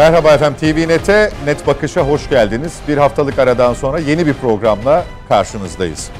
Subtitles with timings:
[0.00, 2.80] Merhaba efendim TVNet'e Net Bakış'a hoş geldiniz.
[2.88, 6.10] Bir haftalık aradan sonra yeni bir programla karşınızdayız.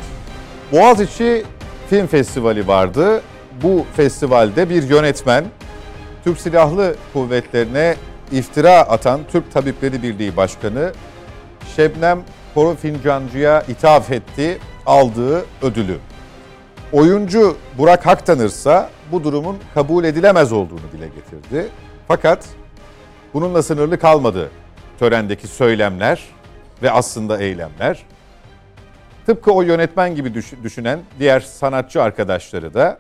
[0.73, 1.45] Boğaziçi
[1.91, 3.23] Film Festivali vardı.
[3.63, 5.45] Bu festivalde bir yönetmen
[6.25, 7.95] Türk Silahlı Kuvvetlerine
[8.33, 10.93] iftira atan Türk Tabipleri Birliği Başkanı
[11.77, 12.23] Şebnem
[12.55, 15.99] Koru Fincancı'ya ithaf etti aldığı ödülü.
[16.93, 21.69] Oyuncu Burak Haktanırsa bu durumun kabul edilemez olduğunu dile getirdi.
[22.09, 22.47] Fakat
[23.35, 24.51] bununla sınırlı kalmadı
[24.99, 26.29] törendeki söylemler
[26.83, 28.07] ve aslında eylemler.
[29.27, 32.99] Tıpkı o yönetmen gibi düşünen diğer sanatçı arkadaşları da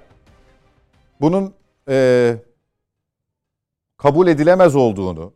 [1.21, 1.55] bunun
[1.89, 2.37] e,
[3.97, 5.33] kabul edilemez olduğunu,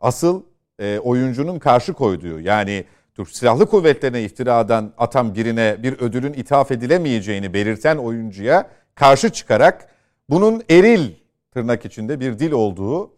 [0.00, 0.42] asıl
[0.78, 7.54] e, oyuncunun karşı koyduğu yani Türk Silahlı Kuvvetleri'ne iftiradan atan birine bir ödülün ithaf edilemeyeceğini
[7.54, 9.88] belirten oyuncuya karşı çıkarak
[10.30, 11.10] bunun eril
[11.52, 13.10] tırnak içinde bir dil olduğu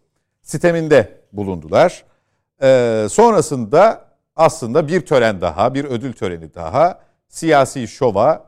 [0.47, 2.03] siteminde bulundular.
[2.61, 8.45] Ee, sonrasında aslında bir tören daha, bir ödül töreni daha siyasi şova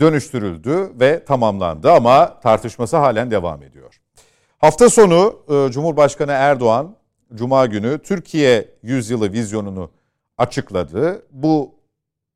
[0.00, 4.00] dönüştürüldü ve tamamlandı ama tartışması halen devam ediyor.
[4.58, 6.96] Hafta sonu e, Cumhurbaşkanı Erdoğan
[7.34, 9.90] Cuma günü Türkiye Yüzyılı vizyonunu
[10.38, 11.22] açıkladı.
[11.30, 11.74] Bu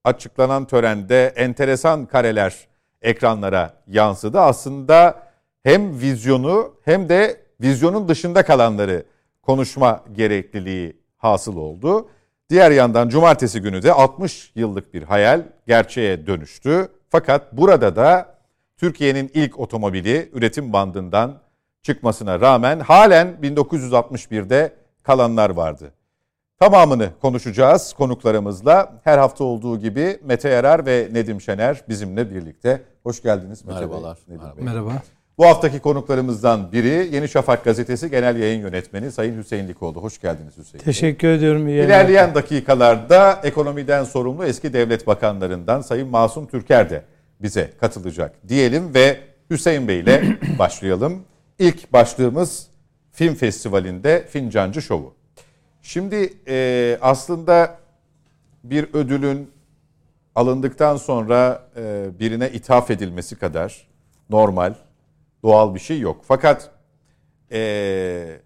[0.04, 2.68] açıklanan törende enteresan kareler
[3.02, 4.40] ekranlara yansıdı.
[4.40, 5.22] Aslında
[5.62, 9.04] hem vizyonu hem de vizyonun dışında kalanları
[9.42, 12.08] konuşma gerekliliği hasıl oldu.
[12.50, 16.88] Diğer yandan cumartesi günü de 60 yıllık bir hayal gerçeğe dönüştü.
[17.08, 18.34] Fakat burada da
[18.76, 21.40] Türkiye'nin ilk otomobili üretim bandından
[21.82, 25.92] çıkmasına rağmen halen 1961'de kalanlar vardı.
[26.58, 29.00] Tamamını konuşacağız konuklarımızla.
[29.04, 32.82] Her hafta olduğu gibi Mete Yarar ve Nedim Şener bizimle birlikte.
[33.02, 34.18] Hoş geldiniz Mete Merhabalar.
[34.28, 34.36] Bey.
[34.36, 34.64] Nedim Bey.
[34.64, 35.02] Merhaba.
[35.38, 40.02] Bu haftaki konuklarımızdan biri Yeni Şafak Gazetesi Genel Yayın Yönetmeni Sayın Hüseyin Likoğlu.
[40.02, 41.68] Hoş geldiniz Hüseyin Teşekkür ediyorum.
[41.68, 47.04] İyi İlerleyen dakikalarda ekonomiden sorumlu eski devlet bakanlarından Sayın Masum Türker de
[47.42, 49.18] bize katılacak diyelim ve
[49.50, 51.24] Hüseyin Bey ile başlayalım.
[51.58, 52.66] İlk başlığımız
[53.12, 55.14] film festivalinde Fincancı Şovu.
[55.82, 57.78] Şimdi e, aslında
[58.64, 59.50] bir ödülün
[60.34, 63.86] alındıktan sonra e, birine ithaf edilmesi kadar
[64.30, 64.74] normal,
[65.44, 66.20] doğal bir şey yok.
[66.28, 66.70] Fakat
[67.52, 68.40] e,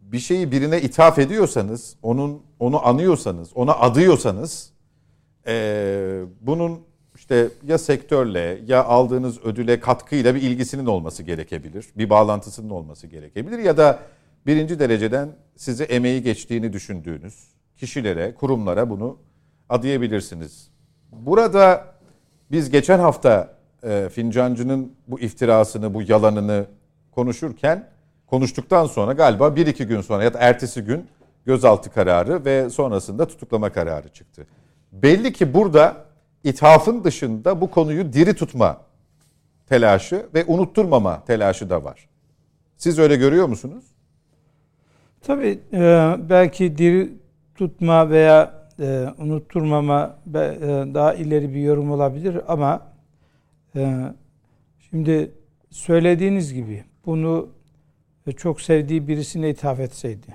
[0.00, 4.72] bir şeyi birine ithaf ediyorsanız, onun onu anıyorsanız, ona adıyorsanız,
[5.46, 6.80] e, bunun
[7.14, 13.58] işte ya sektörle ya aldığınız ödüle katkıyla bir ilgisinin olması gerekebilir, bir bağlantısının olması gerekebilir
[13.58, 13.98] ya da
[14.46, 19.18] birinci dereceden size emeği geçtiğini düşündüğünüz kişilere, kurumlara bunu
[19.68, 20.70] adayabilirsiniz.
[21.12, 21.94] Burada
[22.50, 26.64] biz geçen hafta e, Fincancı'nın bu iftirasını, bu yalanını
[27.12, 27.88] konuşurken,
[28.26, 31.06] konuştuktan sonra galiba bir iki gün sonra ya da ertesi gün
[31.46, 34.46] gözaltı kararı ve sonrasında tutuklama kararı çıktı.
[34.92, 35.96] Belli ki burada
[36.44, 38.80] ithafın dışında bu konuyu diri tutma
[39.68, 42.08] telaşı ve unutturmama telaşı da var.
[42.76, 43.84] Siz öyle görüyor musunuz?
[45.20, 47.12] Tabii e, belki diri
[47.54, 50.38] tutma veya e, unutturmama e,
[50.94, 52.89] daha ileri bir yorum olabilir ama
[54.90, 55.30] şimdi
[55.70, 57.48] söylediğiniz gibi bunu
[58.36, 60.34] çok sevdiği birisine ithaf etseydi,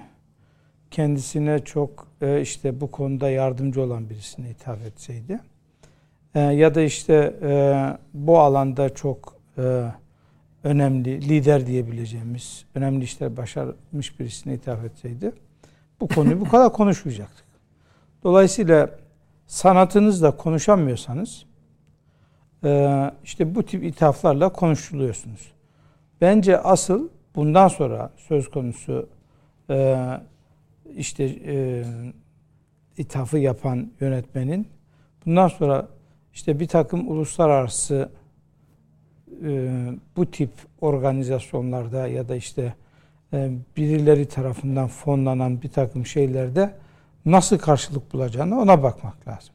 [0.92, 2.08] kendisine çok
[2.42, 5.40] işte bu konuda yardımcı olan birisine ithaf etseydi
[6.36, 7.34] ya da işte
[8.14, 9.36] bu alanda çok
[10.64, 15.32] önemli, lider diyebileceğimiz, önemli işler başarmış birisine ithaf etseydi
[16.00, 17.46] bu konuyu bu kadar konuşmayacaktık.
[18.24, 18.90] Dolayısıyla
[19.48, 21.55] sanatınızla konuşamıyorsanız e,
[23.24, 25.52] işte bu tip ithaflarla konuşuluyorsunuz.
[26.22, 29.10] Bence asıl bundan sonra söz konusu
[29.70, 30.08] e,
[30.96, 31.84] işte e,
[32.98, 34.68] ithafı yapan yönetmenin
[35.26, 35.88] bundan sonra
[36.34, 38.10] işte bir takım uluslararası
[39.44, 39.72] e,
[40.18, 40.50] bu tip
[40.82, 42.74] organizasyonlarda ya da işte
[43.78, 46.74] birileri tarafından fonlanan bir takım şeylerde
[47.26, 49.54] nasıl karşılık bulacağını ona bakmak lazım.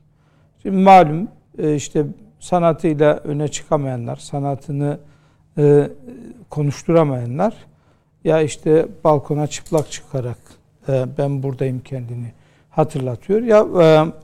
[0.63, 1.29] Şimdi malum
[1.75, 2.07] işte
[2.41, 4.99] sanatıyla öne çıkamayanlar, sanatını
[6.51, 7.55] konuşturamayanlar
[8.25, 10.39] ya işte balkona çıplak çıkarak
[10.89, 12.33] ben buradayım kendini
[12.71, 13.67] hatırlatıyor ya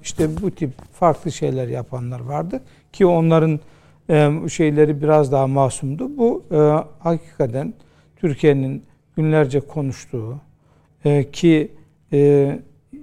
[0.03, 2.61] işte bu tip farklı şeyler yapanlar vardı
[2.93, 3.61] ki onların
[4.11, 6.19] e, şeyleri biraz daha masumdu.
[6.19, 6.57] Bu e,
[6.99, 7.75] hakikaten
[8.17, 8.83] Türkiye'nin
[9.17, 10.37] günlerce konuştuğu
[11.05, 11.73] e, ki
[12.13, 12.59] e,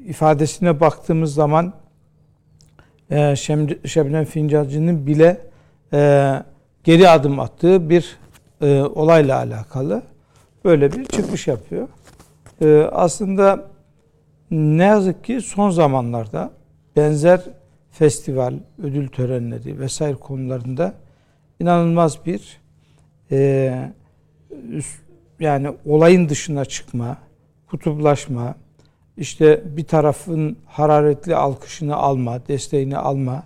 [0.06, 1.74] ifadesine baktığımız zaman
[3.12, 3.36] e,
[3.86, 5.38] Şebnem Fincancı'nın bile
[5.94, 6.34] e,
[6.84, 8.18] geri adım attığı bir
[8.62, 10.04] e, olayla alakalı
[10.66, 11.88] böyle bir çıkış yapıyor.
[12.92, 13.66] Aslında
[14.52, 16.52] ne yazık ki son zamanlarda
[16.96, 17.42] benzer
[17.92, 18.54] festival,
[18.84, 20.94] ödül törenleri vesaire konularında
[21.60, 22.62] inanılmaz bir
[25.40, 27.18] yani olayın dışına çıkma,
[27.68, 28.56] kutuplaşma,
[29.18, 33.44] işte bir tarafın hararetli alkışını alma, desteğini alma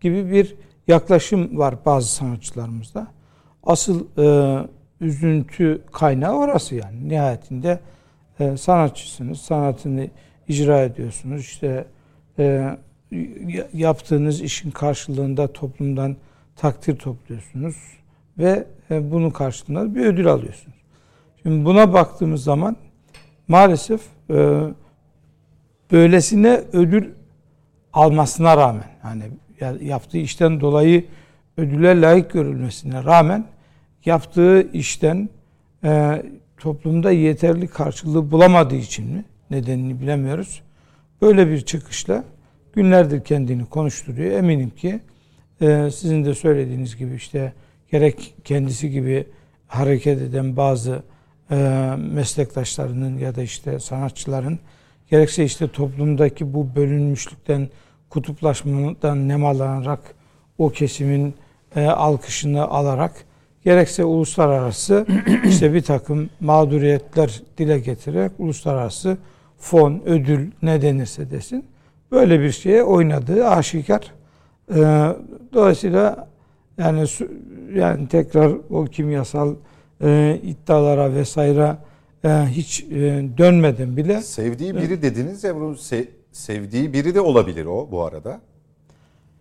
[0.00, 0.54] gibi bir
[0.88, 3.06] yaklaşım var bazı sanatçılarımızda.
[3.62, 4.58] Asıl e,
[5.00, 7.08] üzüntü kaynağı orası yani.
[7.08, 7.80] Nihayetinde
[8.40, 10.08] e, sanatçısınız, sanatını
[10.48, 11.40] icra ediyorsunuz.
[11.40, 11.86] İşte
[12.38, 12.76] e,
[13.72, 16.16] yaptığınız işin karşılığında toplumdan
[16.56, 17.76] takdir topluyorsunuz
[18.38, 20.76] ve e, bunun karşılığında bir ödül alıyorsunuz.
[21.42, 22.76] Şimdi buna baktığımız zaman
[23.48, 24.00] maalesef
[24.30, 24.60] e,
[25.92, 27.10] böylesine ödül
[27.92, 29.22] almasına rağmen hani
[29.80, 31.04] yaptığı işten dolayı
[31.56, 33.44] ödüle layık görülmesine rağmen
[34.04, 35.28] yaptığı işten
[35.84, 36.22] e,
[36.58, 40.62] toplumda yeterli karşılığı bulamadığı için mi nedenini bilemiyoruz.
[41.22, 42.24] Böyle bir çıkışla
[42.72, 44.30] günlerdir kendini konuşturuyor.
[44.30, 45.00] Eminim ki
[45.60, 47.52] e, sizin de söylediğiniz gibi işte
[47.90, 49.26] gerek kendisi gibi
[49.66, 51.02] hareket eden bazı
[51.50, 51.56] e,
[52.12, 54.58] meslektaşlarının ya da işte sanatçıların
[55.14, 57.68] gerekse işte toplumdaki bu bölünmüşlükten
[58.10, 60.00] kutuplaşmadan nemalanarak
[60.58, 61.34] o kesimin
[61.76, 63.12] e, alkışını alarak
[63.64, 65.06] gerekse uluslararası
[65.48, 69.18] işte bir takım mağduriyetler dile getirerek uluslararası
[69.58, 71.64] fon, ödül ne denirse desin
[72.12, 74.12] böyle bir şeye oynadığı aşikar.
[74.74, 74.80] E,
[75.52, 76.28] dolayısıyla
[76.78, 77.04] yani
[77.74, 79.54] yani tekrar o kimyasal
[80.02, 81.76] e, iddialara vesaire
[82.28, 84.22] hiç e, dönmedim bile.
[84.22, 88.40] Sevdiği biri dediniz ya bunu se- sevdiği biri de olabilir o bu arada.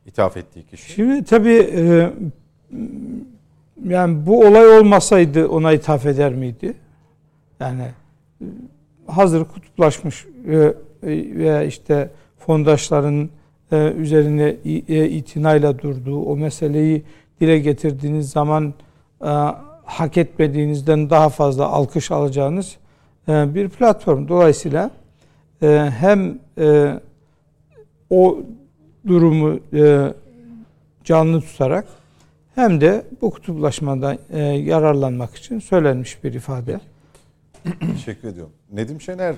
[0.05, 0.91] İthaf ettiği kişi.
[0.91, 2.09] Şimdi tabii e,
[3.87, 6.73] yani bu olay olmasaydı ona ithaf eder miydi?
[7.59, 7.83] Yani
[8.41, 8.45] e,
[9.07, 10.73] hazır kutuplaşmış e,
[11.35, 12.09] veya işte
[12.39, 13.29] fondaşların
[13.71, 14.55] e, üzerine
[15.09, 17.03] itinayla durduğu o meseleyi
[17.41, 18.73] dile getirdiğiniz zaman
[19.85, 22.77] hak etmediğinizden daha fazla alkış alacağınız
[23.27, 24.27] bir platform.
[24.27, 24.91] Dolayısıyla
[25.99, 26.39] hem
[28.09, 28.39] o
[29.07, 29.59] durumu
[31.03, 31.85] canlı tutarak
[32.55, 34.17] hem de bu kutuplaşmadan
[34.53, 36.79] yararlanmak için söylenmiş bir ifade.
[37.79, 38.53] Teşekkür ediyorum.
[38.71, 39.35] Nedim Şener,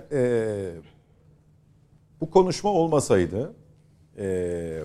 [2.21, 3.53] bu konuşma olmasaydı,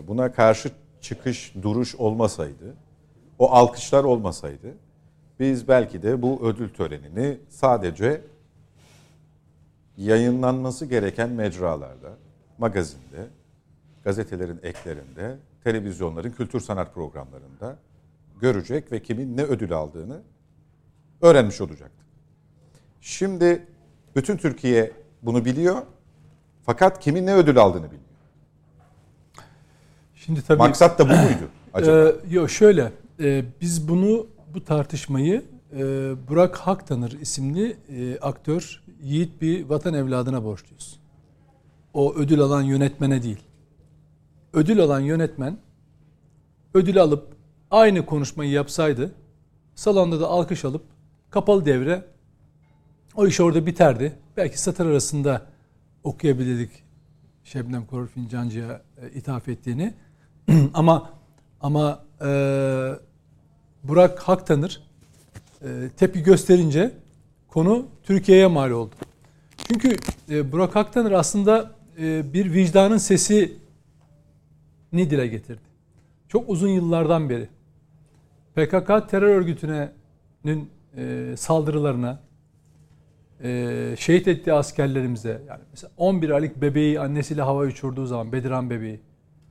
[0.08, 0.70] buna karşı
[1.00, 2.74] çıkış, duruş olmasaydı,
[3.38, 4.74] o alkışlar olmasaydı,
[5.40, 8.20] biz belki de bu ödül törenini sadece
[9.96, 12.16] yayınlanması gereken mecralarda,
[12.58, 13.28] magazinde,
[14.04, 17.76] gazetelerin eklerinde, televizyonların kültür sanat programlarında
[18.40, 20.22] görecek ve kimin ne ödül aldığını
[21.20, 22.06] öğrenmiş olacaktık.
[23.00, 23.66] Şimdi
[24.16, 24.92] bütün Türkiye
[25.22, 25.82] bunu biliyor
[26.62, 28.04] fakat kimin ne ödül aldığını bilmiyor.
[30.14, 32.08] Şimdi tabii maksat da bu muydu acaba?
[32.08, 35.78] E, yok şöyle e, biz bunu bu tartışmayı e,
[36.28, 41.00] Burak Haktanır isimli e, aktör yiğit bir vatan evladına borçluyuz.
[41.94, 43.40] O ödül alan yönetmene değil.
[44.52, 45.58] Ödül alan yönetmen
[46.74, 47.36] ödül alıp
[47.70, 49.14] aynı konuşmayı yapsaydı
[49.74, 50.84] salonda da alkış alıp
[51.30, 52.04] kapalı devre
[53.16, 54.12] o iş orada biterdi.
[54.36, 55.46] Belki satır arasında
[56.04, 56.70] okuyabilirdik
[57.44, 59.94] Şebnem Korur Fincancı'ya e, ithaf ettiğini.
[60.74, 61.10] ama
[61.60, 62.30] ama e,
[63.84, 64.80] Burak Haktanır
[65.62, 66.92] e, tepki gösterince
[67.48, 68.94] konu Türkiye'ye mal oldu.
[69.56, 69.96] Çünkü
[70.30, 73.50] e, Burak Aktanır aslında e, bir vicdanın sesini
[74.92, 75.60] dile getirdi.
[76.28, 77.48] Çok uzun yıllardan beri
[78.54, 80.70] PKK terör örgütünün
[81.36, 82.20] saldırılarına,
[83.98, 89.00] şehit ettiği askerlerimize, yani mesela 11 aylık bebeği annesiyle hava uçurduğu zaman, Bediran bebeği,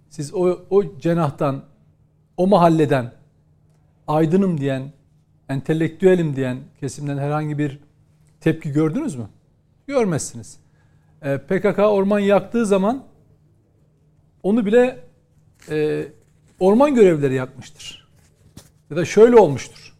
[0.09, 1.63] siz o, o cenahtan,
[2.37, 3.11] o mahalleden
[4.09, 4.91] aydınım diyen
[5.49, 7.79] entelektüelim diyen kesimden herhangi bir
[8.41, 9.27] tepki gördünüz mü?
[9.87, 10.59] Görmezsiniz.
[11.21, 13.03] E, PKK orman yaktığı zaman
[14.43, 14.99] onu bile
[15.69, 16.07] e,
[16.59, 18.09] orman görevlileri yakmıştır.
[18.89, 19.97] Ya da şöyle olmuştur.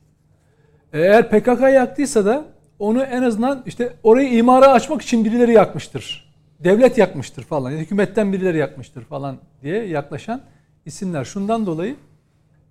[0.94, 2.46] Eğer PKK yaktıysa da
[2.80, 6.34] onu en azından işte orayı imara açmak için birileri yakmıştır.
[6.60, 7.72] Devlet yakmıştır falan.
[7.72, 10.42] Hükümetten birileri yakmıştır falan diye yaklaşan
[10.86, 11.26] isimler.
[11.26, 11.96] Şundan dolayı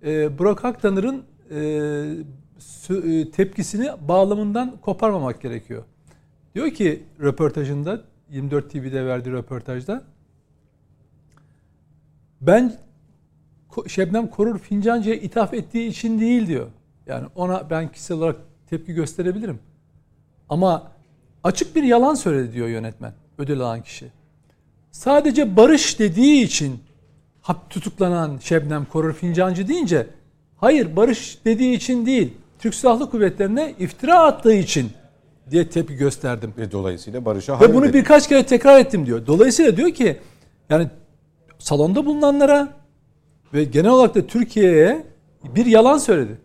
[0.05, 1.59] e, Burak Aktanır'ın e,
[2.89, 5.83] e, tepkisini bağlamından koparmamak gerekiyor.
[6.55, 10.03] Diyor ki röportajında 24 TV'de verdiği röportajda
[12.41, 12.75] ben
[13.87, 16.67] Şebnem Korur Fincancı'ya ithaf ettiği için değil diyor.
[17.07, 18.35] Yani ona ben kişisel olarak
[18.69, 19.59] tepki gösterebilirim.
[20.49, 20.91] Ama
[21.43, 24.11] açık bir yalan söyledi diyor yönetmen, ödül alan kişi.
[24.91, 26.79] Sadece barış dediği için
[27.69, 30.07] tutuklanan Şebnem Korur Fincancı deyince
[30.57, 32.33] hayır barış dediği için değil.
[32.59, 34.91] Türk Silahlı Kuvvetleri'ne iftira attığı için
[35.51, 36.53] diye tepki gösterdim.
[36.57, 39.27] Ve dolayısıyla barışa Ve bunu birkaç kere tekrar ettim diyor.
[39.27, 40.17] Dolayısıyla diyor ki
[40.69, 40.87] yani
[41.59, 42.67] salonda bulunanlara
[43.53, 45.05] ve genel olarak da Türkiye'ye
[45.55, 46.37] bir yalan söyledi.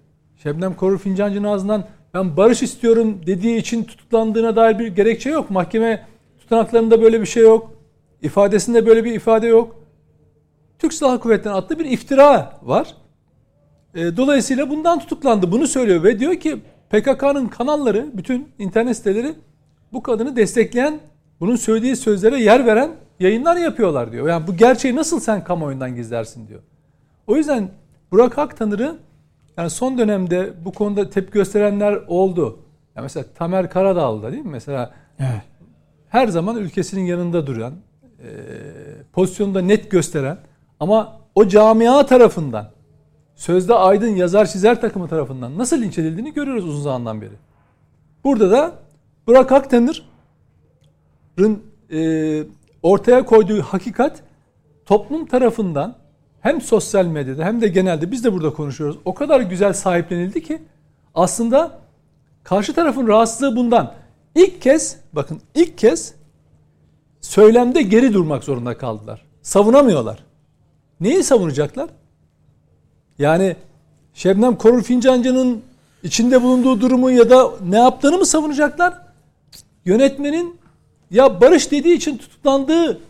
[0.43, 1.85] Şebnem Korur Fincancı'nın ağzından
[2.15, 5.51] ben barış istiyorum dediği için tutuklandığına dair bir gerekçe yok.
[5.51, 6.07] Mahkeme
[6.39, 7.71] tutanaklarında böyle bir şey yok.
[8.23, 9.84] İfadesinde böyle bir ifade yok.
[10.79, 12.95] Türk Silahlı Kuvvetleri'ne attığı bir iftira var.
[13.95, 15.53] E, dolayısıyla bundan tutuklandı.
[15.53, 19.35] Bunu söylüyor ve diyor ki PKK'nın kanalları, bütün internet siteleri
[19.93, 21.01] bu kadını destekleyen,
[21.41, 22.91] bunun söylediği sözlere yer veren
[23.21, 24.29] yayınlar yapıyorlar diyor.
[24.29, 26.61] Yani bu gerçeği nasıl sen kamuoyundan gizlersin diyor.
[27.27, 27.71] O yüzden
[28.13, 28.99] Burak Aktanır'ı
[29.57, 32.59] yani son dönemde bu konuda tepki gösterenler oldu.
[32.97, 34.51] Yani mesela Tamer Karadağlı'da değil mi?
[34.51, 35.43] Mesela evet.
[36.09, 37.73] her zaman ülkesinin yanında duran,
[38.19, 38.29] e,
[39.13, 40.39] pozisyonda net gösteren
[40.85, 42.71] ama o camia tarafından
[43.35, 47.35] sözde aydın yazar çizer takımı tarafından nasıl linç edildiğini görüyoruz uzun zamandan beri.
[48.25, 48.73] Burada da
[49.27, 50.03] Burak Aktanır'ın
[51.93, 52.43] e,
[52.83, 54.23] ortaya koyduğu hakikat
[54.87, 55.97] toplum tarafından
[56.41, 58.99] hem sosyal medyada hem de genelde biz de burada konuşuyoruz.
[59.05, 60.63] O kadar güzel sahiplenildi ki
[61.15, 61.79] aslında
[62.43, 63.95] karşı tarafın rahatsızlığı bundan.
[64.35, 66.15] İlk kez bakın ilk kez
[67.21, 69.25] söylemde geri durmak zorunda kaldılar.
[69.43, 70.34] Savunamıyorlar.
[71.01, 71.91] Neyi savunacaklar?
[73.19, 73.57] Yani
[74.15, 75.63] Şebnem Korur Fincancı'nın
[76.03, 79.03] içinde bulunduğu durumu ya da ne yaptığını mı savunacaklar?
[79.85, 80.57] Yönetmenin
[81.11, 83.01] ya barış dediği için tutuklandığı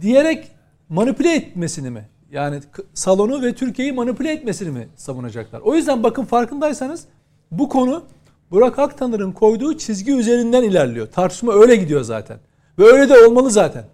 [0.00, 0.48] diyerek
[0.88, 2.08] manipüle etmesini mi?
[2.30, 2.60] Yani
[2.94, 5.60] salonu ve Türkiye'yi manipüle etmesini mi savunacaklar?
[5.60, 7.04] O yüzden bakın farkındaysanız
[7.50, 8.04] bu konu
[8.50, 11.06] Burak Aktanır'ın koyduğu çizgi üzerinden ilerliyor.
[11.06, 12.38] Tartışma öyle gidiyor zaten.
[12.78, 13.84] Ve öyle de olmalı zaten.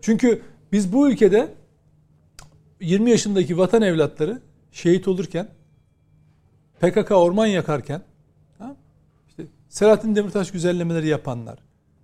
[0.00, 1.48] Çünkü biz bu ülkede
[2.82, 5.48] 20 yaşındaki vatan evlatları şehit olurken
[6.80, 8.02] PKK orman yakarken
[9.28, 11.58] işte Selahattin Demirtaş güzellemeleri yapanlar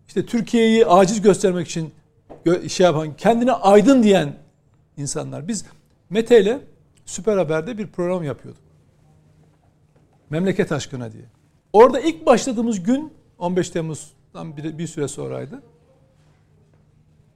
[0.09, 1.93] işte Türkiye'yi aciz göstermek için
[2.69, 4.37] şey yapan kendine aydın diyen
[4.97, 5.49] insanlar.
[5.49, 5.65] Biz
[6.11, 6.61] Mete ile
[7.05, 8.63] Süper Haber'de bir program yapıyorduk.
[10.31, 11.25] Memleket aşkına diye.
[11.73, 15.63] Orada ilk başladığımız gün 15 Temmuz'dan bir, bir süre sonraydı.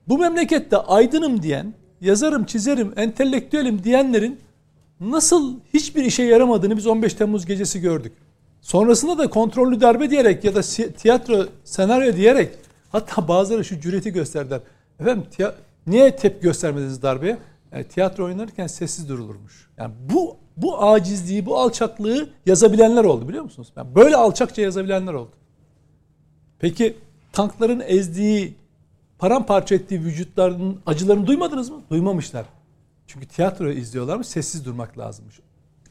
[0.08, 4.40] Bu memlekette aydınım diyen, yazarım, çizerim, entelektüelim diyenlerin
[5.00, 8.12] nasıl hiçbir işe yaramadığını biz 15 Temmuz gecesi gördük.
[8.60, 10.62] Sonrasında da kontrollü darbe diyerek ya da
[10.96, 12.50] tiyatro, senaryo diyerek
[12.92, 14.60] hatta bazıları şu cüreti gösterdiler.
[15.00, 15.24] Efendim
[15.86, 17.38] niye tepki göstermediniz darbeye?
[17.72, 19.68] Yani tiyatro oynarken sessiz durulurmuş.
[19.78, 23.68] Yani bu bu acizliği, bu alçaklığı yazabilenler oldu biliyor musunuz?
[23.76, 25.30] Yani böyle alçakça yazabilenler oldu.
[26.58, 26.96] Peki
[27.32, 28.54] tankların ezdiği,
[29.22, 31.82] paramparça ettiği vücutların acılarını duymadınız mı?
[31.90, 32.46] Duymamışlar.
[33.06, 35.40] Çünkü tiyatro izliyorlarmış, sessiz durmak lazımmış.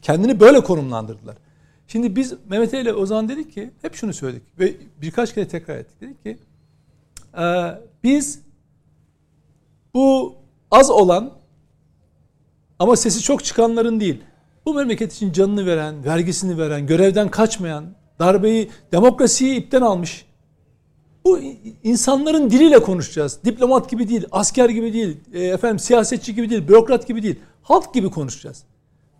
[0.02, 1.36] Kendini böyle konumlandırdılar.
[1.86, 5.76] Şimdi biz Mehmet ile o zaman dedik ki, hep şunu söyledik ve birkaç kere tekrar
[5.76, 6.00] ettik.
[6.00, 6.38] Dedik ki,
[7.38, 7.44] e,
[8.04, 8.42] biz
[9.94, 10.34] bu
[10.70, 11.32] az olan
[12.78, 14.22] ama sesi çok çıkanların değil,
[14.66, 17.84] bu memleket için canını veren, vergisini veren, görevden kaçmayan,
[18.18, 20.26] darbeyi, demokrasiyi ipten almış,
[21.24, 21.40] bu
[21.84, 23.38] insanların diliyle konuşacağız.
[23.44, 27.38] Diplomat gibi değil, asker gibi değil, e, efendim siyasetçi gibi değil, bürokrat gibi değil.
[27.62, 28.64] Halk gibi konuşacağız.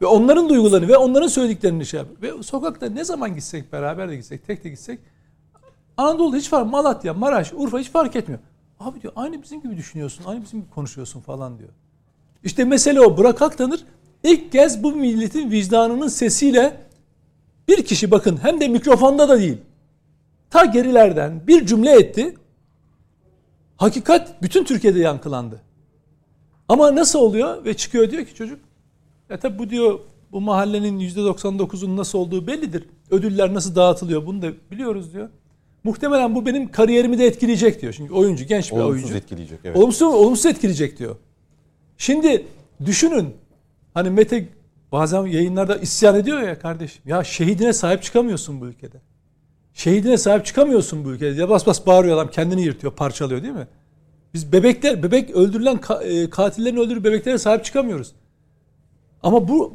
[0.01, 2.09] Ve onların duygularını ve onların söylediklerini şey yap.
[2.23, 4.99] Ve sokakta ne zaman gitsek, beraber de gitsek, tek de gitsek
[5.97, 8.41] Anadolu'da hiç fark Malatya, Maraş, Urfa hiç fark etmiyor.
[8.81, 11.71] Abi diyor aynı bizim gibi düşünüyorsun, aynı bizim gibi konuşuyorsun falan diyor.
[12.45, 13.17] İşte mesele o.
[13.17, 13.85] Burak Aktanır
[14.25, 16.77] ilk kez bu milletin vicdanının sesiyle
[17.69, 19.59] bir kişi bakın hem de mikrofonda da değil
[20.53, 22.35] ta gerilerden bir cümle etti.
[23.77, 25.61] Hakikat bütün Türkiye'de yankılandı.
[26.69, 28.61] Ama nasıl oluyor ve çıkıyor diyor ki çocuk
[29.31, 29.99] ya tabi bu diyor
[30.33, 32.85] bu mahallenin %99'unun nasıl olduğu bellidir.
[33.11, 35.29] Ödüller nasıl dağıtılıyor bunu da biliyoruz diyor.
[35.85, 37.93] Muhtemelen bu benim kariyerimi de etkileyecek diyor.
[37.93, 39.07] Çünkü oyuncu genç bir olumsuz oyuncu.
[39.07, 39.77] Olumsuz etkileyecek evet.
[39.77, 41.17] Olumsuz, olumsuz etkileyecek diyor.
[41.99, 42.47] Şimdi
[42.85, 43.35] düşünün
[43.95, 44.49] hani Mete
[44.93, 47.03] bazen yayınlarda isyan ediyor ya kardeşim.
[47.07, 49.12] Ya şehidine sahip çıkamıyorsun bu ülkede.
[49.75, 51.41] Şehidine sahip çıkamıyorsun bu ülkede.
[51.41, 53.67] Ya bas bas bağırıyor adam kendini yırtıyor, parçalıyor değil mi?
[54.35, 58.13] Biz bebekler, bebek öldürülen e, katillerin öldürü bebeklere sahip çıkamıyoruz.
[59.23, 59.75] Ama bu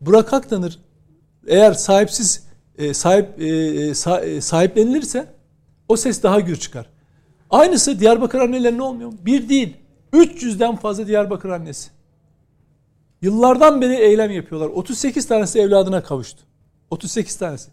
[0.00, 0.78] Burak Aktanır
[1.46, 2.46] eğer sahipsiz
[2.78, 5.26] e, sahip e, sahiplenilirse
[5.88, 6.86] o ses daha gür çıkar.
[7.50, 9.18] Aynısı Diyarbakır annelerine olmuyor mu?
[9.26, 9.76] Bir değil.
[10.12, 11.90] 300'den fazla Diyarbakır annesi.
[13.22, 14.68] Yıllardan beri eylem yapıyorlar.
[14.68, 16.42] 38 tanesi evladına kavuştu.
[16.90, 17.70] 38 tanesi.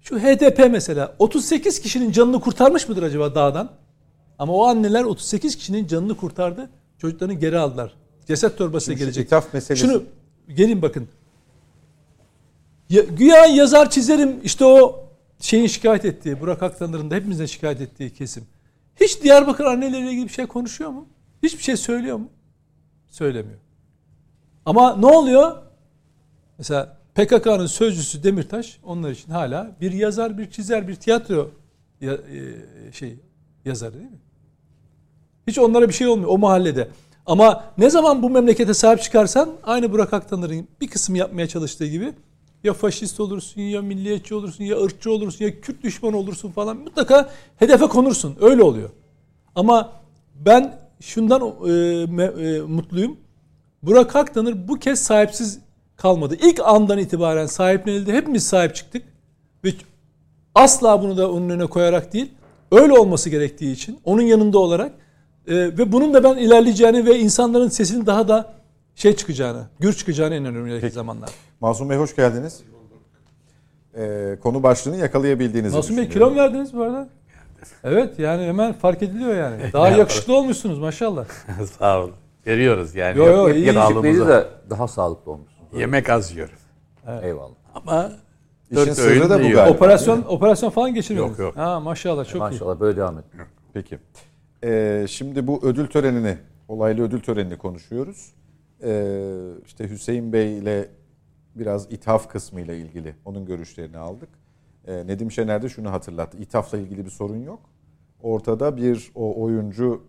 [0.00, 3.70] Şu HDP mesela 38 kişinin canını kurtarmış mıdır acaba dağdan?
[4.38, 6.70] Ama o anneler 38 kişinin canını kurtardı.
[6.98, 7.94] Çocuklarını geri aldılar.
[8.26, 9.26] Ceset şu gelecek.
[9.26, 10.02] ithaf meselesi- Şunu
[10.54, 11.08] gelin bakın.
[12.90, 15.04] Ya, güya yazar çizerim işte o
[15.40, 18.44] şeyin şikayet ettiği, Burak Aktanır'ın da hepimizin şikayet ettiği kesim.
[19.00, 21.06] Hiç Diyarbakır anneleriyle ilgili bir şey konuşuyor mu?
[21.42, 22.28] Hiçbir şey söylüyor mu?
[23.10, 23.58] Söylemiyor.
[24.66, 25.56] Ama ne oluyor?
[26.58, 31.50] Mesela PKK'nın sözcüsü Demirtaş onlar için hala bir yazar, bir çizer, bir tiyatro
[32.00, 33.16] ya- e, şey
[33.64, 34.18] yazarı değil mi?
[35.46, 36.88] Hiç onlara bir şey olmuyor o mahallede.
[37.26, 42.12] Ama ne zaman bu memlekete sahip çıkarsan aynı Burak Aktanır'ın bir kısım yapmaya çalıştığı gibi
[42.64, 47.30] ya faşist olursun ya milliyetçi olursun ya ırkçı olursun ya Kürt düşmanı olursun falan mutlaka
[47.56, 48.36] hedefe konursun.
[48.40, 48.90] Öyle oluyor.
[49.54, 49.92] Ama
[50.34, 51.44] ben şundan e,
[52.04, 53.16] me- e, mutluyum.
[53.82, 55.58] Burak Aktanır bu kez sahipsiz
[55.98, 56.36] kalmadı.
[56.42, 58.12] İlk andan itibaren sahiplenildi.
[58.12, 59.02] Hepimiz sahip çıktık.
[59.64, 59.70] Ve
[60.54, 62.30] asla bunu da onun önüne koyarak değil,
[62.72, 64.92] öyle olması gerektiği için, onun yanında olarak
[65.46, 68.54] e, ve bunun da ben ilerleyeceğini ve insanların sesinin daha da
[68.94, 71.30] şey çıkacağını, gür çıkacağını inanıyorum ileriki zamanlar.
[71.60, 72.60] Masum Bey hoş geldiniz.
[73.96, 77.08] Ee, konu başlığını yakalayabildiğinizi Masum Bey kilo mu verdiniz bu arada?
[77.84, 79.56] Evet yani hemen fark ediliyor yani.
[79.72, 81.24] Daha yakışıklı olmuşsunuz maşallah.
[81.78, 82.12] Sağ olun.
[82.46, 83.18] Veriyoruz yani.
[83.18, 83.66] Yo, yo, iyi.
[84.02, 85.57] Biri de daha sağlıklı olmuşsun.
[85.72, 86.54] Yemek az yiyorum.
[87.22, 87.54] Eyvallah.
[87.74, 88.12] Ama
[88.70, 89.70] İşin dört sırrı da bu galiba.
[89.70, 91.38] Operasyon operasyon falan geçirmediniz.
[91.38, 91.56] Yok, yok.
[91.56, 92.38] Ha maşallah çok iyi.
[92.38, 93.24] Maşallah böyle devam et.
[93.72, 93.98] Peki.
[94.64, 98.32] Ee, şimdi bu ödül törenini, olaylı ödül törenini konuşuyoruz.
[98.82, 99.34] Ee,
[99.66, 100.88] işte Hüseyin Bey ile
[101.54, 104.28] biraz ithaf kısmı ile ilgili onun görüşlerini aldık.
[104.86, 106.38] Ee, Nedim Şener de şunu hatırlattı.
[106.38, 107.60] İthafla ilgili bir sorun yok.
[108.22, 110.02] Ortada bir o oyuncu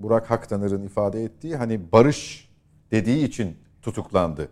[0.00, 2.48] Burak Haktanır'ın ifade ettiği hani barış
[2.90, 4.48] dediği için tutuklandı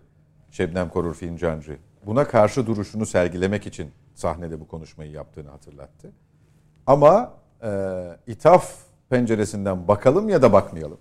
[0.55, 1.79] Şebnem Korur Fincancı.
[2.07, 6.13] Buna karşı duruşunu sergilemek için sahnede bu konuşmayı yaptığını hatırlattı.
[6.87, 7.71] Ama e,
[8.27, 8.75] ithaf
[9.11, 10.99] penceresinden bakalım ya da bakmayalım.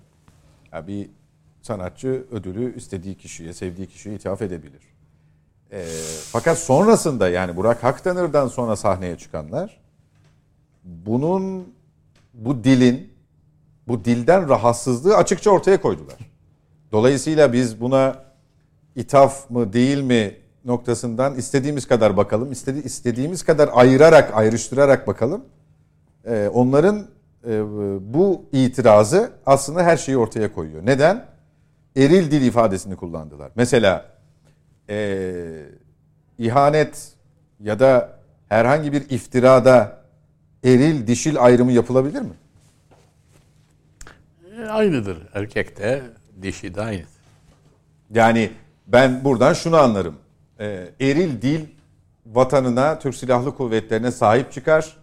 [0.71, 1.09] Ya bir
[1.61, 4.81] sanatçı ödülü istediği kişiye, sevdiği kişiye ithaf edebilir.
[5.71, 5.85] E,
[6.31, 9.81] fakat sonrasında yani Burak Haktanır'dan sonra sahneye çıkanlar
[10.83, 11.73] bunun
[12.33, 13.13] bu dilin
[13.87, 16.17] bu dilden rahatsızlığı açıkça ortaya koydular.
[16.91, 18.33] Dolayısıyla biz buna
[18.95, 22.51] ithaf mı değil mi noktasından istediğimiz kadar bakalım.
[22.51, 25.45] İstedi, istediğimiz kadar ayırarak, ayrıştırarak bakalım.
[26.25, 27.08] Ee, onların
[27.47, 27.62] e,
[28.13, 30.86] bu itirazı aslında her şeyi ortaya koyuyor.
[30.86, 31.25] Neden?
[31.97, 33.51] Eril dil ifadesini kullandılar.
[33.56, 34.06] Mesela
[34.89, 35.36] e,
[36.39, 37.12] ihanet
[37.60, 40.03] ya da herhangi bir iftirada
[40.63, 42.34] eril dişil ayrımı yapılabilir mi?
[44.58, 45.17] E, Aynıdır.
[45.34, 46.01] Erkek de
[46.41, 47.08] dişi de aynıdır.
[48.13, 48.51] Yani
[48.93, 50.15] ben buradan şunu anlarım.
[50.60, 51.60] Ee, eril dil
[52.25, 54.97] vatanına, Türk Silahlı Kuvvetlerine sahip çıkar.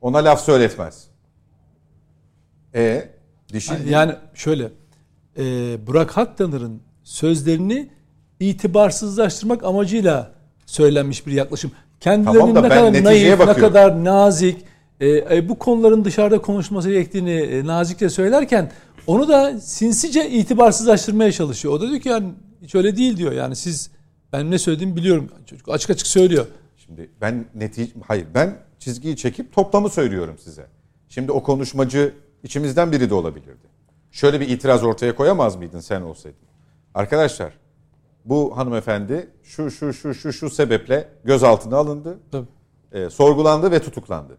[0.00, 1.04] Ona laf söyletmez.
[2.74, 3.08] E
[3.52, 4.68] dişil dil- Yani şöyle
[5.38, 5.42] e,
[5.86, 7.88] Burak Haktanır'ın sözlerini
[8.40, 10.30] itibarsızlaştırmak amacıyla
[10.66, 11.72] söylenmiş bir yaklaşım.
[12.00, 14.64] Kendilerinin Tamam da ne kadar naif, ne kadar nazik,
[15.00, 18.70] e, e, bu konuların dışarıda konuşması gerektiğini e, nazikçe söylerken
[19.06, 21.74] onu da sinsice itibarsızlaştırmaya çalışıyor.
[21.74, 22.28] O da diyor ki yani
[22.62, 23.32] hiç öyle değil diyor.
[23.32, 23.90] Yani siz
[24.32, 25.28] ben ne söylediğimi biliyorum.
[25.46, 26.46] Çocuk açık açık söylüyor.
[26.76, 30.66] Şimdi ben netice hayır ben çizgiyi çekip toplamı söylüyorum size.
[31.08, 33.70] Şimdi o konuşmacı içimizden biri de olabilirdi.
[34.10, 36.38] Şöyle bir itiraz ortaya koyamaz mıydın sen olsaydın?
[36.94, 37.52] Arkadaşlar
[38.24, 42.18] bu hanımefendi şu şu şu şu şu sebeple gözaltına alındı.
[42.32, 42.46] Tabii.
[42.92, 44.38] e, sorgulandı ve tutuklandı.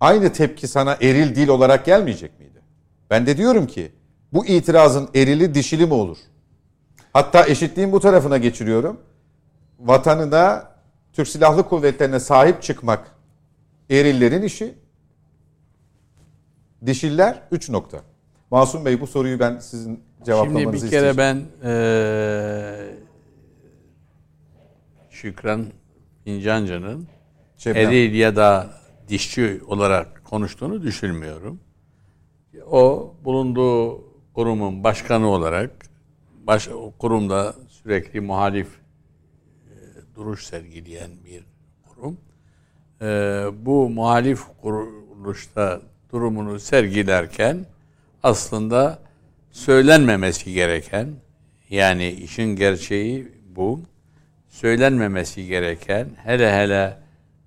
[0.00, 2.62] Aynı tepki sana eril dil olarak gelmeyecek miydi?
[3.10, 3.92] Ben de diyorum ki
[4.36, 6.18] bu itirazın erili dişili mi olur?
[7.12, 9.00] Hatta eşitliğin bu tarafına geçiriyorum.
[9.80, 10.70] Vatanına,
[11.12, 13.10] Türk Silahlı Kuvvetlerine sahip çıkmak
[13.90, 14.74] erillerin işi.
[16.86, 18.00] Dişiller 3 nokta.
[18.50, 21.16] Masum Bey bu soruyu ben sizin cevaplamanızı Şimdi bir isteyeceğim.
[21.16, 22.94] kere ben eee
[25.10, 25.66] Şükran
[26.26, 27.06] İncancı'nın
[27.56, 27.88] Şebnem.
[27.90, 28.70] eril ya da
[29.08, 31.60] dişçi olarak konuştuğunu düşünmüyorum.
[32.70, 34.05] O bulunduğu
[34.36, 35.70] kurumun başkanı olarak
[36.46, 36.68] baş,
[36.98, 39.72] kurumda sürekli muhalif e,
[40.16, 41.44] duruş sergileyen bir
[41.88, 42.18] kurum.
[43.02, 43.06] E,
[43.66, 45.80] bu muhalif kuruluşta
[46.12, 47.66] durumunu sergilerken
[48.22, 48.98] aslında
[49.50, 51.08] söylenmemesi gereken
[51.70, 53.80] yani işin gerçeği bu
[54.48, 56.98] söylenmemesi gereken hele hele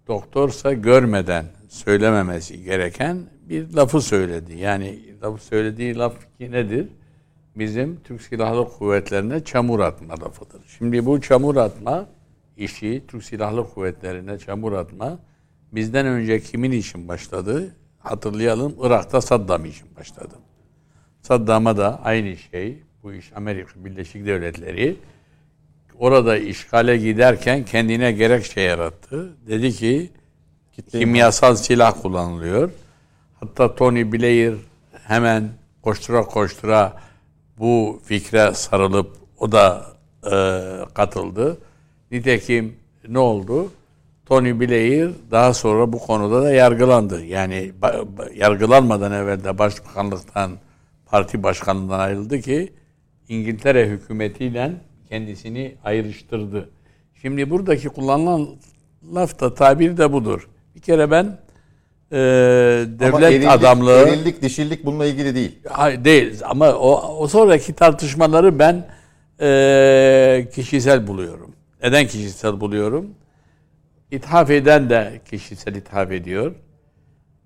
[0.08, 3.18] doktorsa görmeden söylememesi gereken
[3.50, 4.58] bir lafı söyledi.
[4.58, 6.88] Yani lafı söylediği laf ki nedir?
[7.56, 10.62] Bizim Türk Silahlı Kuvvetlerine çamur atma lafıdır.
[10.78, 12.08] Şimdi bu çamur atma
[12.58, 15.20] işi Türk Silahlı Kuvvetleri'ne çamur atma
[15.72, 17.76] bizden önce kimin için başladı?
[18.00, 20.36] Hatırlayalım Irak'ta Saddam için başladı.
[21.22, 22.84] Saddam'a da aynı şey.
[23.04, 24.96] Bu iş Amerika Birleşik Devletleri
[26.00, 29.34] orada işgale giderken kendine gerekçe yarattı.
[29.48, 30.10] Dedi ki
[30.92, 32.72] kimyasal silah kullanılıyor.
[33.40, 34.56] Hatta Tony Blair
[35.10, 35.50] hemen
[35.82, 36.94] koştura koştura
[37.60, 39.86] bu fikre sarılıp o da
[40.24, 40.34] e,
[40.94, 41.58] katıldı.
[42.12, 42.76] Nitekim
[43.08, 43.72] ne oldu?
[44.26, 47.26] Tony Blair daha sonra bu konuda da yargılandı.
[47.26, 47.72] Yani
[48.36, 50.52] yargılanmadan evvel de başbakanlıktan,
[51.06, 52.74] parti başkanlığından ayrıldı ki
[53.30, 54.72] İngiltere hükümetiyle
[55.10, 56.70] kendisini ayrıştırdı.
[57.22, 58.48] Şimdi buradaki kullanılan
[59.16, 60.50] laf da tabir de budur.
[60.76, 61.38] Bir kere ben
[62.12, 62.18] e,
[63.00, 65.60] devlet Ama erillik, adamlığı Erillik, dişillik bununla ilgili değil.
[65.70, 68.88] Hayır, değil ama o, o sonraki tartışmaları ben
[69.42, 71.52] e, kişisel buluyorum.
[71.84, 73.10] Neden kişisel buluyorum?
[74.12, 76.56] İthaf eden de kişisel ithaf ediyor.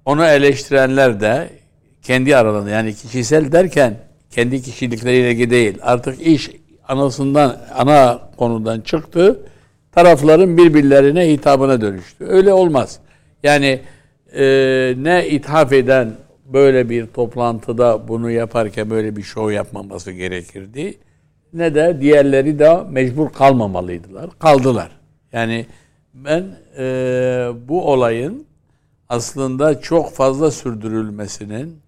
[0.05, 1.49] Onu eleştirenler de
[2.01, 3.97] kendi aralarında yani kişisel derken
[4.31, 5.77] kendi kişilikleriyle ilgili değil.
[5.81, 6.51] Artık iş
[6.87, 9.39] anasından ana konudan çıktı.
[9.91, 12.25] Tarafların birbirlerine hitabına dönüştü.
[12.25, 12.99] Öyle olmaz.
[13.43, 13.81] Yani
[14.35, 16.11] e, ne ithaf eden
[16.45, 20.97] böyle bir toplantıda bunu yaparken böyle bir şov yapmaması gerekirdi.
[21.53, 24.29] Ne de diğerleri de mecbur kalmamalıydılar.
[24.39, 24.91] Kaldılar.
[25.31, 25.65] Yani
[26.13, 26.43] ben
[26.77, 26.83] e,
[27.67, 28.45] bu olayın
[29.09, 31.79] aslında çok fazla sürdürülmesinin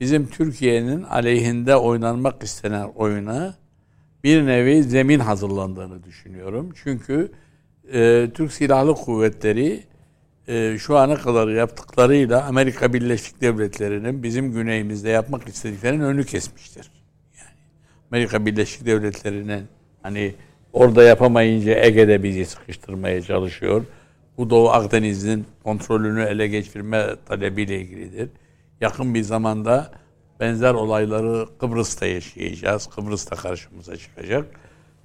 [0.00, 3.54] bizim Türkiye'nin aleyhinde oynanmak istenen oyuna
[4.24, 6.70] bir nevi zemin hazırlandığını düşünüyorum.
[6.82, 7.32] Çünkü
[7.92, 9.87] e, Türk Silahlı Kuvvetleri
[10.48, 16.90] e, şu ana kadar yaptıklarıyla Amerika Birleşik Devletleri'nin bizim güneyimizde yapmak istediklerinin önü kesmiştir.
[17.38, 17.50] Yani
[18.10, 19.66] Amerika Birleşik Devletleri'nin
[20.02, 20.34] hani
[20.72, 23.84] orada yapamayınca Ege'de bizi sıkıştırmaya çalışıyor.
[24.38, 28.28] Bu Doğu Akdeniz'in kontrolünü ele geçirme talebiyle ilgilidir.
[28.80, 29.90] Yakın bir zamanda
[30.40, 32.86] benzer olayları Kıbrıs'ta yaşayacağız.
[32.86, 34.46] Kıbrıs'ta karşımıza çıkacak.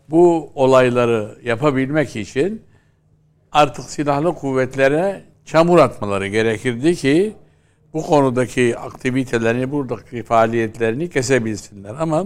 [0.10, 2.62] Bu olayları yapabilmek için
[3.52, 7.34] artık silahlı kuvvetlere çamur atmaları gerekirdi ki
[7.94, 11.96] bu konudaki aktivitelerini, buradaki faaliyetlerini kesebilsinler.
[12.00, 12.26] Ama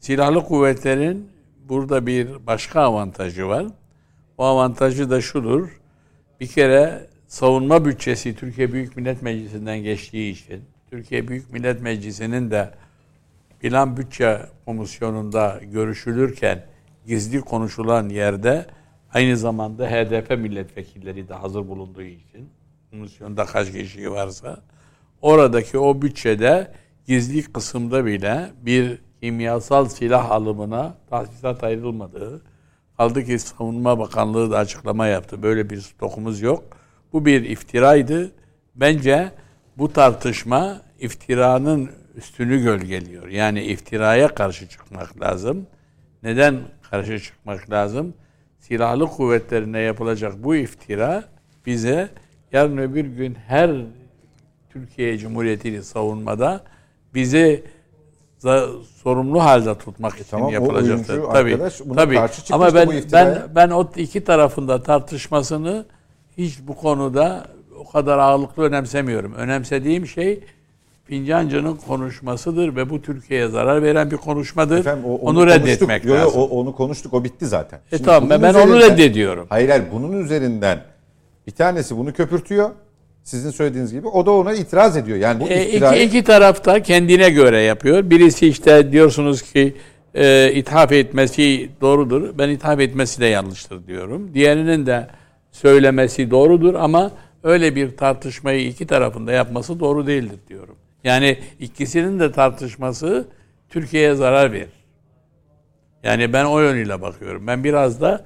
[0.00, 1.28] silahlı kuvvetlerin
[1.68, 3.66] burada bir başka avantajı var.
[4.38, 5.68] O avantajı da şudur.
[6.40, 12.70] Bir kere savunma bütçesi Türkiye Büyük Millet Meclisi'nden geçtiği için Türkiye Büyük Millet Meclisi'nin de
[13.60, 16.64] plan bütçe komisyonunda görüşülürken
[17.06, 18.66] gizli konuşulan yerde
[19.16, 22.50] aynı zamanda HDP milletvekilleri de hazır bulunduğu için
[22.90, 24.62] komisyonda kaç kişi varsa
[25.22, 26.72] oradaki o bütçede
[27.06, 32.42] gizli kısımda bile bir kimyasal silah alımına tahsisat ayrılmadığı
[32.96, 35.42] kaldı ki Savunma Bakanlığı da açıklama yaptı.
[35.42, 36.64] Böyle bir stokumuz yok.
[37.12, 38.32] Bu bir iftiraydı.
[38.74, 39.32] Bence
[39.78, 43.28] bu tartışma iftiranın üstünü gölgeliyor.
[43.28, 45.66] Yani iftiraya karşı çıkmak lazım.
[46.22, 46.56] Neden
[46.90, 48.14] karşı çıkmak lazım?
[48.68, 51.24] Silahlı kuvvetlerine yapılacak bu iftira
[51.66, 52.08] bize
[52.52, 53.70] yarın öbür gün her
[54.70, 56.60] Türkiye Cumhuriyeti'ni savunmada
[57.14, 57.64] bizi
[59.02, 61.22] sorumlu halde tutmak için tamam, yapılacaktır.
[61.32, 61.58] Tabii.
[61.94, 62.20] tabii.
[62.52, 65.86] Ama ben ben ben o iki tarafında tartışmasını
[66.38, 67.46] hiç bu konuda
[67.78, 69.34] o kadar ağırlıklı önemsemiyorum.
[69.34, 70.44] Önemsediğim şey
[71.06, 74.78] Fincancı'nın konuşmasıdır ve bu Türkiye'ye zarar veren bir konuşmadır.
[74.78, 75.60] Efendim, o- onu, konuştuk.
[75.66, 76.40] reddetmek Yo, yo, lazım.
[76.40, 77.14] o- onu konuştuk.
[77.14, 77.76] O bitti zaten.
[77.78, 79.46] e Şimdi tamam ben, ben onu üzerinden- reddediyorum.
[79.48, 80.80] Hayır hayır bunun üzerinden
[81.46, 82.70] bir tanesi bunu köpürtüyor.
[83.24, 84.08] Sizin söylediğiniz gibi.
[84.08, 85.18] O da ona itiraz ediyor.
[85.18, 86.02] Yani bu E, iftirayı...
[86.02, 88.10] iki, iki taraf da kendine göre yapıyor.
[88.10, 89.74] Birisi işte diyorsunuz ki
[90.14, 92.38] e, ithaf etmesi doğrudur.
[92.38, 94.34] Ben ithaf etmesi de yanlıştır diyorum.
[94.34, 95.06] Diğerinin de
[95.52, 97.10] söylemesi doğrudur ama
[97.42, 100.74] öyle bir tartışmayı iki tarafında yapması doğru değildir diyorum.
[101.06, 103.28] Yani ikisinin de tartışması
[103.68, 104.86] Türkiye'ye zarar verir.
[106.02, 107.46] Yani ben o yönüyle bakıyorum.
[107.46, 108.24] Ben biraz da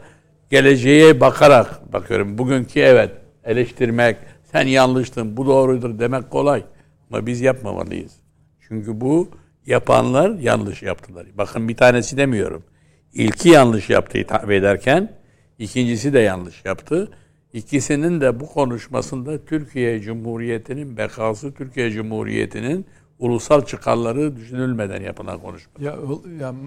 [0.50, 2.38] geleceğe bakarak bakıyorum.
[2.38, 3.10] Bugünkü evet
[3.44, 4.16] eleştirmek,
[4.52, 6.64] sen yanlıştın, bu doğrudur demek kolay.
[7.10, 8.12] Ama biz yapmamalıyız.
[8.68, 9.28] Çünkü bu
[9.66, 11.26] yapanlar yanlış yaptılar.
[11.34, 12.64] Bakın bir tanesi demiyorum.
[13.12, 15.12] İlki yanlış yaptı hitap ederken,
[15.58, 17.10] ikincisi de yanlış yaptı.
[17.52, 22.86] İkisinin de bu konuşmasında Türkiye Cumhuriyeti'nin bekası, Türkiye Cumhuriyeti'nin
[23.18, 25.72] ulusal çıkarları düşünülmeden yapılan konuşma.
[25.80, 26.58] Ya, o- ya m-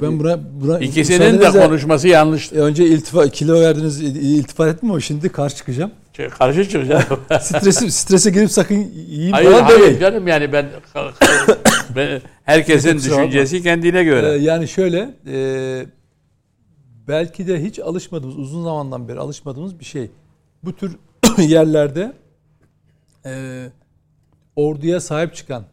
[0.00, 2.52] ben buna, buna İkisinin de konuşması yanlış.
[2.52, 5.90] E, önce iltifa kilo verdiniz il- iltifat ettim ama şimdi karşı çıkacağım.
[6.38, 7.02] Karşı çıkacağım.
[7.40, 8.74] Stresi strese girip sakın
[9.08, 10.00] yiyeyim hayır, falan hayır demeyin.
[10.00, 10.66] canım yani ben,
[11.96, 14.32] ben herkesin düşüncesi kendine göre.
[14.34, 15.86] Ee, yani şöyle e,
[17.10, 20.10] belki de hiç alışmadığımız, uzun zamandan beri alışmadığımız bir şey.
[20.64, 20.98] Bu tür
[21.38, 22.12] yerlerde
[23.26, 23.66] e,
[24.56, 25.64] orduya sahip çıkan,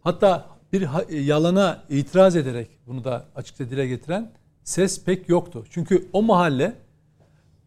[0.00, 4.32] hatta bir ha- yalana itiraz ederek bunu da açıkça dile getiren
[4.64, 5.64] ses pek yoktu.
[5.70, 6.74] Çünkü o mahalle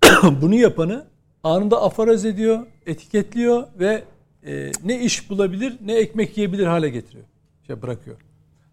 [0.42, 1.06] bunu yapanı
[1.44, 4.04] anında aforoz ediyor, etiketliyor ve
[4.46, 7.26] e, ne iş bulabilir ne ekmek yiyebilir hale getiriyor.
[7.68, 8.18] Şey bırakıyor.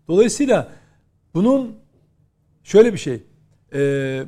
[0.08, 0.68] Dolayısıyla
[1.34, 1.76] bunun
[2.64, 3.22] şöyle bir şey.
[3.74, 4.24] E,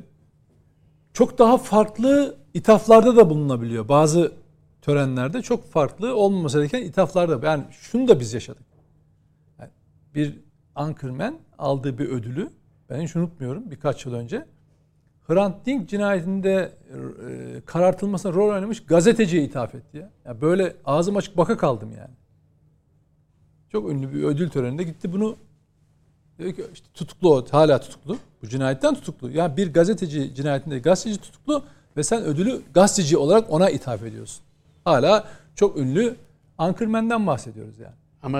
[1.13, 3.89] çok daha farklı ithaflarda da bulunabiliyor.
[3.89, 4.33] Bazı
[4.83, 7.47] törenlerde çok farklı olmaması gereken ithaflarda.
[7.47, 8.67] Yani şunu da biz yaşadık.
[9.59, 9.71] Yani
[10.15, 10.41] bir
[10.75, 12.51] Anchorman aldığı bir ödülü
[12.91, 14.47] ben hiç unutmuyorum birkaç yıl önce
[15.27, 20.11] Hrant Dink cinayetinde e, karartılmasına rol oynamış gazeteciye ithaf etti ya.
[20.25, 20.41] ya.
[20.41, 22.15] Böyle ağzım açık baka kaldım yani.
[23.69, 25.37] Çok ünlü bir ödül töreninde gitti bunu
[26.39, 28.17] dedi ki işte tutuklu o hala tutuklu.
[28.43, 29.31] Bu cinayetten tutuklu.
[29.31, 31.63] Yani bir gazeteci cinayetinde gazeteci tutuklu
[31.97, 34.45] ve sen ödülü gazeteci olarak ona ithaf ediyorsun.
[34.85, 36.17] Hala çok ünlü
[36.59, 37.95] Anchorman'den bahsediyoruz yani.
[38.23, 38.39] Ama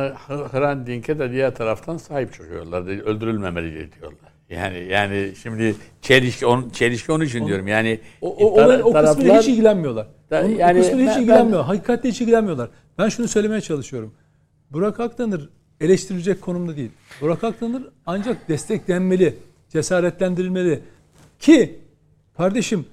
[0.53, 2.83] Hrant Dink'e de diğer taraftan sahip çıkıyorlar.
[2.83, 4.19] Öldürülmemeli diyorlar.
[4.51, 7.67] Yani yani şimdi çelişki onun çelişki onun için diyorum.
[7.69, 10.07] Yani O, o, tar- o, o taraflar- hiç ilgilenmiyorlar.
[10.31, 11.65] Da- Onun, yani o kısmıyla hiç ben- ilgilenmiyor.
[11.65, 12.71] Hakikatle hiç ilgilenmiyorlar.
[12.99, 14.15] Ben şunu söylemeye çalışıyorum.
[14.71, 15.49] Burak Aktanır
[15.85, 16.91] eleştirilecek konumda değil.
[17.21, 19.37] Burak Aktanır ancak desteklenmeli,
[19.69, 20.83] cesaretlendirilmeli.
[21.39, 21.79] Ki
[22.37, 22.87] kardeşim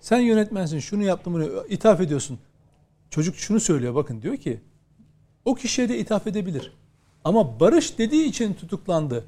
[0.00, 2.38] sen yönetmensin şunu yaptın bunu ithaf ediyorsun.
[3.10, 4.60] Çocuk şunu söylüyor bakın diyor ki
[5.44, 6.72] o kişiye de ithaf edebilir.
[7.24, 9.24] Ama barış dediği için tutuklandı.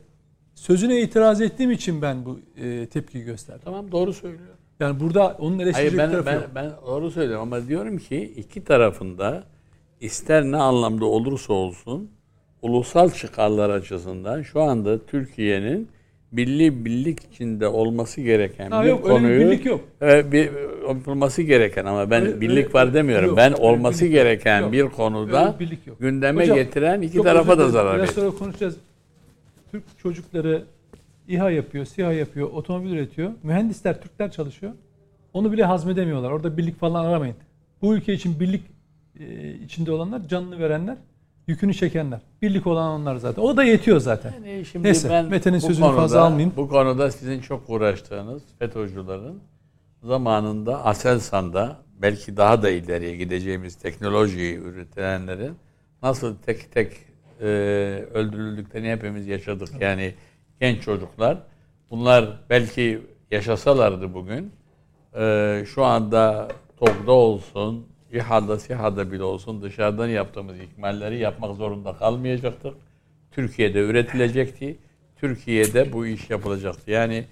[0.54, 3.62] Sözüne itiraz ettiğim için ben bu e, tepkiyi gösterdim.
[3.64, 4.54] Tamam doğru söylüyor.
[4.80, 6.50] Yani burada onun Hayır eleştirecek ben tarafı ben, yok.
[6.54, 9.44] ben doğru söylüyorum ama diyorum ki iki tarafında
[10.00, 12.10] ister ne anlamda olursa olsun
[12.62, 15.88] ulusal çıkarlar açısından şu anda Türkiye'nin
[16.32, 19.80] birliği birlik içinde olması gereken Ha, bir yok, öyle bir konuyu birlik yok.
[20.00, 20.50] Evet, bir
[21.06, 23.28] olması gereken ama ben Öyle- birlik öyle- var demiyorum.
[23.28, 24.72] yok, ben olması birlik gereken Yok.
[24.72, 26.00] bir konuda bir yok.
[26.00, 28.32] gündeme Hocam, getiren iki tarafa da zarar Biraz veriyor.
[28.32, 28.76] sonra konuşacağız.
[29.70, 30.62] Türk çocukları
[31.28, 33.30] İHA yapıyor, SİHA yapıyor, otomobil üretiyor.
[33.42, 34.72] Mühendisler, Türkler çalışıyor.
[35.32, 36.30] Onu bile hazmedemiyorlar.
[36.30, 37.36] Orada birlik falan aramayın.
[37.82, 38.62] Bu ülke için birlik
[39.20, 40.96] e, içinde olanlar, canını verenler,
[41.46, 42.20] yükünü çekenler.
[42.42, 43.42] Birlik olan onlar zaten.
[43.42, 44.32] O da yetiyor zaten.
[44.32, 46.52] Yani şimdi Neyse, ben Mete'nin sözünü konuda- fazla almayayım.
[46.56, 49.40] Bu konuda sizin çok uğraştığınız FETÖ'cülerin
[50.02, 55.56] zamanında Aselsan'da belki daha da ileriye gideceğimiz teknolojiyi üretilenlerin
[56.02, 56.92] nasıl tek tek
[57.40, 57.46] e,
[58.14, 59.68] öldürüldüklerini hepimiz yaşadık.
[59.80, 60.14] Yani
[60.60, 61.38] genç çocuklar.
[61.90, 63.00] Bunlar belki
[63.30, 64.52] yaşasalardı bugün
[65.18, 72.74] e, şu anda TOG'da olsun, İHA'da, SİHA'da bile olsun dışarıdan yaptığımız ikmalleri yapmak zorunda kalmayacaktık.
[73.30, 74.78] Türkiye'de üretilecekti.
[75.16, 76.90] Türkiye'de bu iş yapılacaktı.
[76.90, 77.24] Yani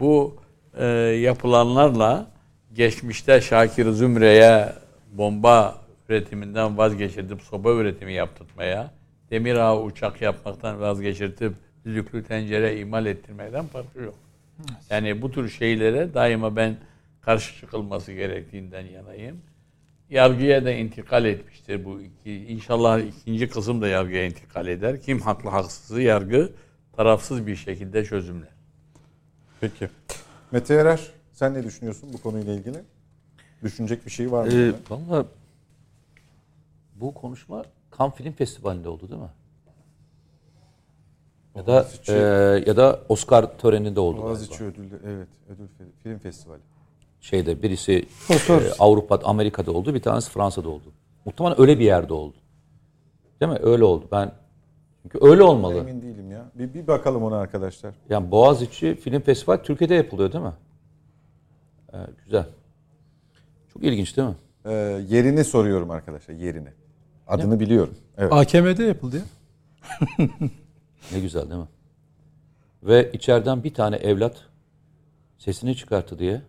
[0.00, 0.36] bu
[0.78, 0.86] e,
[1.20, 2.26] yapılanlarla
[2.74, 4.72] geçmişte Şakir Zümre'ye
[5.12, 8.90] bomba üretiminden vazgeçirtip soba üretimi yaptırtmaya,
[9.30, 11.52] demir ağı uçak yapmaktan vazgeçirtip
[11.84, 14.14] düdüklü tencere imal ettirmekten farkı yok.
[14.90, 16.76] Yani bu tür şeylere daima ben
[17.20, 19.36] karşı çıkılması gerektiğinden yanayım.
[20.12, 22.34] Yargıya da intikal etmiştir bu iki.
[22.46, 25.02] İnşallah ikinci kısım da yargıya intikal eder.
[25.02, 26.52] Kim haklı haksızı yargı
[26.92, 28.48] tarafsız bir şekilde çözümler.
[29.60, 29.88] Peki.
[30.50, 31.00] Mete Erer
[31.32, 32.78] sen ne düşünüyorsun bu konuyla ilgili?
[33.62, 34.52] Düşünecek bir şey var mı?
[34.52, 35.26] Ee, Valla
[36.94, 37.64] bu konuşma
[37.98, 39.30] Cannes Film Festivali'nde oldu değil mi?
[41.54, 42.12] Ya da e,
[42.66, 44.22] ya da Oscar töreninde oldu.
[44.22, 45.66] Boğaziçi ödülü evet ödül
[46.02, 46.60] film festivali.
[47.22, 48.34] Şeyde birisi e,
[48.78, 50.92] Avrupa, Amerika'da oldu, bir tanesi Fransa'da oldu.
[51.24, 52.36] Muhtemelen öyle bir yerde oldu.
[53.40, 53.58] Değil mi?
[53.62, 54.08] Öyle oldu.
[54.12, 54.32] Ben
[55.02, 55.78] çünkü öyle olmalı.
[55.78, 56.50] Emin değilim ya.
[56.54, 57.94] Bir, bir bakalım ona arkadaşlar.
[58.10, 60.52] Yani Boğaziçi Film Festivali Türkiye'de yapılıyor değil mi?
[61.92, 62.46] Ee, güzel.
[63.72, 64.34] Çok ilginç değil mi?
[64.64, 64.72] Ee,
[65.08, 66.68] yerini soruyorum arkadaşlar yerini.
[67.28, 67.94] Adını biliyorum.
[68.18, 68.32] Evet.
[68.32, 69.24] AKM'de yapıldı ya.
[71.12, 71.68] Ne güzel değil mi?
[72.82, 74.36] Ve içeriden bir tane evlat
[75.38, 76.42] sesini çıkarttı diye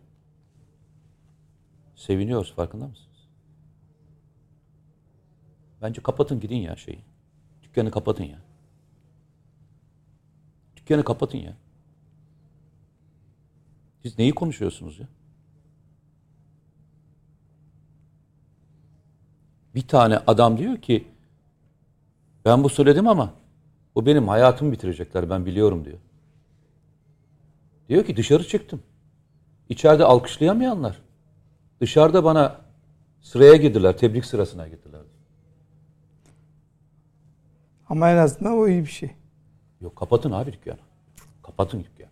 [1.96, 3.28] seviniyoruz farkında mısınız?
[5.82, 7.00] Bence kapatın gidin ya şeyi.
[7.64, 8.40] Dükkanı kapatın ya.
[10.76, 11.54] Dükkanı kapatın ya.
[14.02, 15.08] Siz neyi konuşuyorsunuz ya?
[19.76, 21.08] Bir tane adam diyor ki
[22.46, 23.34] ben bu söyledim ama
[23.96, 25.98] bu benim hayatımı bitirecekler ben biliyorum diyor.
[27.90, 28.84] Diyor ki dışarı çıktım.
[29.70, 31.02] İçeride alkışlayamayanlar.
[31.84, 32.62] Dışarıda bana
[33.22, 35.02] sıraya girdiler, tebrik sırasına girdiler.
[37.90, 39.12] Ama en azından o iyi bir şey.
[39.82, 40.78] Yok kapatın abi dükkanı.
[41.44, 42.10] Kapatın dükkanı.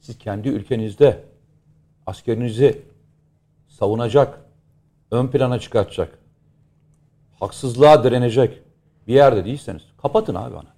[0.00, 1.24] Siz kendi ülkenizde
[2.06, 2.82] askerinizi
[3.68, 4.40] savunacak,
[5.10, 6.18] ön plana çıkartacak,
[7.40, 8.62] haksızlığa direnecek
[9.08, 10.74] bir yerde değilseniz kapatın abi bana.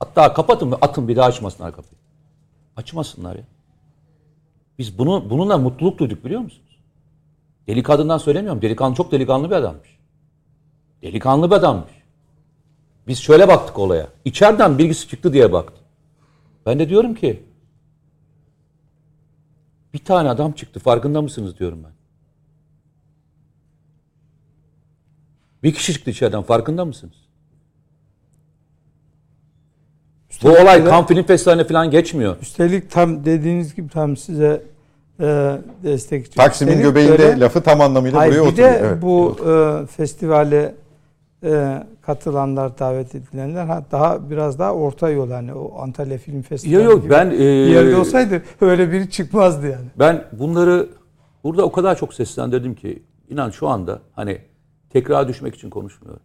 [0.00, 1.98] Hatta kapatın ve atın bir daha açmasınlar kapıyı.
[2.76, 3.44] Açmasınlar ya.
[4.78, 6.67] Biz bunu bununla mutluluk duyduk biliyor musunuz?
[7.68, 8.62] Deli kadından söylemiyorum.
[8.62, 9.98] Delikanlı çok delikanlı bir adammış.
[11.02, 11.92] Delikanlı bir adammış.
[13.06, 14.08] Biz şöyle baktık olaya.
[14.24, 15.80] İçeriden bilgisi çıktı diye baktı.
[16.66, 17.42] Ben de diyorum ki
[19.94, 21.92] bir tane adam çıktı farkında mısınız diyorum ben.
[25.62, 27.16] Bir kişi çıktı içeriden farkında mısınız?
[30.42, 32.36] Bu olay kan film festivaline falan geçmiyor.
[32.42, 34.62] Üstelik tam dediğiniz gibi tam size
[35.82, 36.34] destekçi.
[36.34, 38.68] Taksim'in Üstelik göbeğinde böyle- lafı tam anlamıyla Hayır, buraya bir oturuyor.
[38.70, 39.02] de Evet.
[39.02, 40.74] bu e, festivale
[41.44, 46.74] e, katılanlar, davet edilenler ha, daha biraz daha orta yol hani o Antalya Film Festivali
[46.84, 49.86] Yok yok gibi ben bir e, yerde olsaydı öyle biri çıkmazdı yani.
[49.98, 50.88] Ben bunları
[51.44, 54.38] burada o kadar çok seslendirdim ki inan şu anda hani
[54.90, 56.22] tekrar düşmek için konuşmuyorum.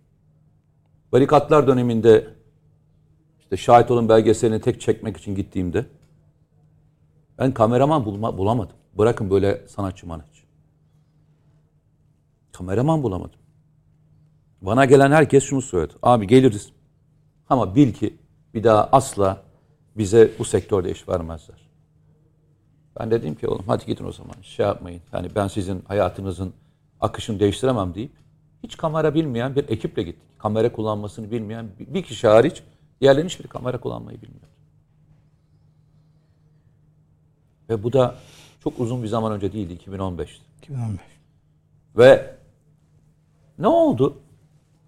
[1.11, 2.27] Barikatlar döneminde
[3.39, 5.85] işte şahit olun belgeselini tek çekmek için gittiğimde
[7.39, 8.75] ben kameraman bulma, bulamadım.
[8.97, 10.43] Bırakın böyle sanatçı manatçı.
[12.51, 13.39] Kameraman bulamadım.
[14.61, 15.93] Bana gelen herkes şunu söyledi.
[16.03, 16.71] Abi geliriz.
[17.49, 18.17] Ama bil ki
[18.53, 19.43] bir daha asla
[19.97, 21.57] bize bu sektörde iş vermezler.
[22.99, 25.01] Ben dedim ki oğlum hadi gidin o zaman şey yapmayın.
[25.13, 26.53] Yani ben sizin hayatınızın
[27.01, 28.11] akışını değiştiremem deyip
[28.63, 30.21] hiç kamera bilmeyen bir ekiple gittik.
[30.39, 32.63] Kamera kullanmasını bilmeyen bir- kişi hariç
[33.01, 34.47] diğerlerinin hiçbir kamera kullanmayı bilmiyordu.
[37.69, 38.15] Ve bu da
[38.63, 40.41] çok uzun bir zaman önce değildi 2015'ti.
[40.57, 40.99] 2015.
[41.97, 42.35] Ve
[43.59, 44.17] ne oldu?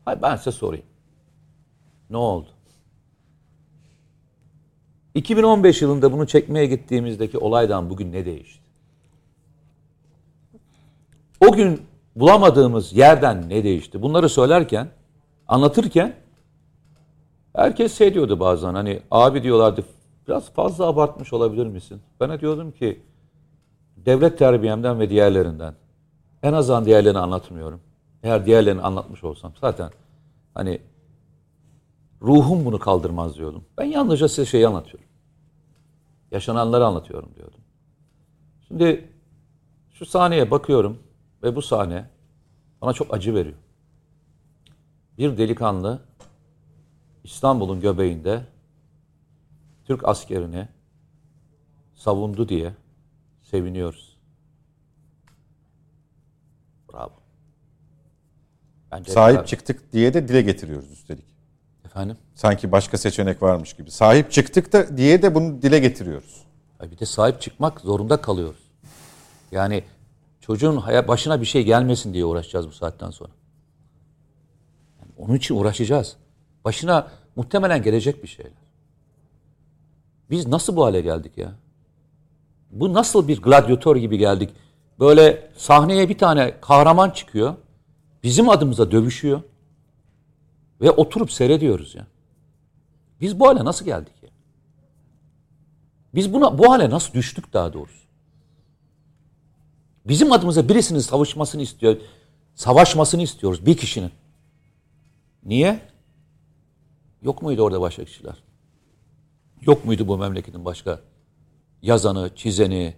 [0.05, 0.85] Hayır ben size sorayım.
[2.09, 2.47] Ne oldu?
[5.15, 8.61] 2015 yılında bunu çekmeye gittiğimizdeki olaydan bugün ne değişti?
[11.47, 11.81] O gün
[12.15, 14.01] bulamadığımız yerden ne değişti?
[14.01, 14.89] Bunları söylerken,
[15.47, 16.15] anlatırken
[17.53, 19.85] herkes şey diyordu bazen hani abi diyorlardı
[20.27, 22.01] biraz fazla abartmış olabilir misin?
[22.19, 23.01] Ben de diyordum ki
[24.05, 25.75] devlet terbiyemden ve diğerlerinden
[26.43, 27.81] en azından diğerlerini anlatmıyorum.
[28.23, 29.91] Eğer diğerlerini anlatmış olsam zaten
[30.53, 30.81] hani
[32.21, 33.65] ruhum bunu kaldırmaz diyordum.
[33.77, 35.09] Ben yalnızca size şeyi anlatıyorum.
[36.31, 37.59] Yaşananları anlatıyorum diyordum.
[38.67, 39.09] Şimdi
[39.93, 40.99] şu sahneye bakıyorum
[41.43, 42.09] ve bu sahne
[42.81, 43.57] bana çok acı veriyor.
[45.17, 45.99] Bir delikanlı
[47.23, 48.45] İstanbul'un göbeğinde
[49.85, 50.67] Türk askerini
[51.95, 52.73] savundu diye
[53.45, 54.17] seviniyoruz.
[56.93, 57.13] Bravo.
[58.91, 61.25] Bence Sahip çıktık diye de dile getiriyoruz üstelik.
[61.85, 62.17] Efendim?
[62.35, 63.91] Sanki başka seçenek varmış gibi.
[63.91, 66.45] Sahip çıktık da diye de bunu dile getiriyoruz.
[66.91, 68.71] Bir de sahip çıkmak zorunda kalıyoruz.
[69.51, 69.83] Yani
[70.41, 73.31] çocuğun başına bir şey gelmesin diye uğraşacağız bu saatten sonra.
[75.01, 76.17] Yani onun için uğraşacağız.
[76.65, 78.65] Başına muhtemelen gelecek bir şeyler.
[80.29, 81.51] Biz nasıl bu hale geldik ya?
[82.75, 84.49] Bu nasıl bir gladyatör gibi geldik?
[84.99, 87.55] Böyle sahneye bir tane kahraman çıkıyor.
[88.23, 89.41] Bizim adımıza dövüşüyor.
[90.81, 92.07] Ve oturup seyrediyoruz ya.
[93.21, 94.29] Biz bu hale nasıl geldik ya?
[96.15, 98.05] Biz buna bu hale nasıl düştük daha doğrusu?
[100.05, 101.97] Bizim adımıza birisinin savaşmasını istiyor.
[102.55, 104.11] Savaşmasını istiyoruz bir kişinin.
[105.43, 105.79] Niye?
[107.21, 108.35] Yok muydu orada başka kişiler?
[109.61, 110.99] Yok muydu bu memleketin başka
[111.85, 112.93] yazanı, çizeni,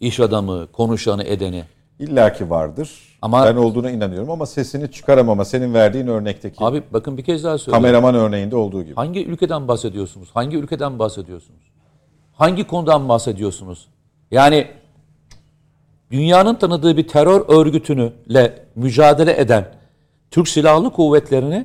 [0.00, 1.64] iş adamı, konuşanı, edeni?
[1.98, 2.90] İlla ki vardır.
[3.22, 7.58] Ama- ben olduğuna inanıyorum ama sesini çıkaramama senin verdiğin örnekteki Abi bakın bir kez daha
[7.58, 7.82] söyleyeyim.
[7.82, 8.94] kameraman örneğinde olduğu gibi.
[8.94, 10.28] Hangi ülkeden bahsediyorsunuz?
[10.34, 11.60] Hangi ülkeden bahsediyorsunuz?
[12.32, 13.88] Hangi konudan bahsediyorsunuz?
[14.30, 14.66] Yani
[16.10, 19.64] dünyanın tanıdığı bir terör örgütünüyle mücadele eden
[20.30, 21.64] Türk Silahlı Kuvvetleri'ni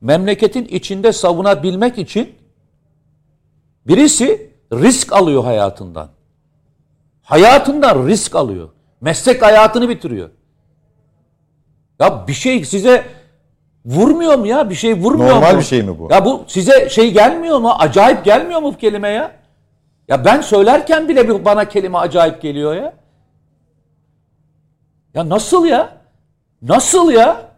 [0.00, 2.34] memleketin içinde savunabilmek için
[3.86, 6.08] birisi risk alıyor hayatından.
[7.22, 8.68] Hayatından risk alıyor.
[9.00, 10.30] Meslek hayatını bitiriyor.
[12.00, 13.06] Ya bir şey size
[13.84, 14.70] vurmuyor mu ya?
[14.70, 15.58] Bir şey vurmuyor Normal mu?
[15.58, 16.08] bir şey mi bu?
[16.10, 17.70] Ya bu size şey gelmiyor mu?
[17.78, 19.32] Acayip gelmiyor mu bu kelime ya?
[20.08, 22.94] Ya ben söylerken bile bir- bana kelime acayip geliyor ya.
[25.14, 25.96] Ya nasıl ya?
[26.62, 27.48] Nasıl ya?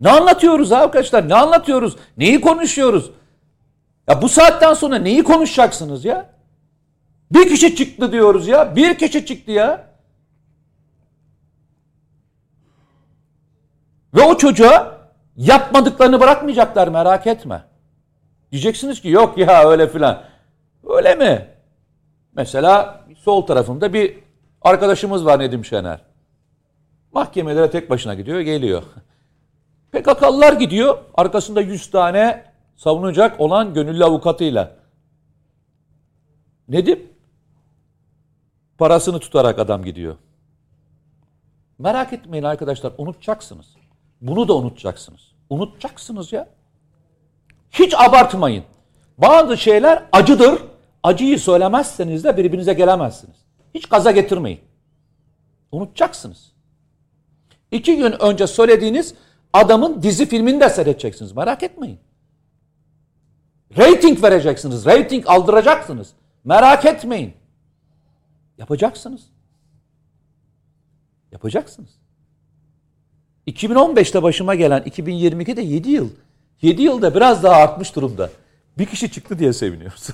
[0.00, 1.28] Ne anlatıyoruz arkadaşlar?
[1.28, 1.96] Ne anlatıyoruz?
[2.16, 3.10] Neyi konuşuyoruz?
[4.08, 6.30] Ya bu saatten sonra neyi konuşacaksınız ya?
[7.30, 8.76] Bir kişi çıktı diyoruz ya.
[8.76, 9.86] Bir kişi çıktı ya.
[14.14, 14.98] Ve o çocuğa
[15.36, 17.64] yapmadıklarını bırakmayacaklar merak etme.
[18.52, 20.22] Diyeceksiniz ki yok ya öyle filan.
[20.88, 21.48] Öyle mi?
[22.34, 24.18] Mesela sol tarafımda bir
[24.62, 26.00] arkadaşımız var Nedim Şener.
[27.12, 28.82] Mahkemelere tek başına gidiyor, geliyor.
[29.92, 32.44] PKK'lılar gidiyor, arkasında 100 tane
[32.76, 34.76] savunacak olan gönüllü avukatıyla.
[36.68, 37.12] Nedim
[38.78, 40.16] parasını tutarak adam gidiyor.
[41.78, 43.66] Merak etmeyin arkadaşlar, unutacaksınız.
[44.20, 45.20] Bunu da unutacaksınız.
[45.50, 46.48] Unutacaksınız ya.
[47.70, 48.64] Hiç abartmayın.
[49.18, 50.62] Bazı şeyler acıdır.
[51.02, 53.36] Acıyı söylemezseniz de birbirinize gelemezsiniz.
[53.74, 54.60] Hiç gaza getirmeyin.
[55.72, 56.52] Unutacaksınız.
[57.70, 59.14] İki gün önce söylediğiniz
[59.52, 61.32] adamın dizi filmini de seyredeceksiniz.
[61.32, 61.98] Merak etmeyin.
[63.78, 64.86] Rating vereceksiniz.
[64.86, 66.12] Rating aldıracaksınız.
[66.44, 67.34] Merak etmeyin.
[68.58, 69.22] Yapacaksınız.
[71.32, 71.90] Yapacaksınız.
[73.46, 76.10] 2015'te başıma gelen 2022'de 7 yıl.
[76.62, 78.30] 7 yılda biraz daha artmış durumda.
[78.78, 80.08] Bir kişi çıktı diye seviniyoruz.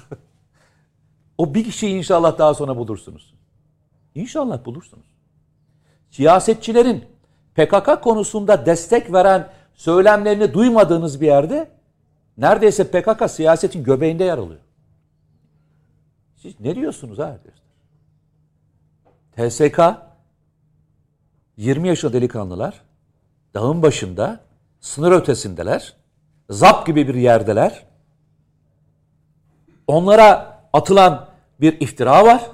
[1.38, 3.34] o bir kişiyi inşallah daha sonra bulursunuz.
[4.14, 5.06] İnşallah bulursunuz.
[6.10, 7.04] Siyasetçilerin
[7.54, 11.70] PKK konusunda destek veren söylemlerini duymadığınız bir yerde
[12.43, 14.61] neredeyse PKK siyasetin göbeğinde yer alıyor.
[16.36, 17.38] Siz ne diyorsunuz ha?
[19.36, 19.80] TSK
[21.57, 22.82] 20 yaşında delikanlılar
[23.55, 24.40] dağın başında
[24.80, 25.95] sınır ötesindeler.
[26.51, 27.86] Zap gibi bir yerdeler.
[29.86, 31.28] Onlara atılan
[31.61, 32.51] bir iftira var.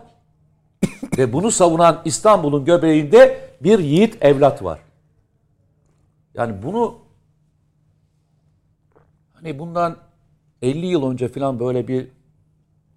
[1.19, 4.79] ve bunu savunan İstanbul'un göbeğinde bir yiğit evlat var.
[6.35, 6.99] Yani bunu
[9.43, 9.97] hani bundan
[10.63, 12.09] 50 yıl önce falan böyle bir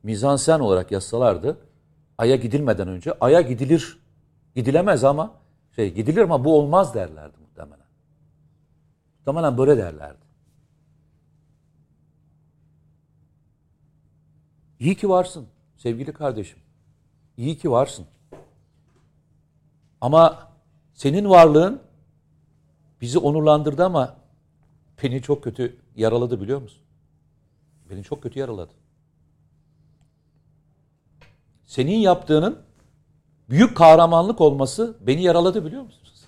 [0.04, 1.58] mizansen olarak yazsalardı
[2.18, 4.00] Ay'a gidilmeden önce Ay'a gidilir
[4.56, 5.34] gidilemez ama
[5.76, 7.86] şey gidilir ama bu olmaz derlerdi muhtemelen.
[9.18, 10.26] Muhtemelen böyle derlerdi.
[14.80, 16.60] İyi ki varsın sevgili kardeşim.
[17.38, 18.06] İyi ki varsın.
[20.02, 20.52] Ama
[20.94, 21.82] senin varlığın
[23.02, 24.20] bizi onurlandırdı ama
[25.04, 26.82] beni çok kötü yaraladı biliyor musun?
[27.89, 28.74] Beni çok kötü yaraladı.
[31.66, 32.64] Senin yaptığının
[33.49, 36.26] büyük kahramanlık olması beni yaraladı biliyor musunuz?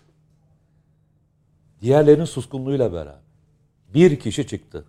[1.82, 3.20] Diğerlerinin suskunluğuyla beraber.
[3.94, 4.86] Bir kişi çıktı.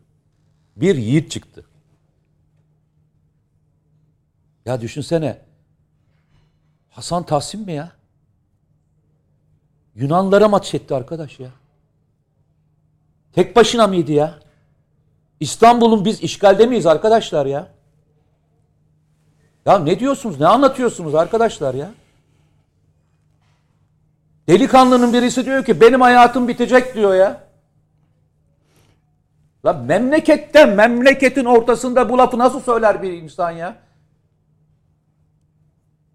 [0.76, 1.64] Bir yiğit çıktı.
[4.64, 5.43] Ya düşünsene.
[6.91, 7.93] Hasan Tahsin mi ya?
[9.95, 11.51] Yunanlara maç etti arkadaş ya.
[13.35, 14.35] Tek başına mıydı ya?
[15.41, 17.68] İstanbul'un biz işgalde miyiz arkadaşlar ya?
[19.66, 20.41] Ya ne diyorsunuz?
[20.41, 21.91] Ne anlatıyorsunuz arkadaşlar ya?
[24.49, 27.45] Delikanlının birisi diyor ki benim hayatım bitecek diyor ya.
[29.64, 33.76] La memleketten, memleketin ortasında bu lafı nasıl söyler bir insan ya?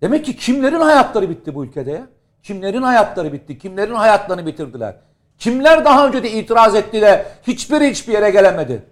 [0.02, 2.08] Demek ki kimlerin hayatları bitti bu ülkede ya?
[2.44, 3.60] Kimlerin hayatları bitti?
[3.60, 4.96] Kimlerin hayatlarını bitirdiler?
[5.40, 8.86] Kimler daha önce de itiraz etti de hiçbiri hiçbir yere gelemedi?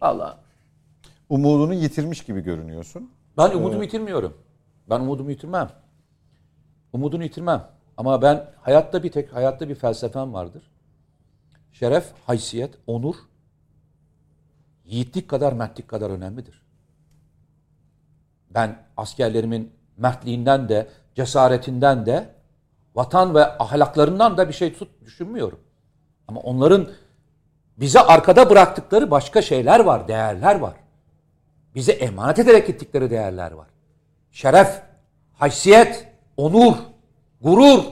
[0.00, 0.38] Allah.
[1.28, 3.10] Umudunu yitirmiş gibi görünüyorsun.
[3.36, 4.36] Ben umudumu yitirmiyorum.
[4.90, 5.70] Ben umudumu yitirmem.
[6.92, 7.68] Umudunu yitirmem.
[7.96, 10.70] Ama ben hayatta bir tek hayatta bir felsefem vardır.
[11.72, 13.16] Şeref, haysiyet, onur
[14.84, 16.62] yiğitlik kadar mertlik kadar önemlidir.
[18.50, 22.28] Ben askerlerimin mertliğinden de, cesaretinden de,
[22.94, 25.60] vatan ve ahlaklarından da bir şey tut düşünmüyorum.
[26.28, 26.88] Ama onların
[27.76, 30.74] bize arkada bıraktıkları başka şeyler var, değerler var.
[31.74, 33.66] Bize emanet ederek gittikleri değerler var.
[34.30, 34.82] Şeref,
[35.32, 36.74] haysiyet, onur,
[37.40, 37.84] gurur.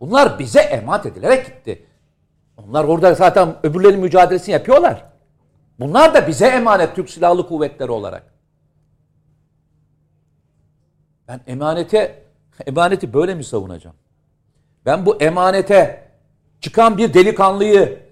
[0.00, 1.86] Bunlar bize emanet edilerek gitti.
[2.56, 5.04] Onlar orada zaten öbürlerinin mücadelesini yapıyorlar.
[5.80, 8.35] Bunlar da bize emanet Türk Silahlı Kuvvetleri olarak.
[11.28, 12.22] Ben emanete,
[12.66, 13.96] emaneti böyle mi savunacağım?
[14.86, 16.08] Ben bu emanete
[16.60, 18.06] çıkan bir delikanlıyı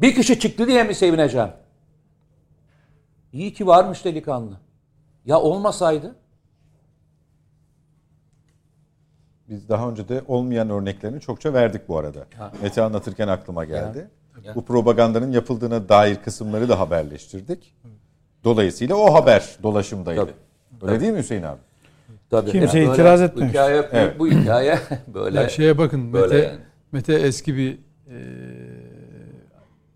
[0.00, 1.50] bir kişi çıktı diye mi sevineceğim?
[3.32, 4.56] İyi ki varmış delikanlı.
[5.24, 6.14] Ya olmasaydı?
[9.48, 12.26] Biz daha önce de olmayan örneklerini çokça verdik bu arada.
[12.38, 12.52] Ha.
[12.62, 14.10] Mete anlatırken aklıma geldi.
[14.44, 14.54] Ya.
[14.54, 17.74] Bu propagandanın yapıldığına dair kısımları da haberleştirdik.
[18.44, 20.20] Dolayısıyla o haber dolaşımdaydı.
[20.20, 20.34] Tabii.
[20.82, 21.00] Öyle Tabii.
[21.00, 21.58] değil mi Hüseyin abi?
[22.30, 22.50] Tabii.
[22.50, 23.36] Kimse yani itiraz.
[23.36, 24.18] Bu hikaye, evet.
[24.18, 24.78] bu hikaye
[25.14, 25.40] böyle.
[25.40, 26.58] Ya şeye bakın böyle Mete, yani.
[26.92, 27.72] Mete eski bir
[28.08, 28.16] e,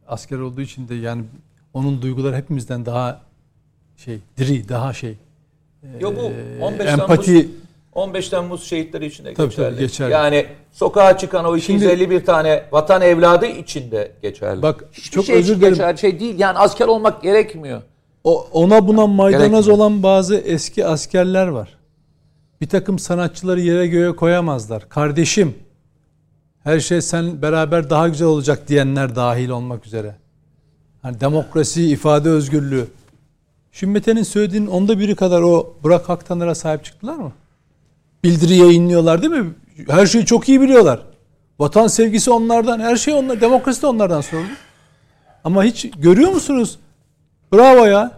[0.09, 1.23] asker olduğu için de yani
[1.75, 3.21] onun duyguları hepimizden daha
[3.97, 5.15] şey diri, daha şey.
[6.01, 6.33] Yo bu
[6.65, 7.47] 15 empati, Temmuz
[7.95, 9.71] 15 Temmuz şehitleri için de Tabii, geçerli.
[9.75, 10.13] tabii, geçerli.
[10.13, 14.63] Yani sokağa çıkan o Şimdi- 251 tane vatan evladı için de geçerli.
[14.63, 15.75] Bak, Hiçbir çok şey özür dilerim.
[15.75, 16.39] geçerli şey değil.
[16.39, 17.83] Yani asker olmak gerekmiyor.
[18.25, 21.69] O, ona buna maydanoz olan bazı eski askerler var.
[22.61, 24.89] Bir takım sanatçıları yere göğe koyamazlar.
[24.89, 25.55] Kardeşim,
[26.65, 30.17] her şey sen beraber daha güzel olacak diyenler dahil olmak üzere.
[31.03, 32.87] Hani demokrasi, ifade özgürlüğü.
[33.73, 37.33] Şimdi Mete'nin söylediğinin onda biri kadar o Burak Aktanır'a sahip çıktılar mı?
[38.25, 39.55] Bildiri yayınlıyorlar değil mi?
[39.89, 41.03] Her şeyi çok iyi biliyorlar.
[41.59, 44.57] Vatan sevgisi onlardan, her şey onlar, demokrasi de onlardan sorulur.
[45.45, 46.79] Ama hiç görüyor musunuz?
[47.55, 48.11] Bravo ya.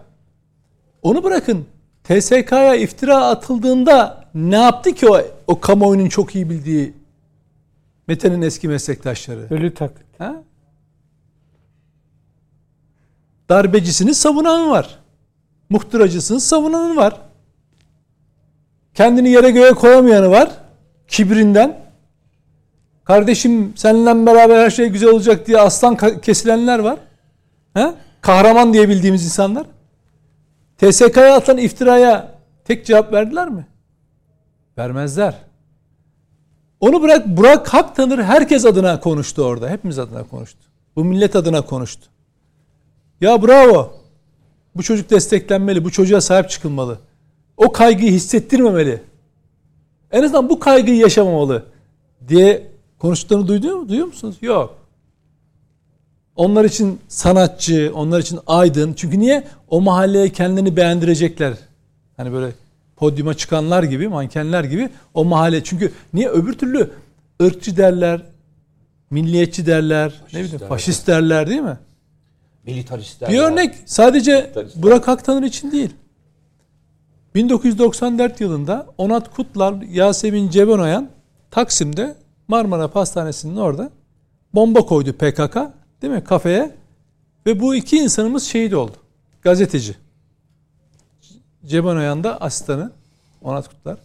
[1.01, 1.65] Onu bırakın.
[2.03, 6.93] TSK'ya iftira atıldığında ne yaptı ki o, o kamuoyunun çok iyi bildiği
[8.07, 9.47] Mete'nin eski meslektaşları?
[9.49, 10.19] Ölü taklit.
[10.19, 10.35] Ha?
[13.49, 14.99] Darbecisini savunan var.
[15.69, 17.21] Muhtıracısını savunanı var.
[18.93, 20.49] Kendini yere göğe koyamayanı var.
[21.07, 21.79] Kibrinden.
[23.03, 26.99] Kardeşim seninle beraber her şey güzel olacak diye aslan kesilenler var.
[27.73, 27.93] Ha?
[28.27, 29.65] Kahraman diye bildiğimiz insanlar.
[30.77, 33.67] TSK'ya atılan iftiraya tek cevap verdiler mi?
[34.77, 35.35] Vermezler.
[36.79, 39.69] Onu bırak Burak Hak tanır herkes adına konuştu orada.
[39.69, 40.59] Hepimiz adına konuştu.
[40.95, 42.07] Bu millet adına konuştu.
[43.21, 43.93] Ya bravo.
[44.75, 45.85] Bu çocuk desteklenmeli.
[45.85, 46.99] Bu çocuğa sahip çıkılmalı.
[47.57, 49.01] O kaygıyı hissettirmemeli.
[50.11, 51.65] En azından bu kaygıyı yaşamamalı
[52.27, 53.89] diye konuştuklarını duyuyor, mu?
[53.89, 54.35] duyuyor musunuz?
[54.41, 54.86] Yok.
[56.37, 58.93] Onlar için sanatçı, onlar için aydın.
[58.93, 59.43] Çünkü niye?
[59.69, 61.53] O mahalleye kendini beğendirecekler.
[62.17, 62.51] Hani böyle
[62.95, 65.63] podyuma çıkanlar gibi, mankenler gibi o mahalle.
[65.63, 66.29] Çünkü niye?
[66.29, 66.91] Öbür türlü
[67.43, 68.21] ırkçı derler,
[69.11, 70.69] milliyetçi derler, ne bileyim derler.
[70.69, 71.77] faşist derler değil mi?
[72.65, 73.29] Militaristler.
[73.29, 73.51] Bir var.
[73.51, 74.53] örnek sadece.
[74.75, 75.89] Burak Aktanır için değil.
[77.35, 81.09] 1994 yılında Onat Kutlar, Yasemin Cebenoyan
[81.51, 82.15] Taksim'de
[82.47, 83.89] Marmara Pastanesi'nin orada
[84.53, 85.57] bomba koydu PKK
[86.01, 86.75] değil mi kafeye
[87.45, 88.97] ve bu iki insanımız şehit oldu.
[89.41, 89.95] Gazeteci.
[91.65, 92.91] Cebenoyan da asistanı
[93.41, 93.97] Onat Kutlar.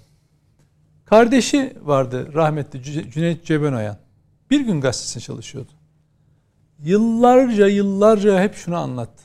[1.04, 3.96] Kardeşi vardı rahmetli Cü- Cüneyt Cebenoyan.
[4.50, 5.72] Bir gün gazetesinde çalışıyordu.
[6.82, 9.22] Yıllarca yıllarca hep şunu anlattı.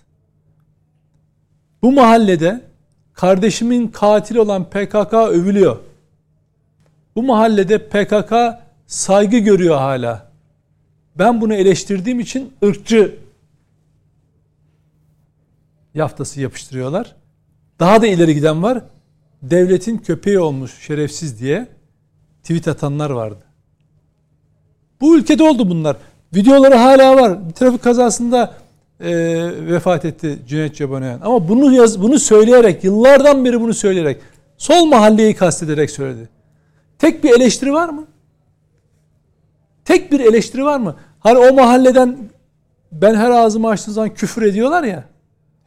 [1.82, 2.62] Bu mahallede
[3.14, 5.78] kardeşimin katili olan PKK övülüyor.
[7.16, 8.34] Bu mahallede PKK
[8.88, 10.27] saygı görüyor hala.
[11.20, 13.16] Ben bunu eleştirdiğim için ırkçı
[15.94, 17.16] yaftası yapıştırıyorlar.
[17.80, 18.84] Daha da ileri giden var.
[19.42, 21.68] Devletin köpeği olmuş şerefsiz diye
[22.42, 23.44] tweet atanlar vardı.
[25.02, 25.98] Bu ülkede oldu bunlar.
[26.36, 27.38] Videoları hala var.
[27.56, 28.54] Trafik kazasında
[29.00, 29.12] e,
[29.68, 31.22] vefat etti Cüneyt Cebanoyan.
[31.24, 34.22] Ama bunu yaz, bunu söyleyerek, yıllardan beri bunu söyleyerek,
[34.58, 36.30] sol mahalleyi kastederek söyledi.
[37.00, 38.08] Tek bir eleştiri var mı?
[39.86, 40.96] Tek bir eleştiri var mı?
[41.28, 42.18] Hani o mahalleden
[42.92, 45.04] ben her ağzımı açtığım zaman küfür ediyorlar ya.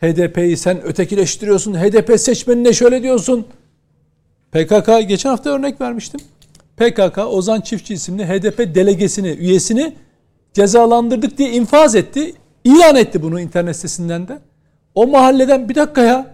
[0.03, 1.75] HDP'yi sen ötekileştiriyorsun.
[1.75, 3.47] HDP seçmenine şöyle diyorsun.
[4.53, 6.21] PKK geçen hafta örnek vermiştim.
[6.77, 9.95] PKK Ozan Çiftçi isimli HDP delegesini, üyesini
[10.55, 12.35] cezalandırdık diye infaz etti.
[12.65, 14.39] İlan etti bunu internet sitesinden de.
[14.95, 16.27] O mahalleden bir dakika ya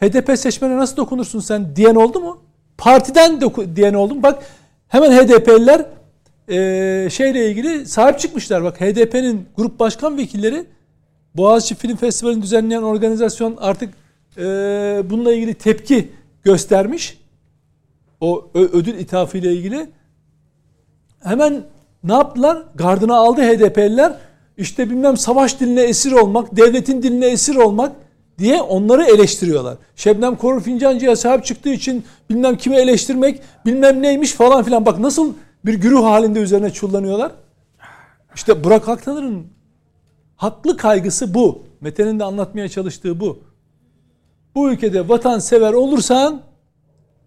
[0.00, 2.42] HDP seçmene nasıl dokunursun sen diyen oldu mu?
[2.78, 4.22] Partiden doku- diyen oldu mu?
[4.22, 4.42] Bak
[4.88, 5.86] hemen HDP'liler
[6.50, 8.64] eee şeyle ilgili sahip çıkmışlar.
[8.64, 10.66] Bak HDP'nin grup başkan vekilleri
[11.34, 13.94] Boğaziçi Film Festivali'ni düzenleyen organizasyon artık
[14.36, 14.44] eee,
[15.10, 16.08] bununla ilgili tepki
[16.42, 17.20] göstermiş.
[18.20, 19.86] O ödül ithafı ilgili.
[21.22, 21.62] Hemen
[22.04, 22.62] ne yaptılar?
[22.74, 24.12] Gardına aldı HDP'liler.
[24.56, 27.92] İşte bilmem savaş diline esir olmak, devletin diline esir olmak
[28.38, 29.76] diye onları eleştiriyorlar.
[29.96, 34.86] Şebnem Korur Fincancı'ya sahip çıktığı için bilmem kimi eleştirmek, bilmem neymiş falan filan.
[34.86, 35.32] Bak nasıl
[35.64, 37.32] bir güruh halinde üzerine çullanıyorlar.
[38.34, 39.46] İşte Burak Aktanır'ın
[40.36, 41.62] haklı kaygısı bu.
[41.80, 43.38] Mete'nin de anlatmaya çalıştığı bu.
[44.54, 46.42] Bu ülkede vatansever olursan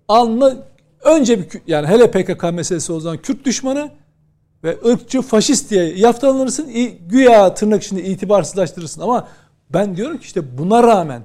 [0.07, 0.67] anla
[1.03, 3.89] önce bir yani hele PKK meselesi o zaman Kürt düşmanı
[4.63, 6.71] ve ırkçı faşist diye yaftalanırsın
[7.09, 9.27] güya tırnak içinde itibarsızlaştırırsın ama
[9.69, 11.21] ben diyorum ki işte buna rağmen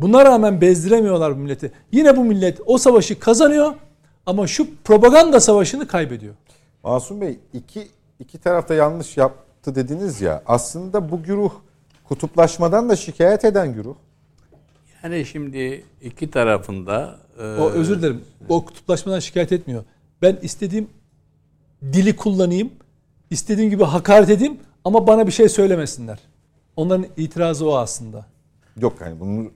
[0.00, 1.72] buna rağmen bezdiremiyorlar bu milleti.
[1.92, 3.74] Yine bu millet o savaşı kazanıyor
[4.26, 6.34] ama şu propaganda savaşını kaybediyor.
[6.82, 7.88] Masum Bey iki,
[8.20, 10.42] iki tarafta yanlış yaptı dediniz ya.
[10.46, 11.52] Aslında bu güruh
[12.04, 13.94] kutuplaşmadan da şikayet eden güruh.
[15.02, 18.24] Yani şimdi iki tarafında e, O özür dilerim.
[18.48, 19.84] O kutuplaşmadan şikayet etmiyor.
[20.22, 20.88] Ben istediğim
[21.82, 22.70] dili kullanayım,
[23.30, 26.18] istediğim gibi hakaret edeyim ama bana bir şey söylemesinler.
[26.76, 28.26] Onların itirazı o aslında.
[28.80, 29.50] Yok hani bunu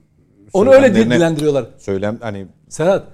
[0.53, 1.65] Onu öyle dillendiriyorlar.
[1.77, 3.07] Söylem hani Serhat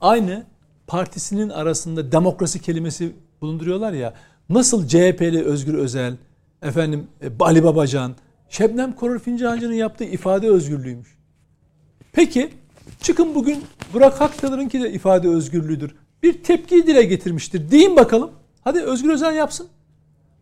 [0.00, 0.46] aynı
[0.88, 4.14] partisinin arasında demokrasi kelimesi bulunduruyorlar ya.
[4.48, 6.16] Nasıl CHP'li Özgür Özel,
[6.62, 8.14] efendim e, Ali Babacan,
[8.48, 11.18] Şebnem Korur Fincancı'nın yaptığı ifade özgürlüğüymüş.
[12.12, 12.50] Peki
[13.00, 13.64] çıkın bugün
[13.94, 15.94] Burak Aktalar'ınki de ifade özgürlüğüdür.
[16.22, 17.70] Bir tepki dile getirmiştir.
[17.70, 18.30] Deyin bakalım.
[18.60, 19.68] Hadi Özgür Özel yapsın.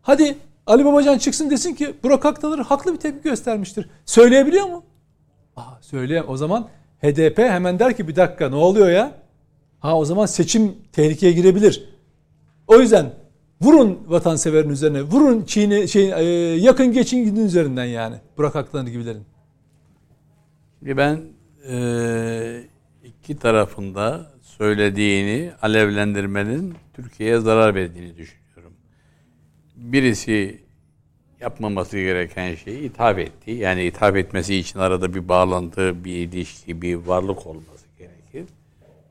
[0.01, 0.37] Hadi
[0.67, 3.89] Ali Babacan çıksın desin ki Burak Aktalar haklı bir tepki göstermiştir.
[4.05, 4.83] Söyleyebiliyor mu?
[5.55, 6.25] Aa, söyleyem.
[6.27, 6.67] O zaman
[7.01, 9.11] HDP hemen der ki bir dakika ne oluyor ya?
[9.79, 11.89] Ha o zaman seçim tehlikeye girebilir.
[12.67, 13.13] O yüzden
[13.61, 16.23] vurun vatanseverin üzerine, vurun Çin'i şey e,
[16.55, 18.15] yakın geçin gidin üzerinden yani.
[18.37, 19.23] Burak Aktalar gibilerin.
[20.81, 21.21] Ben
[21.69, 22.63] e,
[23.03, 28.73] iki tarafında söylediğini alevlendirmenin Türkiye'ye zarar verdiğini düşünüyorum.
[29.75, 30.61] Birisi
[31.41, 33.51] yapmaması gereken şeyi ithaf etti.
[33.51, 37.86] Yani ithaf etmesi için arada bir bağlantı, bir ilişki, bir varlık olması.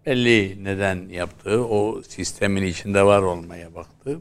[0.07, 4.21] Belli neden yaptığı, o sistemin içinde var olmaya baktı.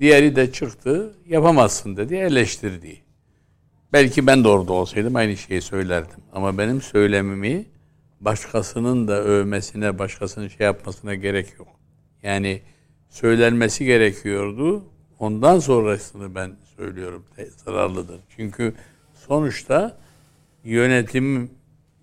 [0.00, 3.00] Diğeri de çıktı, yapamazsın dedi, eleştirdi.
[3.92, 6.20] Belki ben de orada olsaydım aynı şeyi söylerdim.
[6.32, 7.66] Ama benim söylemimi
[8.20, 11.68] başkasının da övmesine, başkasının şey yapmasına gerek yok.
[12.22, 12.62] Yani
[13.08, 14.84] söylenmesi gerekiyordu.
[15.18, 17.24] Ondan sonrasını ben söylüyorum
[17.64, 18.20] zararlıdır.
[18.36, 18.74] Çünkü
[19.28, 19.98] sonuçta
[20.64, 21.50] yönetim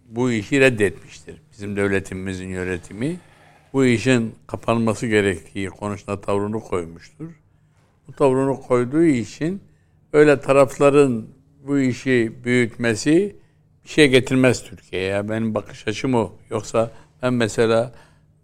[0.10, 1.36] bu işi reddetmiştir.
[1.52, 3.18] Bizim devletimizin yönetimi
[3.74, 7.30] bu işin kapanması gerektiği konusunda tavrını koymuştur.
[8.08, 9.62] Bu tavrını koyduğu için
[10.14, 11.26] öyle tarafların
[11.68, 13.36] bu işi büyütmesi
[13.84, 15.30] bir şey getirmez Türkiye'ye.
[15.30, 16.34] Benim bakış açım o.
[16.50, 16.92] Yoksa
[17.22, 17.94] ben mesela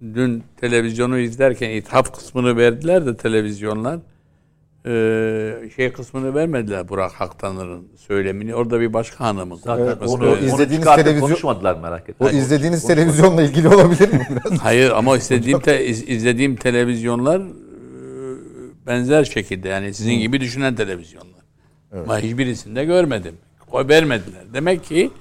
[0.02, 4.00] dün televizyonu izlerken ithaf kısmını verdiler de televizyonlar
[4.88, 8.56] ee, şey kısmını vermediler Burak Haktanır'ın söylemini.
[8.56, 12.28] Orada bir başka hanımın Zaten Evet, onu, onu onu izlediğiniz çıkartıp televizyon- konuşmadılar merak etme.
[12.28, 14.60] O izlediğiniz televizyonla ilgili olabilir mi biraz?
[14.60, 17.46] Hayır ama istediğim te- iz- izlediğim televizyonlar e,
[18.88, 21.36] benzer şekilde yani sizin gibi düşünen televizyonlar.
[21.94, 23.36] Ama hiçbirisinde görmedim.
[23.72, 24.42] Koy vermediler.
[24.54, 25.12] Demek ki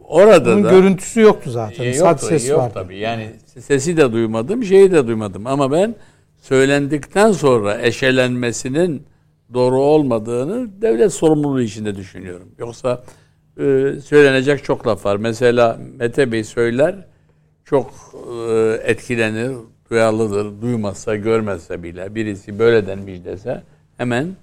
[0.00, 1.84] orada Bunun da görüntüsü yoktu zaten.
[1.84, 2.70] E, Sadece yoktu, ses yok vardı.
[2.74, 2.98] tabii.
[2.98, 3.30] Yani
[3.60, 5.46] sesi de duymadım, şeyi de duymadım.
[5.46, 5.94] Ama ben
[6.40, 9.06] söylendikten sonra eşelenmesinin
[9.54, 12.48] doğru olmadığını devlet sorumluluğu içinde düşünüyorum.
[12.58, 13.04] Yoksa
[13.56, 15.16] e, söylenecek çok laf var.
[15.16, 16.94] Mesela Mete Bey söyler,
[17.64, 17.90] çok
[18.50, 19.56] e, etkilenir,
[19.90, 20.62] duyarlıdır.
[20.62, 23.62] Duymazsa, görmezse bile birisi böyle denmiş dese
[23.96, 24.36] hemen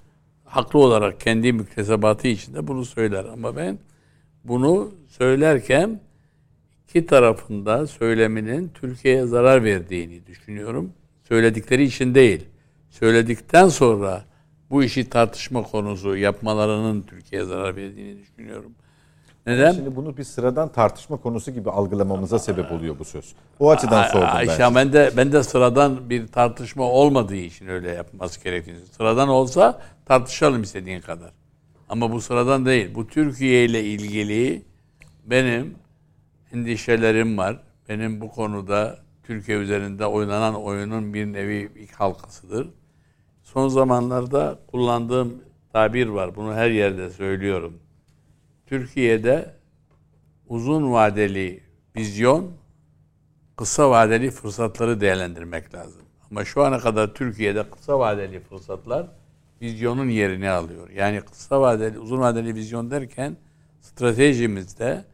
[0.44, 3.24] haklı olarak kendi müktesebatı içinde bunu söyler.
[3.24, 3.78] Ama ben
[4.44, 6.00] bunu söylerken
[6.88, 10.92] iki tarafında söyleminin Türkiye'ye zarar verdiğini düşünüyorum.
[11.28, 12.44] Söyledikleri için değil.
[12.90, 14.24] Söyledikten sonra
[14.70, 18.72] bu işi tartışma konusu yapmalarının Türkiye'ye zarar verdiğini düşünüyorum.
[19.46, 19.72] Neden?
[19.72, 23.34] Şimdi bunu bir sıradan tartışma konusu gibi algılamamıza sebep oluyor bu söz.
[23.58, 24.46] O açıdan Ay- sordum ben.
[24.46, 24.74] Size.
[24.74, 28.78] ben de ben de sıradan bir tartışma olmadığı için öyle yapması gerektiğini.
[28.96, 31.30] Sıradan olsa tartışalım istediğin kadar.
[31.88, 32.94] Ama bu sıradan değil.
[32.94, 34.62] Bu Türkiye ile ilgili
[35.24, 35.74] benim
[36.52, 37.60] endişelerim var.
[37.88, 42.68] Benim bu konuda Türkiye üzerinde oynanan oyunun bir nevi ilk halkasıdır.
[43.42, 46.36] Son zamanlarda kullandığım tabir var.
[46.36, 47.78] Bunu her yerde söylüyorum.
[48.66, 49.54] Türkiye'de
[50.46, 51.62] uzun vadeli
[51.96, 52.52] vizyon,
[53.56, 56.02] kısa vadeli fırsatları değerlendirmek lazım.
[56.30, 59.06] Ama şu ana kadar Türkiye'de kısa vadeli fırsatlar
[59.62, 60.90] vizyonun yerini alıyor.
[60.90, 63.36] Yani kısa vadeli, uzun vadeli vizyon derken
[63.80, 65.04] stratejimizde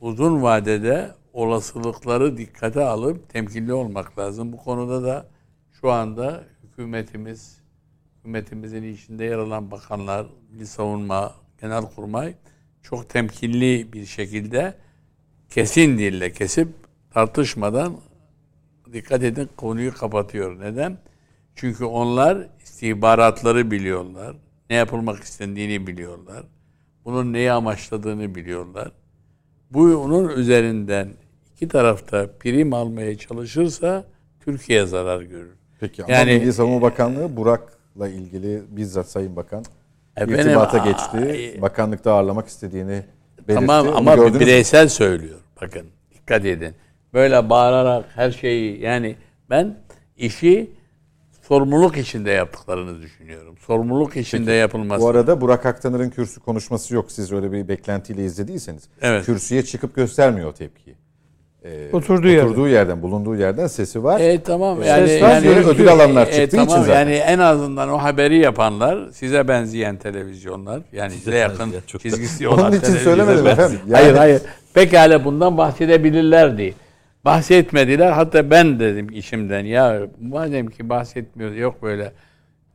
[0.00, 4.52] uzun vadede olasılıkları dikkate alıp temkinli olmak lazım.
[4.52, 5.26] Bu konuda da
[5.80, 7.60] şu anda hükümetimiz,
[8.18, 12.34] hükümetimizin içinde yer alan bakanlar, Milli Savunma, Genelkurmay
[12.82, 14.74] çok temkinli bir şekilde
[15.50, 16.68] kesin dille kesip
[17.10, 17.96] tartışmadan
[18.92, 20.60] dikkat edin konuyu kapatıyor.
[20.60, 20.98] Neden?
[21.54, 24.36] Çünkü onlar istihbaratları biliyorlar.
[24.70, 26.44] Ne yapılmak istendiğini biliyorlar.
[27.04, 28.92] Bunun neyi amaçladığını biliyorlar.
[29.70, 31.14] Bu onun üzerinden
[31.62, 34.04] iki tarafta prim almaya çalışırsa
[34.44, 35.56] Türkiye zarar görür.
[35.80, 39.64] Peki ama Yani- Milli Savunma Bakanlığı Burak'la ilgili bizzat Sayın Bakan
[40.16, 41.58] Efendim, irtibata geçti.
[41.62, 43.02] Bakanlıkta ağırlamak istediğini
[43.48, 43.66] belirtti.
[43.66, 45.38] Tamam Onu ama bireysel söylüyor.
[45.62, 46.74] Bakın dikkat edin.
[47.14, 49.16] Böyle bağırarak her şeyi yani
[49.50, 49.76] ben
[50.16, 50.70] işi
[51.42, 53.56] sorumluluk içinde yaptıklarını düşünüyorum.
[53.66, 55.02] Sorumluluk içinde yapılması.
[55.02, 57.12] Bu arada Burak Aktanır'ın kürsü konuşması yok.
[57.12, 58.88] Siz öyle bir beklentiyle izlediyseniz.
[59.02, 59.26] Evet.
[59.26, 60.96] Kürsüye çıkıp göstermiyor o tepkiyi.
[61.64, 62.38] Ee, Oturduğu.
[62.42, 64.20] Oturduğu yerden, bulunduğu yerden sesi var.
[64.20, 67.00] E tamam yani, Ses yani var, ödül alanlar çıktığı için tamam, zaten.
[67.00, 72.58] Yani en azından o haberi yapanlar size benzeyen televizyonlar yani size yakın da- çizgisi Onun
[72.58, 73.78] olan için televizyon- söylemedim efendim.
[73.88, 74.42] Yani- Hayır hayır.
[74.74, 76.74] Pekala bundan bahsedebilirlerdi.
[77.24, 78.12] bahsetmediler.
[78.12, 82.12] Hatta ben dedim işimden ya madem ki bahsetmiyor yok böyle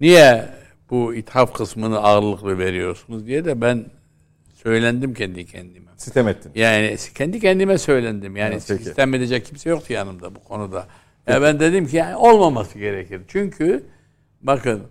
[0.01, 0.45] niye
[0.89, 3.85] bu ithaf kısmını ağırlıklı veriyorsunuz diye de ben
[4.71, 5.91] söylendim kendi kendime.
[5.97, 6.51] Sitem ettin.
[6.55, 8.35] Yani kendi kendime söylendim.
[8.35, 8.83] Yani Ha, peki.
[8.83, 10.87] sistem edecek kimse yoktu yanımda bu konuda.
[11.27, 13.21] Ya ben dedim ki yani olmaması gerekir.
[13.27, 13.85] Çünkü
[14.41, 14.83] bakın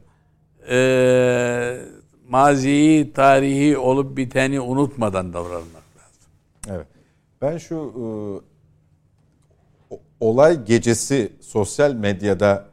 [0.68, 1.82] eee
[2.28, 6.30] maziyi, tarihi olup biteni unutmadan davranmak lazım.
[6.70, 6.86] Evet.
[7.42, 8.04] Ben şu e,
[10.20, 12.68] olay gecesi sosyal medyada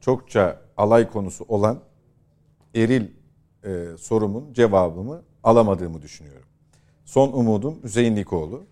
[0.00, 1.80] çokça alay konusu olan
[2.74, 3.06] eril
[3.64, 6.45] e, sorumun cevabımı alamadığımı düşünüyorum.
[7.06, 8.66] Son umudum Hüseyin Likoğlu.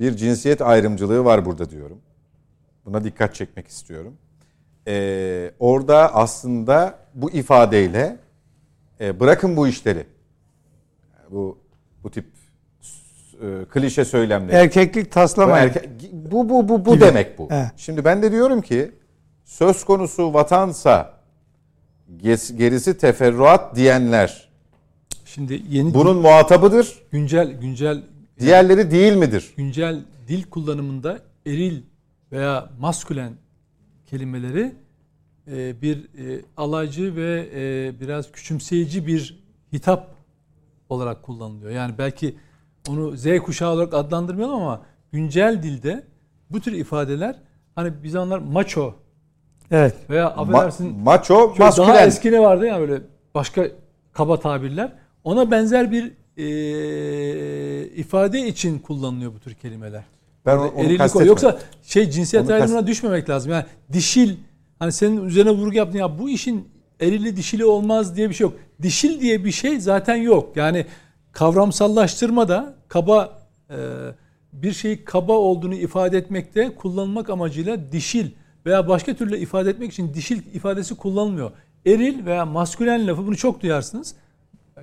[0.00, 1.98] Bir cinsiyet ayrımcılığı var burada diyorum.
[2.84, 4.14] Buna dikkat çekmek istiyorum.
[4.88, 8.16] E, orada aslında bu ifadeyle
[9.00, 10.06] e, bırakın bu işleri.
[11.30, 11.58] Bu
[12.04, 12.24] bu tip
[13.42, 14.56] e, klişe söylemleri.
[14.56, 15.68] Erkeklik Bu, taslamayın.
[15.68, 17.48] erke- bu bu bu bu demek bu.
[17.50, 17.70] Evet.
[17.76, 18.92] Şimdi ben de diyorum ki
[19.44, 21.14] söz konusu vatansa
[22.56, 24.45] gerisi teferruat diyenler
[25.36, 26.98] Şimdi yeni bunun muhatabıdır.
[27.12, 28.02] güncel güncel
[28.40, 29.54] Diğerleri değil midir?
[29.56, 31.82] güncel dil kullanımında eril
[32.32, 33.32] veya maskülen
[34.06, 34.72] kelimeleri
[35.52, 40.08] e, bir e, alaycı ve e, biraz küçümseyici bir hitap
[40.88, 41.70] olarak kullanılıyor.
[41.70, 42.36] Yani belki
[42.88, 44.82] onu Z kuşağı olarak adlandırmayalım ama
[45.12, 46.04] güncel dilde
[46.50, 47.36] bu tür ifadeler
[47.74, 48.94] hani bir zamanlar macho
[49.70, 49.94] Evet.
[50.10, 52.08] veya Ma- affedersin macho, Şöyle Daha maskülen.
[52.08, 53.00] eski ne vardı ya böyle
[53.34, 53.66] başka
[54.12, 54.92] kaba tabirler.
[55.26, 60.04] Ona benzer bir e, ifade için kullanılıyor bu tür kelimeler.
[60.46, 61.24] Ben Orada onu erilik o.
[61.24, 63.52] Yoksa şey cinsiyet Onu ayrımına düşmemek lazım.
[63.52, 64.36] Yani dişil
[64.78, 66.68] hani senin üzerine vurgu yaptın ya bu işin
[67.00, 68.54] erili dişili olmaz diye bir şey yok.
[68.82, 70.56] Dişil diye bir şey zaten yok.
[70.56, 70.86] Yani
[71.32, 73.38] kavramsallaştırma da kaba
[73.70, 73.76] e,
[74.52, 78.30] bir şeyi kaba olduğunu ifade etmekte kullanılmak amacıyla dişil
[78.66, 81.50] veya başka türlü ifade etmek için dişil ifadesi kullanılmıyor.
[81.86, 84.14] Eril veya maskülen lafı bunu çok duyarsınız.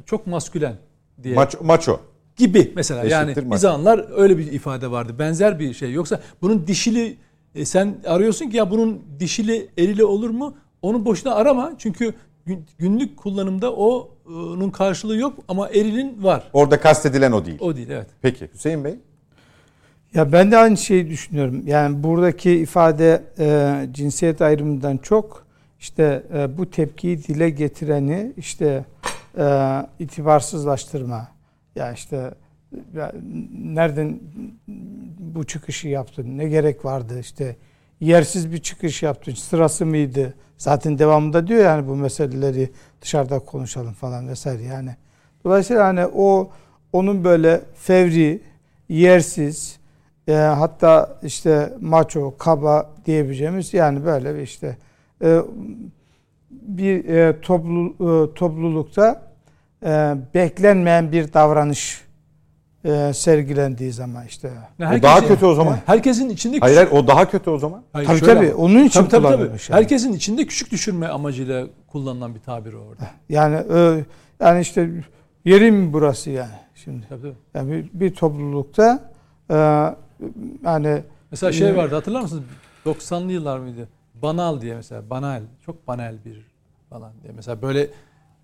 [0.06, 0.76] Çok maskülen
[1.24, 2.00] diye Macho, macho.
[2.36, 3.58] gibi mesela Eşittir yani maç.
[3.58, 5.16] bir zamanlar öyle bir ifade vardı.
[5.20, 5.91] Benzer bir şey.
[5.94, 7.18] Yoksa bunun dişili
[7.56, 10.56] e, sen arıyorsun ki ya bunun dişili erili olur mu?
[10.82, 11.74] Onu boşuna arama.
[11.78, 12.14] Çünkü
[12.46, 16.44] gün- günlük kullanımda o, onun karşılığı yok ama erilin var.
[16.54, 17.58] Orada kastedilen o değil.
[17.62, 18.08] O değil evet.
[18.22, 18.96] Peki Hüseyin Bey.
[20.14, 21.64] Ya ben de aynı şeyi düşünüyorum.
[21.68, 25.46] Yani buradaki ifade e, cinsiyet ayrımından çok
[25.80, 28.86] işte e, bu tepkiyi dile getireni işte
[29.38, 29.45] e,
[29.99, 31.27] itibarsızlaştırma.
[31.75, 32.34] Ya işte
[32.95, 33.11] ya
[33.63, 34.19] nereden
[35.19, 36.38] bu çıkışı yaptın?
[36.38, 37.19] Ne gerek vardı?
[37.19, 37.55] İşte
[37.99, 39.34] yersiz bir çıkış yaptın.
[39.34, 40.34] Sırası mıydı?
[40.57, 42.71] Zaten devamında diyor yani bu meseleleri
[43.01, 44.95] dışarıda konuşalım falan vesaire yani.
[45.43, 46.51] Dolayısıyla hani o
[46.93, 48.41] onun böyle fevri,
[48.89, 49.79] yersiz,
[50.27, 54.77] e, hatta işte maço, kaba diyebileceğimiz yani böyle bir işte
[55.23, 55.41] e,
[56.62, 59.22] bir e, toplu, e, toplulukta
[59.86, 62.01] e, beklenmeyen bir davranış
[62.86, 64.51] e, sergilendiği zaman işte.
[64.80, 65.78] O daha kötü o zaman.
[65.86, 67.84] Herkesin içinde küçük, Hayır, hayır o daha kötü o zaman.
[67.93, 69.41] Hayır, Tabii şöyle tabii ama- onun için Tabii, tabii, tabii.
[69.41, 69.60] yani.
[69.70, 73.08] Herkesin içinde küçük düşürme amacıyla kullanılan bir tabir o orada.
[73.30, 74.06] Yani e,
[74.39, 74.89] yani işte
[75.45, 77.06] yeri mi burası yani şimdi?
[77.10, 77.34] Tabii, tabii.
[77.54, 79.12] Yani bir, bir toplulukta
[79.49, 79.56] e,
[80.66, 81.01] yani
[81.32, 82.43] Mesela şey Ee, vardı hatırlar mısınız?
[82.86, 83.88] 90'lı yıllar mıydı?
[84.24, 85.09] Banal diye mesela.
[85.09, 85.41] Banal.
[85.65, 86.45] Çok banal bir
[86.89, 87.34] falan diye.
[87.36, 87.88] Mesela böyle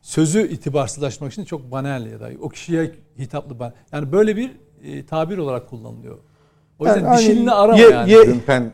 [0.01, 3.71] sözü itibarsızlaşmak için çok banal ya da o kişiye hitaplı banal.
[3.91, 4.51] Yani böyle bir
[4.83, 6.17] e, tabir olarak kullanılıyor.
[6.79, 8.11] O yüzden Yani dişilini arama ye- yani.
[8.11, 8.71] ye- Ümpen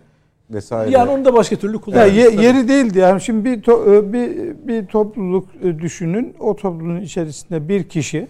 [0.49, 0.91] vesaire.
[0.91, 2.16] yani onu da başka türlü Ya kullanıyoruz.
[2.18, 2.43] ye- tabii.
[2.45, 6.36] yeri değildi yani şimdi bir to- e, bir bir topluluk e, düşünün.
[6.39, 8.28] O topluluğun içerisinde bir kişi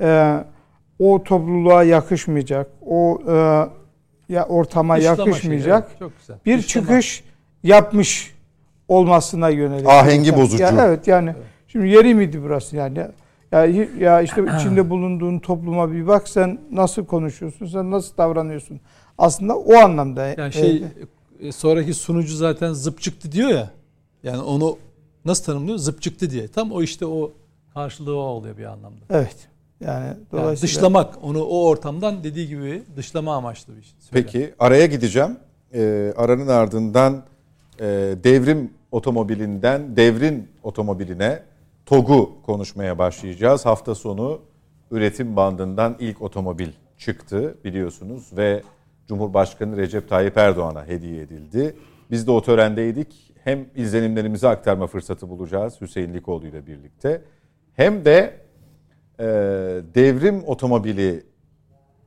[0.00, 0.38] e,
[0.98, 3.32] o topluluğa yakışmayacak, o e,
[4.28, 6.36] ya ortama Dışlama şeyi, yakışmayacak evet, çok güzel.
[6.46, 6.86] bir Dışlama.
[6.86, 7.24] çıkış
[7.64, 8.34] yapmış
[8.88, 9.88] olmasına yönelik.
[9.88, 10.62] Ahengi Ya- bozucu.
[10.62, 11.34] ya evet yani
[11.68, 13.06] şimdi yeri miydi burası yani?
[13.52, 13.64] Ya,
[13.98, 18.80] ya işte içinde bulunduğun topluma bir bak sen nasıl konuşuyorsun, sen nasıl davranıyorsun?
[19.18, 20.26] Aslında o anlamda.
[20.26, 20.84] Yani e, şey
[21.40, 23.70] e, sonraki sunucu zaten zıp çıktı diyor ya.
[24.22, 24.76] Yani onu
[25.24, 25.78] nasıl tanımlıyor?
[25.78, 26.48] Zıp çıktı diye.
[26.48, 27.32] Tam o işte o
[27.74, 29.04] karşılığı o oluyor bir anlamda.
[29.10, 29.36] Evet.
[29.80, 33.92] Yani Yani dolayısıyla dışlamak onu o ortamdan dediği gibi dışlama amaçlı bir şey.
[34.00, 34.24] söylem.
[34.26, 35.36] Peki araya gideceğim.
[35.74, 37.22] Ee, aranın ardından
[37.80, 37.84] e,
[38.24, 41.42] devrim otomobilinden devrin otomobiline
[41.86, 43.66] TOG'u konuşmaya başlayacağız.
[43.66, 44.40] Hafta sonu
[44.90, 46.68] üretim bandından ilk otomobil
[46.98, 48.62] çıktı biliyorsunuz ve
[49.08, 51.76] Cumhurbaşkanı Recep Tayyip Erdoğan'a hediye edildi.
[52.10, 53.32] Biz de o törendeydik.
[53.44, 57.22] Hem izlenimlerimizi aktarma fırsatı bulacağız Hüseyin Likoğlu ile birlikte.
[57.76, 58.34] Hem de
[59.18, 59.24] e,
[59.94, 61.22] devrim otomobili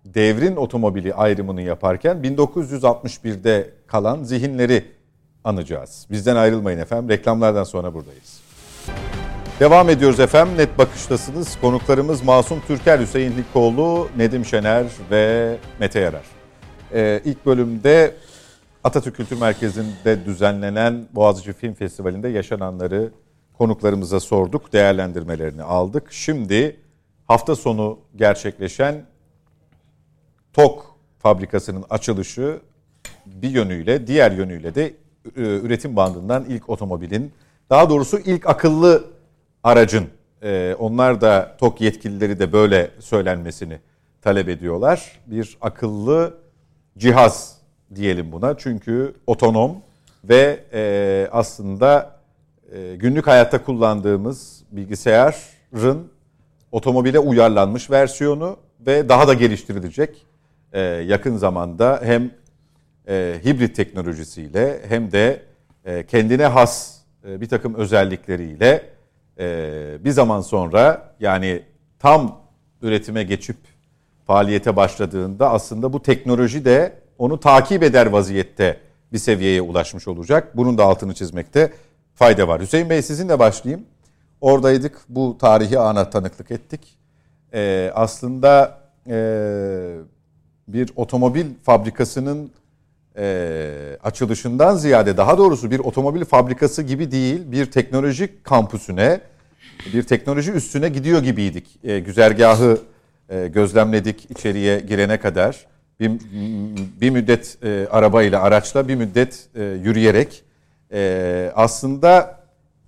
[0.05, 4.97] devrin otomobili ayrımını yaparken 1961'de kalan zihinleri
[5.43, 6.07] anacağız.
[6.11, 7.09] Bizden ayrılmayın efendim.
[7.09, 8.39] Reklamlardan sonra buradayız.
[9.59, 10.57] Devam ediyoruz efendim.
[10.57, 11.57] Net bakıştasınız.
[11.61, 16.25] Konuklarımız Masum Türker, Hüseyin Likoğlu, Nedim Şener ve Mete Yarar.
[16.93, 18.15] Ee, ilk bölümde
[18.83, 23.11] Atatürk Kültür Merkezi'nde düzenlenen Boğaziçi Film Festivali'nde yaşananları
[23.57, 26.07] konuklarımıza sorduk, değerlendirmelerini aldık.
[26.11, 26.79] Şimdi
[27.27, 29.05] hafta sonu gerçekleşen
[30.53, 32.59] TOK fabrikasının açılışı
[33.25, 34.93] bir yönüyle, diğer yönüyle de
[35.36, 37.32] üretim bandından ilk otomobilin,
[37.69, 39.03] daha doğrusu ilk akıllı
[39.63, 40.07] aracın,
[40.43, 43.80] e, onlar da TOK yetkilileri de böyle söylenmesini
[44.21, 45.19] talep ediyorlar.
[45.28, 46.34] Bir akıllı
[46.97, 47.57] cihaz
[47.95, 49.78] diyelim buna çünkü otonom
[50.23, 52.17] ve e, aslında
[52.95, 56.11] günlük hayatta kullandığımız bilgisayarın
[56.71, 60.25] otomobile uyarlanmış versiyonu ve daha da geliştirilecek
[60.73, 62.32] e, yakın zamanda hem
[63.08, 65.41] e, hibrit teknolojisiyle hem de
[65.86, 66.97] e, kendine has
[67.28, 68.89] e, bir takım özellikleriyle
[69.39, 71.64] e, bir zaman sonra yani
[71.99, 72.41] tam
[72.82, 73.58] üretime geçip
[74.28, 78.78] faaliyete başladığında aslında bu teknoloji de onu takip eder vaziyette
[79.14, 80.58] bir seviyeye ulaşmış olacak.
[80.58, 81.74] Bunun da altını çizmekte
[82.16, 82.62] fayda var.
[82.62, 83.86] Hüseyin Bey sizinle başlayayım.
[84.41, 86.97] Oradaydık, bu tarihi ana tanıklık ettik.
[87.53, 89.18] Ee, aslında e,
[90.68, 92.51] bir otomobil fabrikasının
[93.18, 99.22] e, açılışından ziyade daha doğrusu bir otomobil fabrikası gibi değil bir teknoloji kampüsüne
[99.93, 101.80] bir teknoloji üstüne gidiyor gibiydik.
[101.84, 102.82] E, güzergahı
[103.30, 105.65] e, gözlemledik içeriye girene kadar.
[105.99, 106.11] Bir,
[107.01, 110.43] bir müddet e, arabayla araçla bir müddet e, yürüyerek
[110.93, 112.39] e, aslında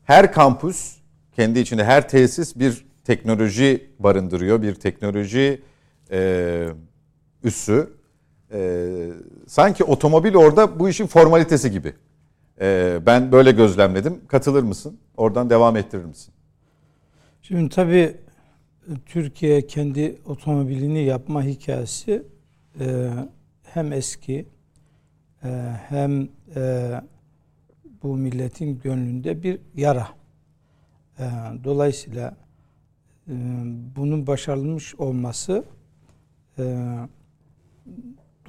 [0.04, 0.96] her kampüs
[1.36, 5.62] kendi içinde her tesis bir teknoloji barındırıyor, bir teknoloji
[6.12, 6.68] e,
[7.44, 7.99] üssü.
[8.52, 9.10] E,
[9.48, 11.94] sanki otomobil orada bu işin formalitesi gibi.
[12.62, 14.22] E, ben böyle gözlemledim.
[14.28, 15.00] Katılır mısın?
[15.18, 16.34] Oradan devam ettirir misin?
[17.42, 18.18] Şimdi tabii
[19.06, 22.24] Türkiye kendi otomobilini yapma hikayesi
[22.80, 23.10] e,
[23.64, 24.46] hem eski
[25.44, 25.48] e,
[25.90, 26.92] hem e,
[28.04, 30.08] bu milletin gönlünde bir yara.
[31.20, 31.24] E,
[31.64, 32.38] dolayısıyla
[33.28, 33.34] e,
[33.96, 35.64] bunun başarılmış olması
[36.60, 36.86] e,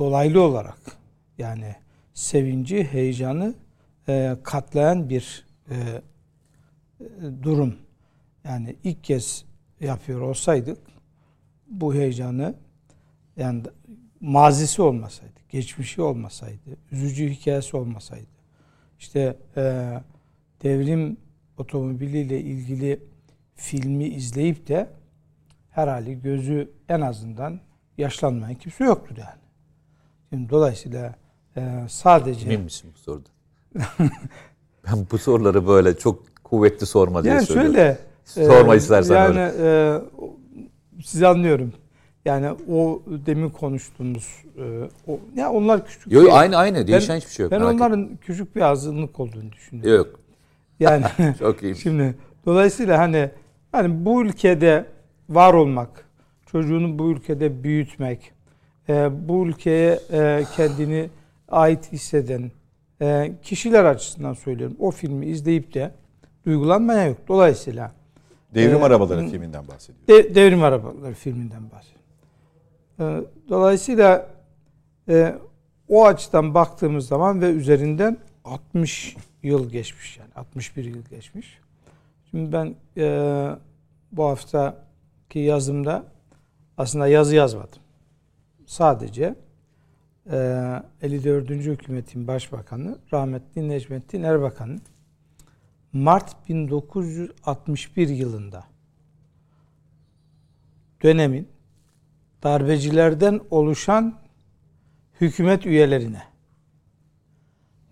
[0.01, 0.79] dolaylı olarak
[1.39, 1.75] yani
[2.15, 3.55] sevinci, heyecanı
[4.09, 5.77] e, katlayan bir e,
[7.43, 7.77] durum.
[8.45, 9.45] Yani ilk kez
[9.81, 10.79] yapıyor olsaydık
[11.67, 12.55] bu heyecanı
[13.37, 13.63] yani
[14.21, 18.31] mazisi olmasaydı, geçmişi olmasaydı, üzücü hikayesi olmasaydı,
[18.99, 19.93] işte e,
[20.63, 21.17] devrim
[21.59, 23.01] otomobiliyle ilgili
[23.55, 24.91] filmi izleyip de
[25.71, 27.61] herhalde gözü en azından
[27.99, 29.41] yaşlanmayan kimse yoktur yani.
[30.31, 31.15] Şimdi dolayısıyla
[31.57, 32.47] e, sadece...
[32.47, 33.29] Emin misin bu soruda?
[34.87, 37.75] ben bu soruları böyle çok kuvvetli sorma diye yani söylüyorum.
[37.75, 39.53] şöyle Sorma e, istersen yani, öyle.
[40.97, 41.73] E, sizi anlıyorum.
[42.25, 46.13] Yani o demin konuştuğumuz e, o ya onlar küçük.
[46.13, 47.53] Yok bir- aynı aynı değişen hiçbir şey yok.
[47.53, 49.97] Ben onların küçük bir azınlık olduğunu düşünüyorum.
[49.97, 50.21] Yok.
[50.81, 51.05] Yani
[51.39, 51.77] Çok iyi.
[51.77, 52.15] Şimdi
[52.47, 53.31] dolayısıyla hani
[53.73, 54.87] hani bu ülkede
[55.29, 56.05] var olmak,
[56.47, 58.33] çocuğunu bu ülkede büyütmek,
[58.89, 61.11] e, bu ülkeye e, kendini
[61.49, 62.51] ait hisseden
[63.03, 64.77] e, kişiler açısından söylüyorum.
[64.79, 65.91] O filmi izleyip de
[66.47, 67.19] duygulanmaya yok.
[67.29, 67.93] Dolayısıyla
[68.55, 69.29] Devrim Arabaları hı.
[69.29, 70.09] filminden bahsediyor.
[70.09, 72.01] de, Devrim Arabaları filminden bahsediyorum.
[73.01, 74.29] E, dolayısıyla
[75.09, 75.35] e,
[75.89, 81.59] o açıdan baktığımız zaman ve üzerinden 60 yıl geçmiş yani 61 yıl geçmiş.
[82.31, 83.49] Şimdi ben e,
[84.13, 86.05] bu haftaki yazımda
[86.79, 87.79] aslında yazı yazmadım.
[88.71, 89.35] Sadece
[90.31, 91.51] e, 54.
[91.51, 94.83] hükümetin başbakanı rahmetli Necmettin Erbakan'ın
[95.93, 98.65] Mart 1961 yılında
[101.03, 101.49] dönemin
[102.43, 104.19] darbecilerden oluşan
[105.21, 106.23] hükümet üyelerine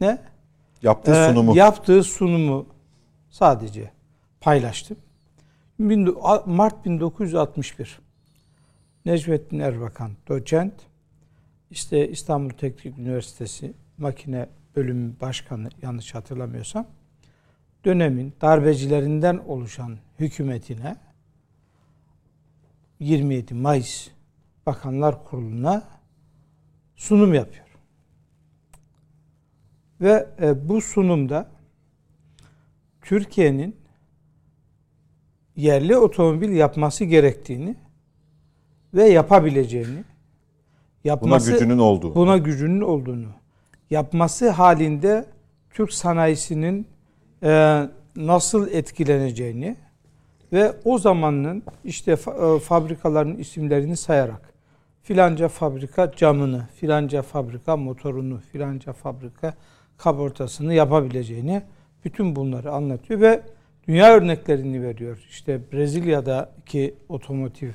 [0.01, 0.19] ne
[0.83, 1.57] Yaptığı ee, sunumu.
[1.57, 2.67] Yaptığı sunumu
[3.31, 3.93] sadece
[4.41, 4.97] paylaştım.
[6.47, 8.08] Mart 1961.
[9.09, 10.75] Necmettin Erbakan doçent.
[11.71, 16.87] İşte İstanbul Teknik Üniversitesi Makine Bölümü Başkanı yanlış hatırlamıyorsam
[17.85, 20.97] dönemin darbecilerinden oluşan hükümetine
[23.01, 24.09] 27 Mayıs
[24.67, 25.89] Bakanlar Kurulu'na
[26.97, 27.67] sunum yapıyor.
[30.01, 31.51] Ve e, bu sunumda
[33.03, 33.77] Türkiye'nin
[35.57, 37.88] yerli otomobil yapması gerektiğini
[38.95, 40.05] ve yapabileceğini
[41.05, 42.15] yapması gücünün olduğu.
[42.15, 43.29] buna gücünün olduğunu
[43.91, 45.25] yapması halinde
[45.71, 46.87] Türk sanayisinin
[47.43, 47.83] e,
[48.17, 49.77] nasıl etkileneceğini
[50.53, 54.53] ve o zamanın işte fa- e, fabrikaların isimlerini sayarak
[55.03, 59.55] filanca fabrika camını, filanca fabrika motorunu, filanca fabrika
[59.99, 61.63] kaportasını yapabileceğini
[62.05, 63.43] bütün bunları anlatıyor ve
[63.89, 65.27] dünya örneklerini veriyor.
[65.31, 67.71] İşte Brezilya'daki otomotiv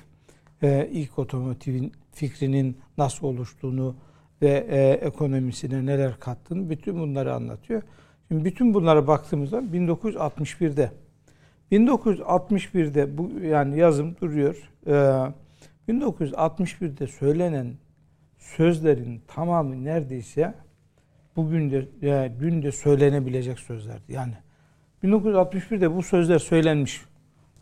[0.63, 3.95] e, ilk otomotivin fikrinin nasıl oluştuğunu
[4.41, 7.81] ve e, ekonomisine neler kattığını bütün bunları anlatıyor.
[8.27, 10.91] Şimdi bütün bunlara baktığımızda 1961'de
[11.71, 14.69] 1961'de bu yani yazım duruyor.
[14.87, 14.91] Ee,
[15.89, 17.73] 1961'de söylenen
[18.37, 20.53] sözlerin tamamı neredeyse
[21.35, 24.13] bugün de yani dün de söylenebilecek sözlerdi.
[24.13, 24.33] Yani
[25.03, 27.01] 1961'de bu sözler söylenmiş.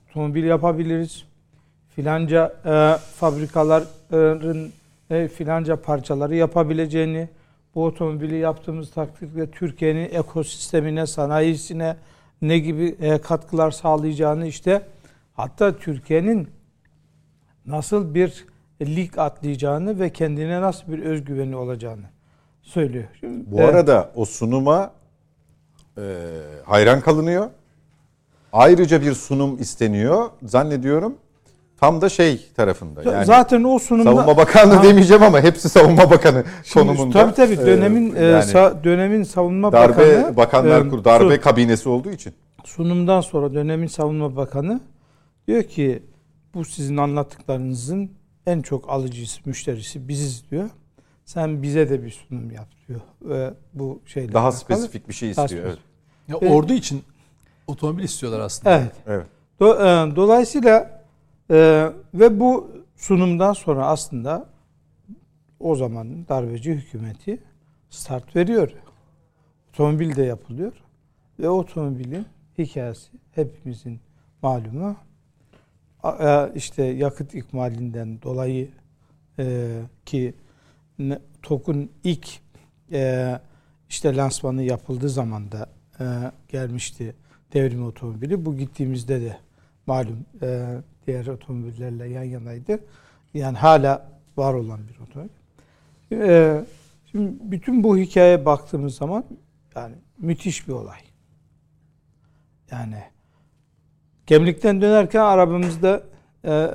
[0.10, 1.26] Otomobil yapabiliriz.
[1.96, 4.72] Filanca e, fabrikaların
[5.10, 7.30] e, filanca parçaları yapabileceğini,
[7.76, 11.96] bu otomobili yaptığımız takdirde Türkiye'nin ekosistemine, sanayisine
[12.42, 14.82] ne gibi e, katkılar sağlayacağını işte
[15.34, 16.50] hatta Türkiye'nin
[17.66, 18.46] nasıl bir
[18.82, 22.06] lig atlayacağını ve kendine nasıl bir özgüveni olacağını
[22.62, 23.08] söylüyor.
[23.20, 24.92] Şimdi, Bu e, arada o sunuma
[25.98, 26.02] e,
[26.66, 27.50] hayran kalınıyor.
[28.54, 30.30] Ayrıca bir sunum isteniyor.
[30.44, 31.18] Zannediyorum
[31.82, 33.12] tam da şey tarafında.
[33.12, 37.20] Yani zaten o sunumda Savunma Bakanlığı Ha, demeyeceğim ama hepsi Savunma Bakanı şimdi konumunda.
[37.20, 41.36] Tabii tabii Ee, dönemin e, yani sa- dönemin savunma darbe bakanı bakanlar e, kur darbe
[41.36, 42.34] su- kabinesi olduğu için.
[42.64, 44.82] sunumdan sonra dönemin savunma bakanı
[45.48, 46.04] diyor ki
[46.54, 48.12] bu sizin anlattıklarınızın
[48.46, 50.70] en çok alıcısı, müşterisi biziz diyor.
[51.26, 53.00] Sen bize de bir sunum yap diyor.
[53.22, 54.60] Ve bu şeyle Daha alakalı.
[54.62, 55.66] spesifik bir şey istiyor.
[55.66, 55.78] Evet.
[56.28, 57.04] Ya ordu için
[57.68, 58.78] otomobil istiyorlar aslında.
[58.78, 58.92] Evet.
[59.08, 59.26] evet.
[59.62, 61.01] Do- e, dolayısıyla
[61.52, 64.49] e, ve bu sunumdan sonra aslında
[65.60, 67.43] o zamanın darbeci hükümeti
[67.89, 68.72] start veriyor.
[69.70, 70.74] Otomobil de yapılıyor.
[71.39, 72.26] Ve otomobilin
[72.58, 73.99] hikayesi hepimizin
[74.41, 74.95] malumu.
[76.04, 78.70] E, işte yakıt ikmalinden dolayı
[79.39, 80.34] e, ki
[81.41, 82.28] TOK'un ilk
[82.91, 83.39] e,
[83.89, 86.06] işte lansmanı yapıldığı zaman da e,
[86.47, 87.16] gelmişti
[87.54, 88.45] devrim otomobili.
[88.45, 89.38] Bu gittiğimizde de
[89.86, 90.26] malum
[91.08, 92.80] diğer otomobillerle yan yanaydı.
[93.34, 95.30] Yani hala var olan bir otomobil.
[96.12, 96.66] E,
[97.12, 99.26] şimdi bütün bu hikayeye baktığımız zaman
[99.76, 100.99] yani müthiş bir olay.
[102.72, 103.04] Yani
[104.28, 106.04] Gemlik'ten dönerken arabamızda
[106.45, 106.68] e,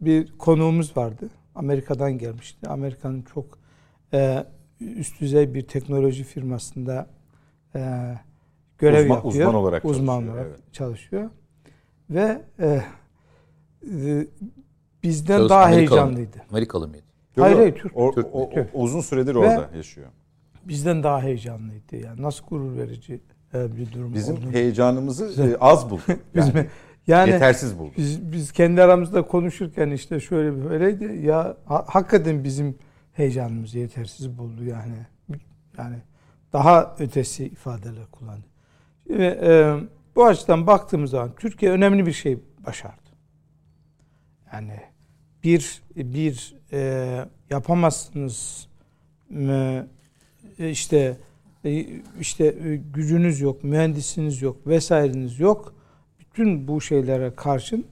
[0.00, 1.30] bir konuğumuz vardı.
[1.54, 2.68] Amerika'dan gelmişti.
[2.68, 3.58] Amerika'nın çok
[4.12, 4.44] e,
[4.80, 7.06] üst düzey bir teknoloji firmasında
[7.74, 7.80] e,
[8.78, 9.32] görev Uzman- yapıyor.
[9.34, 10.72] uzman olarak Uzman çalışıyor, olarak evet.
[10.72, 11.30] çalışıyor.
[12.10, 12.82] Ve e,
[13.88, 14.26] e,
[15.02, 16.36] bizden Şahıs daha Amerikalı heyecanlıydı.
[16.50, 17.02] Amerikalı mıydı?
[17.38, 17.96] Hayır, hayır, Türk.
[17.96, 18.74] o- Türk o- Türk.
[18.74, 20.06] o- uzun süredir Ve- orada yaşıyor.
[20.64, 21.96] Bizden daha heyecanlıydı.
[21.96, 23.20] Yani nasıl gurur verici
[23.54, 26.02] e, bir durum Bizim olduğunu- heyecanımızı e, az buldu.
[26.34, 26.66] Biz Yani, mi-
[27.06, 27.92] yani yetersiz buldu.
[27.96, 31.26] Biz, biz kendi aramızda konuşurken işte şöyle böyleydi.
[31.26, 32.74] Ya ha- hakikaten bizim
[33.12, 35.06] heyecanımız yetersiz buldu yani.
[35.78, 35.96] Yani
[36.52, 38.44] daha ötesi ifadeler kullandı.
[39.06, 39.74] Şimdi, e,
[40.16, 43.07] bu açıdan baktığımız zaman Türkiye önemli bir şey başardı.
[44.52, 44.80] Yani
[45.44, 48.68] bir bir e, yapamazsınız
[49.36, 49.84] e,
[50.58, 51.16] işte
[51.64, 51.86] e,
[52.20, 55.74] işte e, gücünüz yok, mühendisiniz yok, vesaireniz yok
[56.20, 57.86] bütün bu şeylere karşın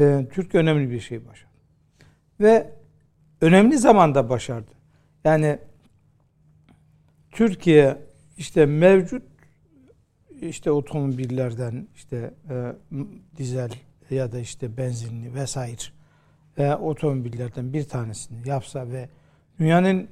[0.00, 1.54] e, Türkiye önemli bir şey başardı.
[2.40, 2.70] Ve
[3.40, 4.70] önemli zamanda başardı.
[5.24, 5.58] Yani
[7.30, 7.98] Türkiye
[8.38, 9.22] işte mevcut
[10.40, 12.72] işte otomobillerden işte e,
[13.36, 13.70] dizel
[14.10, 15.82] ya da işte benzinli vesaire
[16.58, 19.08] e, otomobillerden bir tanesini yapsa ve
[19.58, 20.08] dünyanın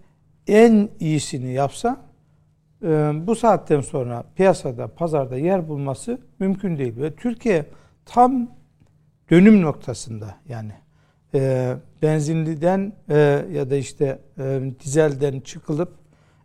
[0.47, 2.01] en iyisini yapsa
[2.83, 2.87] e,
[3.27, 6.97] bu saatten sonra piyasada, pazarda yer bulması mümkün değil.
[6.97, 7.67] Ve Türkiye
[8.05, 8.51] tam
[9.31, 10.73] dönüm noktasında yani
[11.35, 11.73] e,
[12.03, 15.93] benzinliden e, ya da işte e, dizelden çıkılıp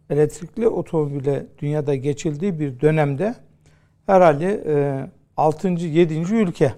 [0.09, 3.35] elektrikli otomobile dünyada geçildiği bir dönemde
[4.05, 5.67] herhalde e, 6.
[5.67, 6.13] 7.
[6.13, 6.73] ülke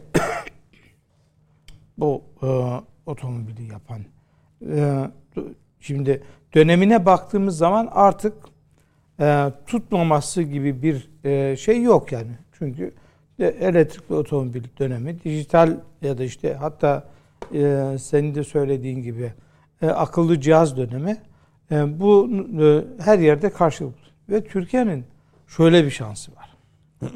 [2.00, 2.47] bu e,
[3.06, 4.02] otomobili yapan.
[4.70, 5.10] E,
[5.80, 6.24] şimdi
[6.56, 8.34] dönemine baktığımız zaman artık
[9.20, 12.32] e, tutmaması gibi bir e, şey yok yani.
[12.52, 12.93] Çünkü
[13.39, 17.10] e, elektrikli otomobil dönemi, dijital ya da işte hatta
[17.54, 19.34] e, senin de söylediğin gibi
[19.82, 21.18] e, akıllı cihaz dönemi
[21.72, 22.30] e, bu
[22.62, 24.10] e, her yerde karşılıklı.
[24.30, 25.06] Ve Türkiye'nin
[25.47, 26.58] şöyle bir şansı var.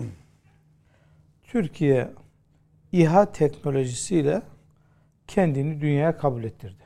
[1.43, 2.09] Türkiye
[2.91, 4.41] İHA teknolojisiyle
[5.27, 6.83] kendini dünyaya kabul ettirdi.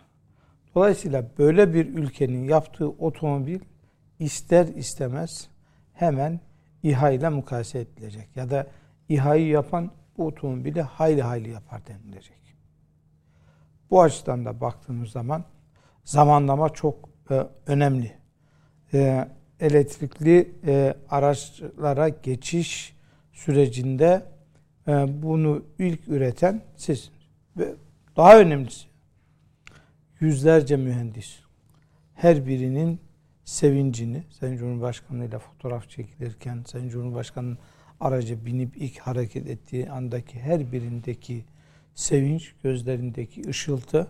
[0.75, 3.59] Dolayısıyla böyle bir ülkenin yaptığı otomobil
[4.19, 5.47] ister istemez
[5.93, 6.39] hemen
[6.83, 8.29] İHA ile mukayese edilecek.
[8.35, 8.67] Ya da
[9.09, 12.37] İHA'yı yapan bu otomobili hayli hayli yapar denilecek.
[13.91, 15.43] Bu açıdan da baktığımız zaman
[16.03, 18.11] zamanlama çok e, önemli.
[18.93, 19.27] E,
[19.59, 22.95] elektrikli e, araçlara geçiş
[23.33, 24.23] sürecinde
[24.87, 24.91] e,
[25.23, 27.11] bunu ilk üreten siz.
[27.57, 27.75] Ve
[28.17, 28.87] daha önemlisi
[30.19, 31.39] yüzlerce mühendis
[32.15, 33.01] her birinin
[33.45, 37.57] sevincini Sayın Cumhurbaşkanı ile fotoğraf çekilirken Sayın Cumhurbaşkanı'nın
[37.99, 41.45] araca binip ilk hareket ettiği andaki her birindeki
[41.95, 44.07] sevinç, gözlerindeki ışıltı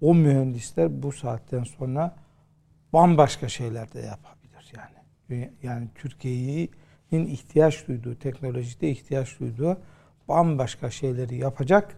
[0.00, 2.16] o mühendisler bu saatten sonra
[2.92, 5.50] bambaşka şeyler de yapabilir yani.
[5.62, 9.80] Yani Türkiye'nin ihtiyaç duyduğu, teknolojide ihtiyaç duyduğu
[10.28, 11.96] bambaşka şeyleri yapacak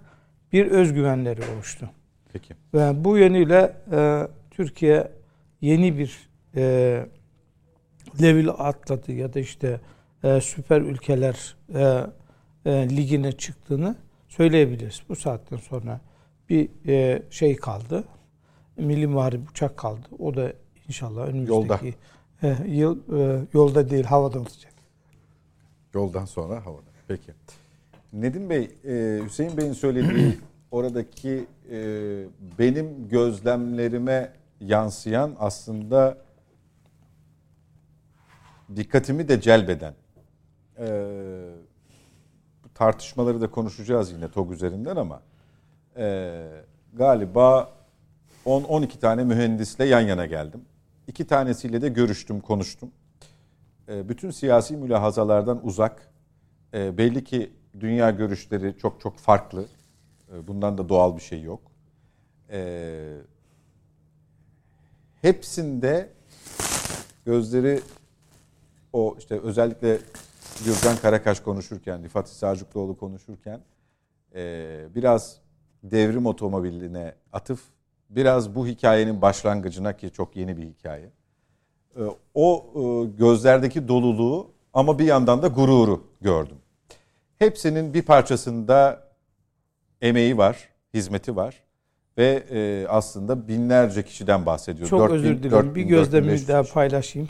[0.52, 1.90] bir özgüvenleri oluştu.
[2.32, 2.54] Peki.
[2.74, 5.12] Ve bu yönüyle e, Türkiye
[5.60, 6.62] yeni bir e,
[8.22, 9.80] level atladı ya da işte
[10.24, 12.06] e, süper ülkeler e,
[12.64, 13.96] e, ligine çıktığını
[14.28, 15.02] söyleyebiliriz.
[15.08, 16.00] Bu saatten sonra
[16.48, 18.04] bir e, şey kaldı.
[18.76, 20.06] Milli Muharip uçak kaldı.
[20.18, 20.52] O da
[20.88, 21.80] inşallah önümüzdeki Yolda.
[22.42, 24.72] E, yıl e, yolda değil havada olacak.
[25.94, 26.90] Yoldan sonra havada.
[27.08, 27.32] Peki.
[28.12, 30.38] Nedim Bey, e, Hüseyin Bey'in söylediği
[30.70, 31.78] oradaki e,
[32.58, 36.18] benim gözlemlerime yansıyan aslında
[38.76, 39.94] dikkatimi de celbeden
[40.78, 40.88] e,
[42.74, 45.22] tartışmaları da konuşacağız yine TOG üzerinden ama
[46.92, 47.72] galiba
[48.46, 50.60] 10-12 tane mühendisle yan yana geldim.
[51.06, 52.90] İki tanesiyle de görüştüm, konuştum.
[53.88, 56.12] Bütün siyasi mülahazalardan uzak,
[56.72, 57.50] belli ki
[57.80, 59.66] dünya görüşleri çok çok farklı.
[60.32, 61.60] E, bundan da doğal bir şey yok.
[62.50, 63.16] E,
[65.22, 66.10] hepsinde
[67.24, 67.80] gözleri
[68.92, 69.98] o işte özellikle
[70.64, 73.60] Gürcan Karakaş konuşurken, Rifat Sarcıklıoğlu konuşurken
[74.34, 75.40] e, biraz
[75.82, 77.60] devrim otomobiline atıf,
[78.10, 81.10] biraz bu hikayenin başlangıcına ki çok yeni bir hikaye.
[81.96, 82.02] E,
[82.34, 86.56] o e, gözlerdeki doluluğu ama bir yandan da gururu gördüm.
[87.40, 89.04] Hepsinin bir parçasında
[90.00, 91.62] emeği var, hizmeti var
[92.18, 94.88] ve e, aslında binlerce kişiden bahsediyor.
[94.88, 95.50] Çok 4000, özür dilerim.
[95.50, 97.28] 4000, bir gözlemimi 4500 daha paylaşayım.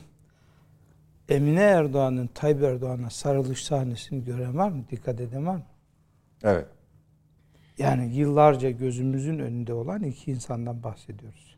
[1.28, 4.84] Emine Erdoğan'ın Tayyip Erdoğan'a sarılış sahnesini gören var mı?
[4.90, 5.64] Dikkat eden var mı?
[6.42, 6.66] Evet.
[7.78, 11.56] Yani yıllarca gözümüzün önünde olan iki insandan bahsediyoruz.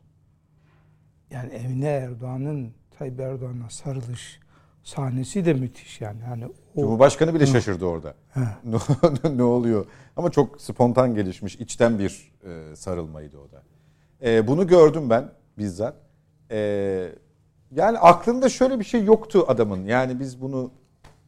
[1.31, 4.39] Yani Emine Erdoğan'ın Tayyip Erdoğan'a sarılış
[4.83, 6.21] sahnesi de müthiş yani.
[6.21, 8.13] Hani o Cumhurbaşkanı bile şaşırdı orada.
[8.63, 9.85] ne, ne oluyor?
[10.15, 13.63] Ama çok spontan gelişmiş, içten bir e, sarılmaydı o da.
[14.29, 15.95] E, bunu gördüm ben bizzat.
[16.51, 16.57] E,
[17.75, 19.85] yani aklında şöyle bir şey yoktu adamın.
[19.85, 20.71] Yani biz bunu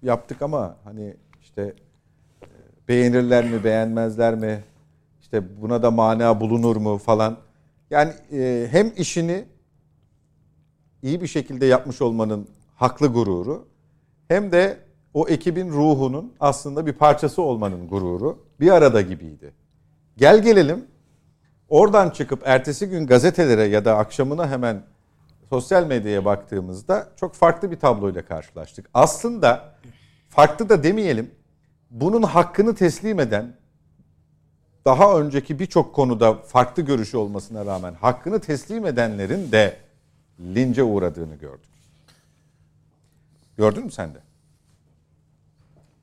[0.02, 1.62] yaptık ama hani işte
[2.42, 2.48] e,
[2.88, 4.64] beğenirler mi, beğenmezler mi?
[5.22, 7.38] İşte buna da mana bulunur mu falan.
[7.90, 9.46] Yani e, hem işini
[11.04, 13.68] iyi bir şekilde yapmış olmanın haklı gururu
[14.28, 14.78] hem de
[15.14, 19.54] o ekibin ruhunun aslında bir parçası olmanın gururu bir arada gibiydi.
[20.18, 20.86] Gel gelelim
[21.70, 24.84] oradan çıkıp ertesi gün gazetelere ya da akşamına hemen
[25.50, 28.90] sosyal medyaya baktığımızda çok farklı bir tabloyla karşılaştık.
[28.94, 29.76] Aslında
[30.30, 31.32] farklı da demeyelim
[31.90, 33.58] bunun hakkını teslim eden
[34.86, 39.78] daha önceki birçok konuda farklı görüşü olmasına rağmen hakkını teslim edenlerin de
[40.40, 41.75] lince uğradığını gördük.
[43.58, 44.20] Gördün mü sen de?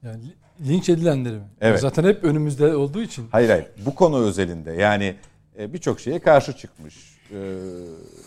[0.03, 1.45] Yani li- linç edilenleri mi?
[1.61, 1.81] Evet.
[1.81, 3.29] Zaten hep önümüzde olduğu için.
[3.33, 5.17] Hayır hayır bu konu özelinde yani
[5.59, 7.19] e, birçok şeye karşı çıkmış.
[7.31, 7.37] E,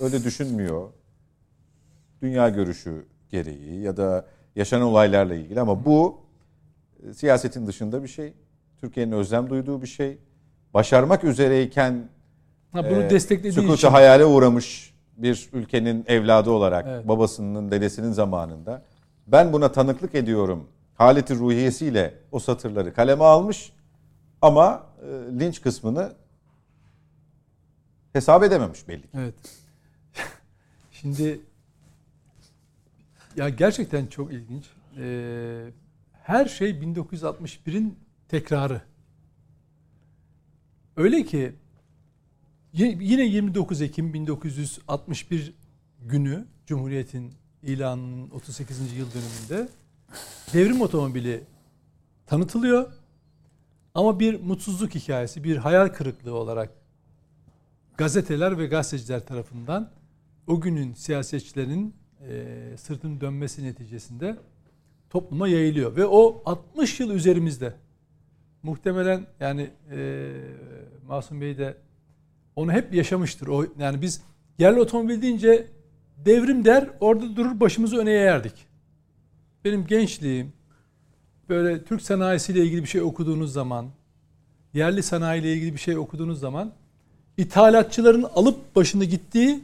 [0.01, 0.89] Öyle düşünmüyor.
[2.21, 4.25] Dünya görüşü gereği ya da
[4.55, 6.21] yaşanan olaylarla ilgili ama bu
[7.09, 8.33] e, siyasetin dışında bir şey.
[8.81, 10.17] Türkiye'nin özlem duyduğu bir şey.
[10.73, 12.09] Başarmak üzereyken
[12.71, 13.87] Ha, bunu e, desteklediği için.
[13.87, 17.07] hayale uğramış bir ülkenin evladı olarak Evet.
[17.07, 18.83] babasının dedesinin zamanında
[19.27, 23.73] ben buna tanıklık ediyorum haleti ruhiyesiyle o satırları kaleme almış
[24.41, 25.05] ama e,
[25.39, 26.13] linç kısmını
[28.13, 29.09] hesap edememiş belli ki.
[29.13, 29.35] Evet.
[30.91, 31.41] Şimdi
[33.35, 34.65] ya gerçekten çok ilginç.
[34.97, 35.65] Ee,
[36.23, 38.81] her şey 1961'in tekrarı.
[40.97, 41.55] Öyle ki
[42.73, 45.53] yine 29 Ekim 1961
[46.01, 47.33] günü Cumhuriyet'in
[47.65, 48.77] ilanının 38.
[48.97, 49.69] yıl dönümünde
[50.53, 51.43] devrim otomobili
[52.25, 52.91] tanıtılıyor.
[53.93, 56.71] Ama bir mutsuzluk hikayesi, bir hayal kırıklığı olarak
[57.97, 59.91] gazeteler ve gazeteciler tarafından
[60.47, 61.95] o günün siyasetçilerin
[62.29, 64.37] e, sırtının dönmesi neticesinde
[65.09, 65.95] topluma yayılıyor.
[65.95, 67.73] Ve o 60 yıl üzerimizde.
[68.63, 70.31] Muhtemelen yani e,
[71.07, 71.77] Masum Bey de
[72.55, 73.47] onu hep yaşamıştır.
[73.47, 74.21] O yani biz
[74.59, 75.67] yerli otomobil deyince
[76.25, 78.53] devrim der, orada durur başımızı öne eğerdik.
[79.65, 80.53] Benim gençliğim
[81.49, 83.85] böyle Türk sanayisiyle ilgili bir şey okuduğunuz zaman,
[84.73, 86.71] yerli sanayiyle ilgili bir şey okuduğunuz zaman
[87.37, 89.63] ithalatçıların alıp başını gittiği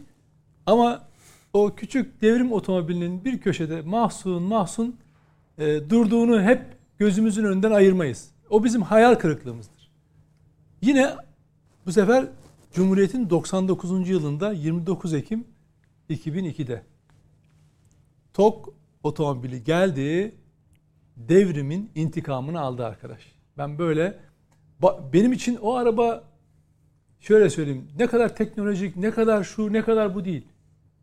[0.65, 1.01] ama
[1.53, 4.95] o küçük devrim otomobilinin bir köşede mahzun mahzun
[5.57, 6.65] e, durduğunu hep
[6.99, 8.29] gözümüzün önünden ayırmayız.
[8.49, 9.91] O bizim hayal kırıklığımızdır.
[10.81, 11.15] Yine
[11.85, 12.25] bu sefer
[12.73, 14.09] Cumhuriyet'in 99.
[14.09, 15.45] yılında 29 Ekim
[16.13, 16.83] 2002'de
[18.33, 18.73] TOK
[19.03, 20.35] otomobili geldi
[21.17, 23.21] devrimin intikamını aldı arkadaş.
[23.57, 24.19] Ben böyle
[25.13, 26.23] benim için o araba
[27.19, 30.47] şöyle söyleyeyim ne kadar teknolojik ne kadar şu ne kadar bu değil.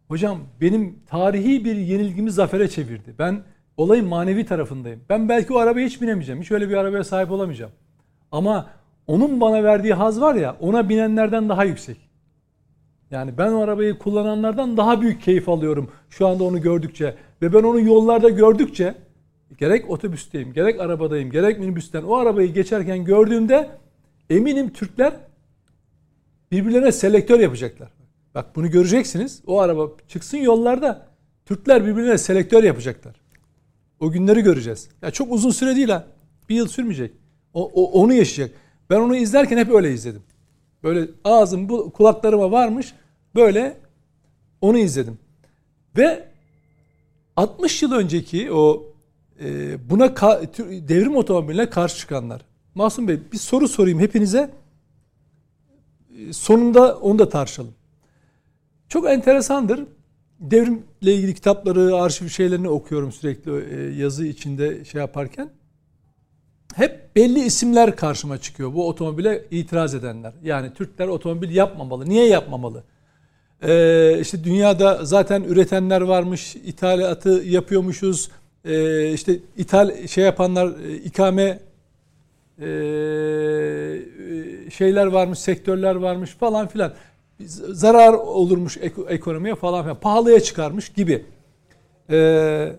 [0.08, 3.14] Hocam benim tarihi bir yenilgimi zafere çevirdi.
[3.18, 3.42] Ben
[3.76, 5.00] olayın manevi tarafındayım.
[5.08, 6.42] Ben belki o arabaya hiç binemeyeceğim.
[6.42, 7.72] Hiç öyle bir arabaya sahip olamayacağım.
[8.32, 8.70] Ama
[9.06, 12.07] onun bana verdiği haz var ya ona binenlerden daha yüksek.
[13.10, 17.14] Yani ben o arabayı kullananlardan daha büyük keyif alıyorum şu anda onu gördükçe.
[17.42, 18.94] Ve ben onu yollarda gördükçe
[19.58, 23.70] gerek otobüsteyim, gerek arabadayım, gerek minibüsten o arabayı geçerken gördüğümde
[24.30, 25.12] eminim Türkler
[26.52, 27.92] birbirlerine selektör yapacaklar.
[28.34, 29.42] Bak bunu göreceksiniz.
[29.46, 31.06] O araba çıksın yollarda
[31.46, 33.16] Türkler birbirine selektör yapacaklar.
[34.00, 34.88] O günleri göreceğiz.
[35.02, 36.06] Ya çok uzun süre değil ha.
[36.48, 37.12] Bir yıl sürmeyecek.
[37.54, 38.56] O, o onu yaşayacak.
[38.90, 40.22] Ben onu izlerken hep öyle izledim.
[40.82, 42.94] Böyle ağzım bu kulaklarıma varmış.
[43.34, 43.76] Böyle
[44.60, 45.18] onu izledim.
[45.96, 46.28] Ve
[47.36, 48.86] 60 yıl önceki o
[49.40, 50.16] e, buna
[50.88, 52.42] devrim otomobiline karşı çıkanlar.
[52.74, 54.50] Masum Bey bir soru sorayım hepinize.
[56.18, 57.74] E, sonunda onu da tartışalım.
[58.88, 59.84] Çok enteresandır.
[60.40, 65.50] Devrimle ilgili kitapları, arşiv şeylerini okuyorum sürekli e, yazı içinde şey yaparken.
[66.74, 70.32] Hep belli isimler karşıma çıkıyor bu otomobile itiraz edenler.
[70.42, 72.08] Yani Türkler otomobil yapmamalı.
[72.08, 72.84] Niye yapmamalı?
[73.62, 78.30] Ee, işte dünyada zaten üretenler varmış, ithalatı yapıyormuşuz.
[78.64, 81.60] Ee, işte ithal şey yapanlar, e, ikame
[82.58, 82.68] e,
[84.70, 86.94] şeyler varmış, sektörler varmış falan filan
[87.68, 88.78] zarar olurmuş
[89.08, 90.00] ekonomiye falan filan.
[90.00, 91.24] Pahalıya çıkarmış gibi.
[92.10, 92.72] Ee,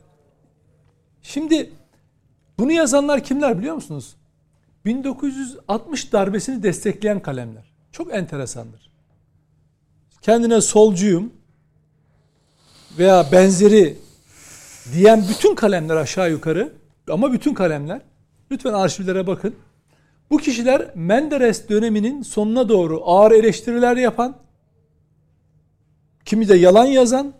[1.21, 1.69] şimdi
[2.59, 4.15] bunu yazanlar kimler biliyor musunuz?
[4.85, 7.71] 1960 darbesini destekleyen kalemler.
[7.91, 8.89] Çok enteresandır.
[10.21, 11.33] Kendine solcuyum
[12.97, 13.97] veya benzeri
[14.93, 16.73] diyen bütün kalemler aşağı yukarı
[17.09, 18.01] ama bütün kalemler
[18.51, 19.55] lütfen arşivlere bakın.
[20.29, 24.35] Bu kişiler Menderes döneminin sonuna doğru ağır eleştiriler yapan
[26.25, 27.33] kimi de yalan yazan,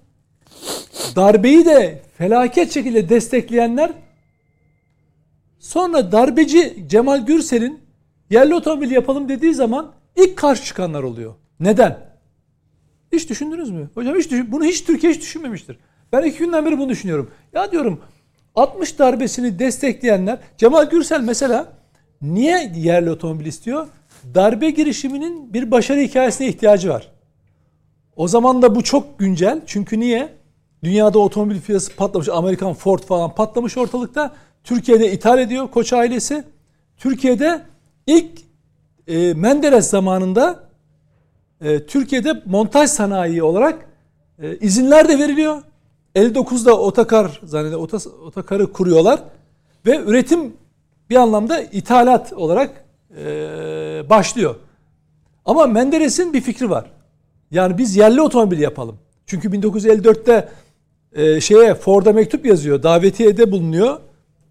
[1.15, 3.91] darbeyi de felaket şekilde destekleyenler
[5.59, 7.79] sonra darbeci Cemal Gürsel'in
[8.29, 11.33] yerli otomobil yapalım dediği zaman ilk karşı çıkanlar oluyor.
[11.59, 12.09] Neden?
[13.13, 13.89] Hiç düşündünüz mü?
[13.93, 15.77] Hocam hiç düşün, bunu hiç Türkiye hiç düşünmemiştir.
[16.11, 17.31] Ben iki günden beri bunu düşünüyorum.
[17.53, 18.01] Ya diyorum
[18.55, 21.73] 60 darbesini destekleyenler Cemal Gürsel mesela
[22.21, 23.87] niye yerli otomobil istiyor?
[24.35, 27.11] Darbe girişiminin bir başarı hikayesine ihtiyacı var.
[28.15, 29.61] O zaman da bu çok güncel.
[29.65, 30.29] Çünkü niye?
[30.83, 32.29] Dünyada otomobil fiyatı patlamış.
[32.29, 34.33] Amerikan Ford falan patlamış ortalıkta.
[34.63, 36.43] Türkiye'de ithal ediyor Koç ailesi.
[36.97, 37.61] Türkiye'de
[38.07, 38.39] ilk
[39.07, 40.63] e, Menderes zamanında
[41.61, 43.85] e, Türkiye'de montaj sanayi olarak
[44.41, 45.61] e, izinler de veriliyor.
[46.15, 49.23] 59'da otakar zannediyorum otakarı kuruyorlar
[49.85, 50.53] ve üretim
[51.09, 52.85] bir anlamda ithalat olarak
[53.17, 53.25] e,
[54.09, 54.55] başlıyor.
[55.45, 56.91] Ama Menderes'in bir fikri var.
[57.51, 58.97] Yani biz yerli otomobil yapalım.
[59.25, 60.49] Çünkü 1954'te
[61.13, 62.83] e, şeye Ford'a mektup yazıyor.
[62.83, 63.99] Davetiyede bulunuyor.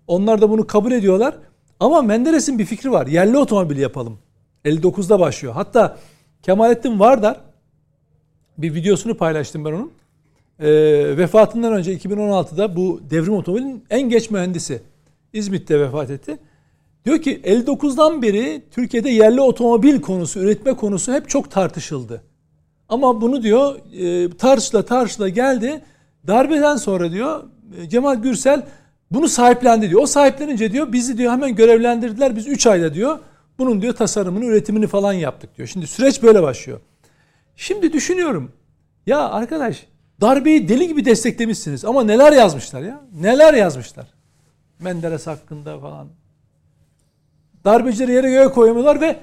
[0.09, 1.35] Onlar da bunu kabul ediyorlar.
[1.81, 3.07] Ama Menderes'in bir fikri var.
[3.07, 4.19] Yerli otomobil yapalım.
[4.65, 5.55] 59'da başlıyor.
[5.55, 5.99] Hatta
[6.43, 7.41] Kemalettin Vardar
[8.59, 9.93] bir videosunu paylaştım ben onun.
[10.61, 10.69] E,
[11.17, 14.83] vefatından önce 2016'da bu devrim otomobilin en geç mühendisi.
[15.33, 16.39] İzmit'te vefat etti.
[17.05, 22.23] Diyor ki 59'dan beri Türkiye'de yerli otomobil konusu, üretme konusu hep çok tartışıldı.
[22.89, 25.83] Ama bunu diyor e, tartışla tartışla geldi.
[26.27, 27.45] Darbeden sonra diyor
[27.79, 28.63] e, Cemal Gürsel
[29.11, 30.03] bunu sahiplendi diyor.
[30.03, 32.37] O sahiplenince diyor bizi diyor hemen görevlendirdiler.
[32.37, 33.19] Biz 3 ayda diyor
[33.59, 35.69] bunun diyor tasarımını, üretimini falan yaptık diyor.
[35.69, 36.81] Şimdi süreç böyle başlıyor.
[37.57, 38.53] Şimdi düşünüyorum.
[39.07, 39.87] Ya arkadaş
[40.21, 43.01] darbeyi deli gibi desteklemişsiniz ama neler yazmışlar ya?
[43.21, 44.07] Neler yazmışlar?
[44.81, 46.09] Menderes hakkında falan.
[47.65, 49.17] Darbecileri yere göğe koyamıyorlar ve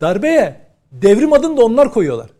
[0.00, 0.60] darbeye
[0.92, 2.30] devrim adını da onlar koyuyorlar.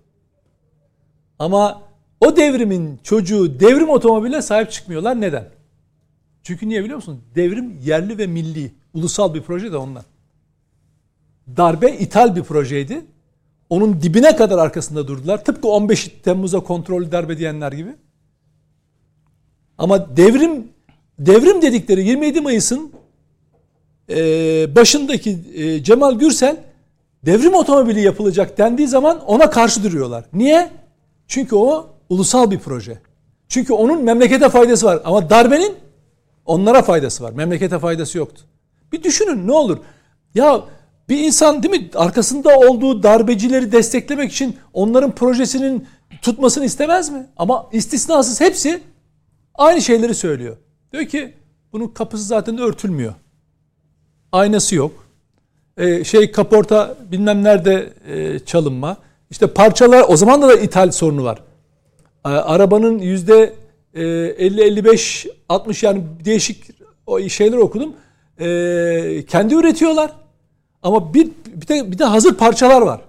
[1.39, 1.82] Ama
[2.20, 5.20] o devrimin çocuğu devrim otomobiline sahip çıkmıyorlar.
[5.20, 5.56] Neden?
[6.47, 7.20] Çünkü niye biliyor musun?
[7.35, 8.73] Devrim yerli ve milli.
[8.94, 10.05] Ulusal bir proje de ondan.
[11.56, 13.05] Darbe ithal bir projeydi.
[13.70, 15.44] Onun dibine kadar arkasında durdular.
[15.44, 17.90] Tıpkı 15 Temmuz'a kontrollü darbe diyenler gibi.
[19.78, 20.68] Ama devrim
[21.18, 22.93] devrim dedikleri 27 Mayıs'ın
[24.10, 24.16] e,
[24.77, 26.56] başındaki e, Cemal Gürsel
[27.24, 30.24] devrim otomobili yapılacak dendiği zaman ona karşı duruyorlar.
[30.32, 30.70] Niye?
[31.28, 32.98] Çünkü o ulusal bir proje.
[33.48, 35.01] Çünkü onun memlekete faydası var.
[35.05, 35.86] Ama darbenin
[36.47, 37.32] onlara faydası var.
[37.32, 38.43] Memlekete faydası yoktu.
[38.93, 39.78] Bir düşünün ne olur.
[40.35, 40.64] Ya
[41.09, 45.86] bir insan değil mi arkasında olduğu darbecileri desteklemek için onların projesinin
[46.23, 47.27] tutmasını istemez mi?
[47.36, 48.81] Ama istisnasız hepsi
[49.55, 50.56] aynı şeyleri söylüyor.
[50.93, 51.35] Diyor ki
[51.73, 53.14] bunun kapısı zaten örtülmüyor.
[54.32, 55.06] Aynası yok.
[55.77, 58.97] Ee, şey kaporta bilmem nerede e, çalınma.
[59.31, 61.43] İşte parçalar o zaman da, da ithal sorunu var.
[62.24, 63.55] Ee, arabanın yüzde
[63.97, 66.64] 50-55 60 yani değişik
[67.28, 67.94] şeyler okudum.
[68.40, 70.12] Ee, kendi üretiyorlar.
[70.82, 73.01] Ama bir bir de bir de hazır parçalar var.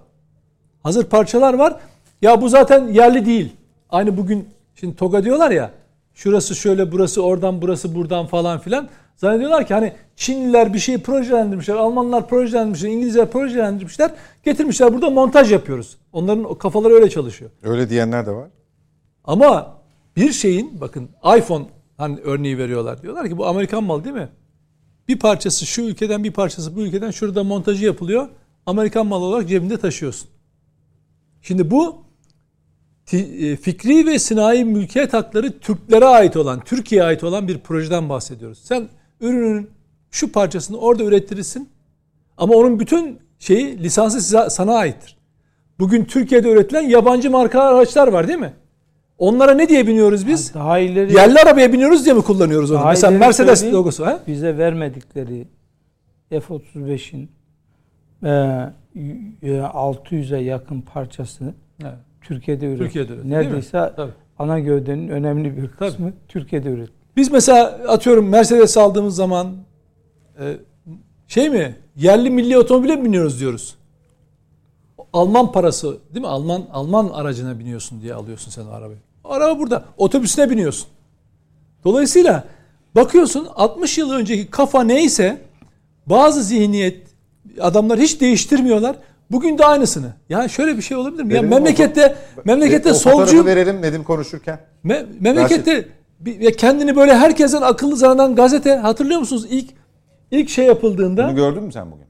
[0.82, 1.76] Hazır parçalar var.
[2.22, 3.52] Ya bu zaten yerli değil.
[3.90, 5.70] Aynı bugün şimdi TOG'a diyorlar ya.
[6.14, 8.88] Şurası şöyle, burası oradan, burası buradan falan filan.
[9.16, 14.10] Zannediyorlar ki hani Çinliler bir şeyi projelendirmişler, Almanlar projelendirmişler, İngilizler projelendirmişler.
[14.44, 15.96] Getirmişler burada montaj yapıyoruz.
[16.12, 17.50] Onların kafaları öyle çalışıyor.
[17.62, 18.48] Öyle diyenler de var.
[19.24, 19.77] Ama
[20.18, 21.66] bir şeyin bakın iPhone
[21.96, 23.02] hani örneği veriyorlar.
[23.02, 24.28] Diyorlar ki bu Amerikan malı değil mi?
[25.08, 28.28] Bir parçası şu ülkeden bir parçası bu ülkeden şurada montajı yapılıyor.
[28.66, 30.28] Amerikan malı olarak cebinde taşıyorsun.
[31.42, 32.02] Şimdi bu
[33.12, 38.58] e, fikri ve sinayi mülkiyet hakları Türklere ait olan, Türkiye'ye ait olan bir projeden bahsediyoruz.
[38.64, 38.88] Sen
[39.20, 39.70] ürünün
[40.10, 41.68] şu parçasını orada ürettirirsin
[42.36, 45.16] ama onun bütün şeyi lisansı sana aittir.
[45.78, 48.54] Bugün Türkiye'de üretilen yabancı marka araçlar var değil mi?
[49.18, 50.54] Onlara ne diye biniyoruz biz?
[50.54, 52.84] Daha ileri Yerli arabaya biniyoruz diye mi kullanıyoruz onu?
[52.86, 54.20] Mesela Mercedes logosu ha?
[54.26, 55.48] bize vermedikleri
[56.30, 57.30] F-35'in
[58.22, 58.28] e,
[59.46, 61.92] 600'e yakın parçası Evet.
[62.20, 62.84] Türkiye'de üretildi.
[62.84, 63.30] Türkiye'de üretildi?
[63.30, 64.12] Neredeyse Tabii.
[64.38, 66.98] ana gövdenin önemli bir kısmı Türkiye'de üretildi.
[67.16, 69.56] Biz mesela atıyorum Mercedes aldığımız zaman
[70.40, 70.56] e,
[71.28, 73.74] şey mi yerli milli otomobile mi biniyoruz diyoruz.
[75.12, 76.28] Alman parası değil mi?
[76.28, 78.98] Alman Alman aracına biniyorsun diye alıyorsun sen o arabayı.
[79.28, 79.84] O araba burada.
[79.96, 80.88] Otobüsüne biniyorsun.
[81.84, 82.44] Dolayısıyla
[82.94, 85.38] bakıyorsun 60 yıl önceki kafa neyse
[86.06, 87.06] bazı zihniyet
[87.60, 88.96] adamlar hiç değiştirmiyorlar.
[89.30, 90.12] Bugün de aynısını.
[90.28, 91.34] Yani şöyle bir şey olabilir mi?
[91.34, 94.60] Ya memlekette memlekette o fotoğrafı solcu verelim Nedim konuşurken.
[94.84, 95.88] Me- memlekette
[96.20, 99.70] bir, ya kendini böyle herkesten akıllı zanneden gazete hatırlıyor musunuz ilk
[100.30, 102.06] ilk şey yapıldığında Bunu gördün mü sen bugün?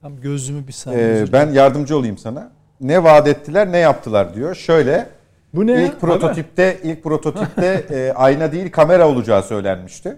[0.00, 1.18] tam gözümü bir saniye.
[1.18, 2.55] Ee, ben yardımcı olayım sana.
[2.80, 4.54] Ne vaat ettiler, ne yaptılar diyor.
[4.54, 5.06] Şöyle
[5.54, 5.72] Bu ne?
[5.72, 5.80] ya?
[5.80, 10.16] ilk prototipte ilk prototipte e, ayna değil kamera olacağı söylenmişti.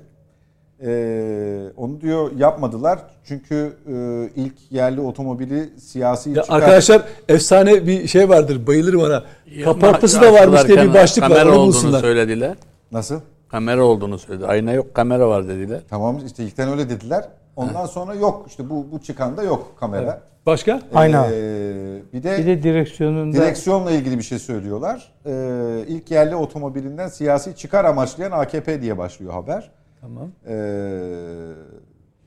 [0.87, 0.91] E,
[1.77, 3.95] onu diyor yapmadılar çünkü e,
[4.43, 6.57] ilk yerli otomobili siyasi Ya çıkar.
[6.57, 8.67] arkadaşlar efsane bir şey vardır.
[8.67, 9.25] Bayılırım ona.
[9.57, 11.29] Ya, Kaportası da varmış diye bir başlık var.
[11.29, 12.01] Kamera Onu olduğunu bulsunlar.
[12.01, 12.57] söylediler.
[12.93, 13.21] Nasıl?
[13.49, 14.47] Kamera olduğunu söyledi.
[14.47, 15.81] Ayna yok kamera var dediler.
[15.91, 17.25] Tamam işte ilkten öyle dediler.
[17.59, 20.21] Ondan sonra yok işte bu bu çıkanda yok kamera.
[20.47, 20.81] Başka?
[20.95, 21.27] Ayna.
[21.27, 25.13] Ee, bir de Bir de direksiyonunda Direksiyonla ilgili bir şey söylüyorlar.
[25.27, 29.71] Ee, ilk yerli otomobilinden siyasi çıkar amaçlayan AKP diye başlıyor haber.
[30.01, 30.29] Tamam.
[30.49, 30.55] Ee,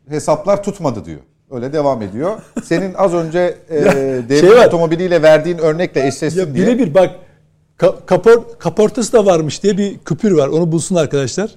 [0.10, 1.20] hesaplar tutmadı diyor.
[1.52, 2.42] Öyle devam ediyor.
[2.64, 3.76] Senin az önce e,
[4.30, 4.66] devrim şey var.
[4.68, 6.68] otomobiliyle verdiğin örnekle eşleşsin Ya diye.
[6.68, 7.10] birebir bak
[7.80, 10.48] ka- kapor, kaportası da varmış diye bir küpür var.
[10.48, 11.56] Onu bulsun arkadaşlar.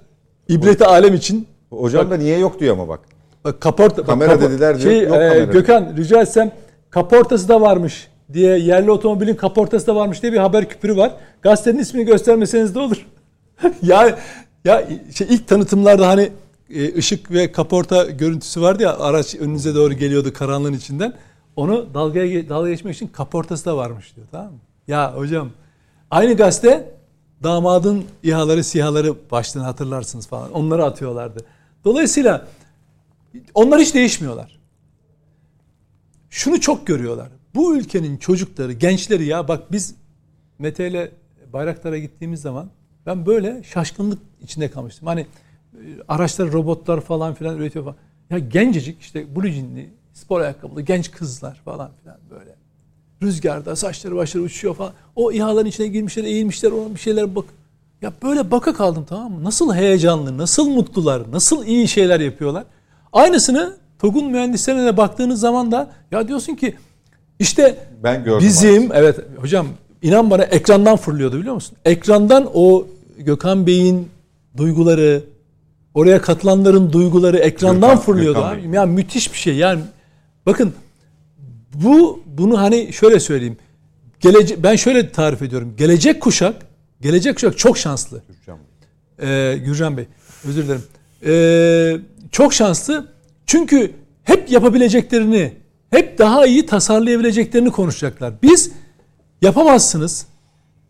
[0.49, 1.47] İbreti alem için.
[1.71, 3.01] Hocam da niye yok diyor ama bak.
[3.45, 5.45] Bak kaporta bak, Kamera dediler diyor, Şey, yok e, kamera.
[5.45, 6.53] Gökhan rica etsem
[6.91, 11.13] kaportası da varmış diye yerli otomobilin kaportası da varmış diye bir haber küpürü var.
[11.43, 13.07] Gazetenin ismini göstermeseniz de olur.
[13.83, 14.19] ya
[14.65, 16.31] ya şey ilk tanıtımlarda hani
[16.71, 21.13] e, ışık ve kaporta görüntüsü vardı ya araç önünüze doğru geliyordu karanlığın içinden.
[21.57, 24.59] Onu dalgaya dalga geçmek için kaportası da varmış diyor tamam mı?
[24.89, 25.51] Ya hocam
[26.11, 26.95] aynı gazete
[27.43, 30.53] damadın İHA'ları SİHA'ları başlığını hatırlarsınız falan.
[30.53, 31.45] Onları atıyorlardı.
[31.85, 32.47] Dolayısıyla
[33.55, 34.61] onlar hiç değişmiyorlar.
[36.31, 37.29] Şunu çok görüyorlar.
[37.55, 39.95] Bu ülkenin çocukları, gençleri ya bak biz
[40.59, 41.11] Mete ile
[41.53, 42.71] Bayraktar'a gittiğimiz zaman
[43.07, 45.07] ben böyle şaşkınlık içinde kalmıştım.
[45.07, 45.27] Hani e,
[46.09, 47.97] araçlar, robotlar falan filan üretiyor falan.
[48.31, 52.55] Ya gencecik işte blue jeanli, spor ayakkabılı genç kızlar falan filan böyle.
[53.23, 54.93] Rüzgarda saçları başları uçuyor falan.
[55.17, 57.45] O İHA'ların içine girmişler, eğilmişler, ona bir şeyler bak.
[58.03, 59.45] Ya böyle baka kaldım tamam mı?
[59.45, 62.65] Nasıl heyecanlı, nasıl mutlular, nasıl iyi şeyler yapıyorlar.
[63.15, 66.75] Aynısını TOG'un mühendislerine de baktığınız zaman da ya diyorsun ki
[67.39, 69.67] İşte Ben gördüm bizim evet hocam
[70.03, 71.77] inan bana ekrandan fırlıyordu biliyor musun?
[71.85, 72.87] Ekrandan o
[73.19, 74.09] Gökhan Bey'in
[74.57, 75.23] duyguları,
[75.95, 78.77] oraya katılanların duyguları ekrandan Gökhan- fırlıyordu Gökhan abi.
[78.77, 79.57] Ya müthiş bir şey.
[79.57, 79.81] Yani
[80.47, 80.73] bakın
[81.75, 83.57] bu bunu hani şöyle söyleyeyim.
[84.21, 85.75] Gelece ben şöyle tarif ediyorum.
[85.77, 86.57] Gelecek kuşak,
[87.01, 88.23] gelecek kuşak çok şanslı.
[88.29, 89.53] Gürcan Bey.
[89.53, 90.05] Ee, Gürcan Bey,
[90.49, 90.83] özür dilerim.
[91.27, 91.97] Ee,
[92.33, 93.07] çok şanslı.
[93.47, 93.93] Çünkü
[94.23, 95.53] hep yapabileceklerini,
[95.91, 98.35] hep daha iyi tasarlayabileceklerini konuşacaklar.
[98.43, 98.73] Biz
[99.43, 100.27] yapamazsınız,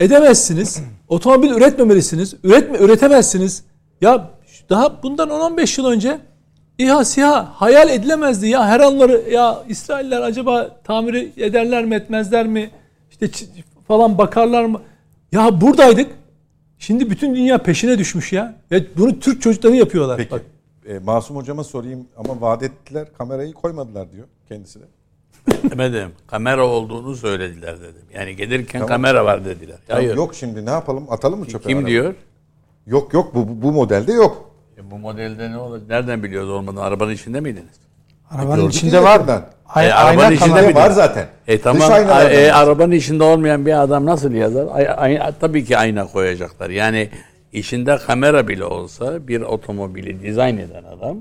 [0.01, 3.65] edemezsiniz, otomobil üretmemelisiniz, üretme, üretemezsiniz.
[4.01, 4.31] Ya
[4.70, 6.19] daha bundan 10-15 yıl önce
[6.78, 12.70] İHA SİHA hayal edilemezdi ya her anları ya İsrailler acaba tamir ederler mi etmezler mi
[13.11, 13.47] işte
[13.89, 14.81] falan bakarlar mı?
[15.32, 16.11] Ya buradaydık.
[16.85, 18.55] Şimdi bütün dünya peşine düşmüş ya.
[18.70, 20.16] ya bunu Türk çocukları yapıyorlar.
[20.16, 20.31] Peki.
[20.31, 20.43] Bak,
[20.86, 24.85] E, Masum hocama sorayım ama vaat ettiler kamerayı koymadılar diyor kendisi de.
[25.70, 26.11] Demedim.
[26.27, 28.02] Kamera olduğunu söylediler dedim.
[28.15, 28.89] Yani gelirken Tamam.
[28.89, 29.77] kamera var dediler.
[29.86, 30.16] Tamam, Hayır.
[30.16, 31.69] yok şimdi ne yapalım atalım mı çöpe?
[31.69, 31.93] Kim arabayı?
[31.94, 32.15] diyor?
[32.86, 34.51] Yok yok bu, bu, bu modelde yok.
[34.78, 35.81] E bu modelde ne olur?
[35.89, 36.82] Nereden biliyoruz olmadan?
[36.82, 37.77] Arabanın içinde miydiniz?
[38.31, 39.12] Arabanın Gördük içinde ya var.
[39.12, 39.47] yakından.
[39.69, 41.27] Ay, E, arabanın ayna içinde bir var zaten.
[41.47, 41.93] E tamam.
[42.31, 44.66] E, arabanın içinde olmayan bir adam nasıl yazar?
[44.73, 46.70] Ay, ay- tabii ki ayna koyacaklar.
[46.70, 47.09] Yani
[47.53, 51.19] içinde kamera bile olsa bir otomobili dizayn eden adam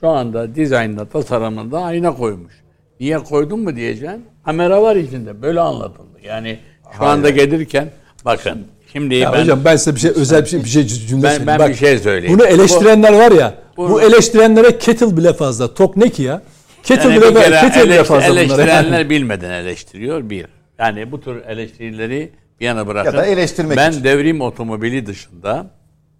[0.00, 2.52] şu anda dizaynda, tasarımında ayna koymuş.
[3.00, 4.24] Niye koydun mu diyeceksin.
[4.44, 5.42] Kamera var içinde.
[5.42, 6.18] Böyle anlatıldı.
[6.24, 6.58] Yani
[6.98, 7.88] şu anda gelirken
[8.24, 11.22] bakın şimdi ya ben hocam ben size bir şey özel bir şey bir şey cümle
[11.22, 12.38] Ben- ben Bak, bir şey söyleyeyim.
[12.38, 13.54] Bunu eleştirenler var ya.
[13.76, 15.74] Bu, Bu- eleştirenlere kettle bile fazla.
[15.74, 16.42] Tok ne ki ya?
[16.82, 18.24] Kettle Yani bile, bir kere kettle bunlara.
[18.24, 20.46] eleştirenler bilmeden eleştiriyor bir.
[20.78, 23.10] Yani bu tür eleştirileri bir yana bırakın.
[23.10, 24.04] Ya da eleştirmek ben için.
[24.04, 25.70] devrim otomobili dışında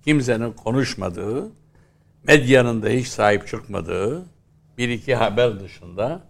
[0.05, 1.49] kimsenin konuşmadığı,
[2.27, 4.23] medyanın da hiç sahip çıkmadığı
[4.79, 6.21] bir iki haber dışında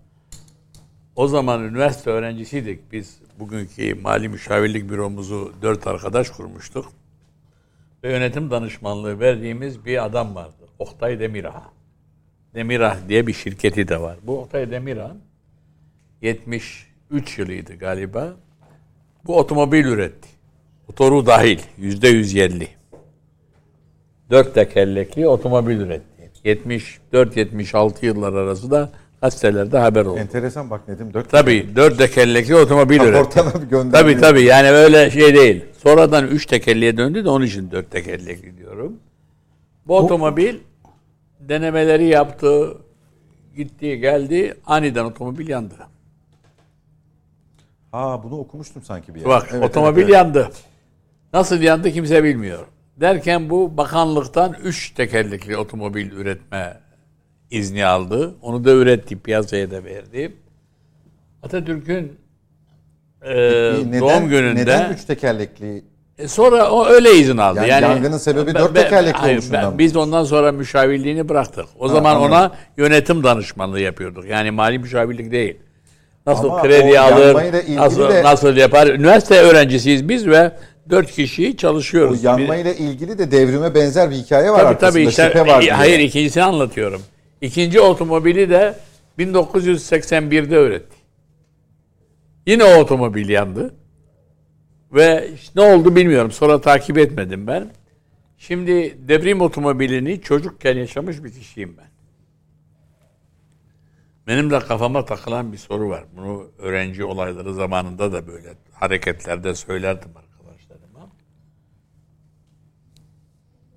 [1.17, 2.93] o zaman üniversite öğrencisiydik.
[2.93, 6.93] Biz bugünkü mali müşavirlik büromuzu dört arkadaş kurmuştuk.
[8.05, 10.69] Ve yönetim danışmanlığı verdiğimiz bir adam vardı.
[10.79, 11.63] Oktay Demirağ.
[12.55, 14.17] Demirağ diye bir şirketi de var.
[14.23, 15.17] Bu Oktay Demirağ
[16.23, 18.37] 73 yılıydı galiba.
[19.27, 20.29] Bu otomobil üretti.
[20.89, 21.59] Motoru dahil.
[21.79, 22.69] Yüzde yüz yerli.
[24.31, 26.13] Dört tekerlekli otomobil üretti.
[26.45, 30.19] 74-76 yıllar arası da gazetelerde haber oldu.
[30.19, 31.15] Enteresan bak Nedim.
[31.15, 33.13] Dört Tabii dört tekerlekli otomobil üretti.
[33.13, 35.65] Raportana bir gönderme Tabii tabii yani öyle şey değil.
[35.83, 38.97] Sonradan üç tekerleğe döndü de onun için dört tekerlekli diyorum.
[39.87, 40.55] Bu otomobil
[41.49, 42.79] denemeleri yaptı,
[43.57, 45.75] gitti geldi, aniden otomobil yandı.
[47.93, 49.31] Aa bunu okumuştum sanki bir yerde.
[49.31, 50.15] Bak Evet, otomobil evet, evet.
[50.15, 50.51] yandı.
[51.33, 52.67] Nasıl yandı kimse bilmiyor.
[52.97, 56.81] Derken bu bakanlıktan üç tekerlekli otomobil üretme
[57.51, 58.35] izni aldı.
[58.43, 60.37] Onu da üretti, piyasaya da verdi.
[61.43, 62.19] Atatürk'ün
[63.23, 65.85] e, Neden, doğum gününde Neden üç tekerlekli?
[66.19, 67.59] E sonra o öyle izin aldı.
[67.59, 69.79] Yani Yani, yangının sebebi dört tekerlekli oluşundan?
[69.79, 71.65] Biz ondan sonra müşavirliğini bıraktık.
[71.79, 72.33] O zaman anladım.
[72.33, 74.25] ona yönetim danışmanlığı yapıyorduk.
[74.29, 75.57] Yani mali müşavirlik değil.
[76.27, 77.35] Nasıl Ama kredi o alır,
[77.77, 78.87] nasıl, de- nasıl yapar.
[78.87, 80.53] Üniversite öğrencisiyiz biz ve
[80.91, 82.25] dört kişi O çalışıyoruz.
[82.25, 84.91] yanmayla ilgili de devrime benzer bir hikaye var Tabii arkasında.
[84.91, 85.73] tabii işte, şüphe var e, diye.
[85.73, 87.03] hayır ikincisini anlatıyorum.
[87.41, 88.75] İkinci otomobili de
[89.19, 90.97] 1981'de üretti.
[92.47, 93.75] Yine o otomobil yandı.
[94.93, 96.33] Ve işte ne oldu bilmiyorum.
[96.33, 97.71] Sonra takip etmedim ben.
[98.39, 101.93] Şimdi devrim otomobilini çocukken yaşamış bir kişiyim ben.
[104.27, 106.05] Benim de kafama takılan bir soru var.
[106.17, 111.11] Bunu öğrenci olayları zamanında da böyle hareketlerde söylerdim arkadaşlarıma.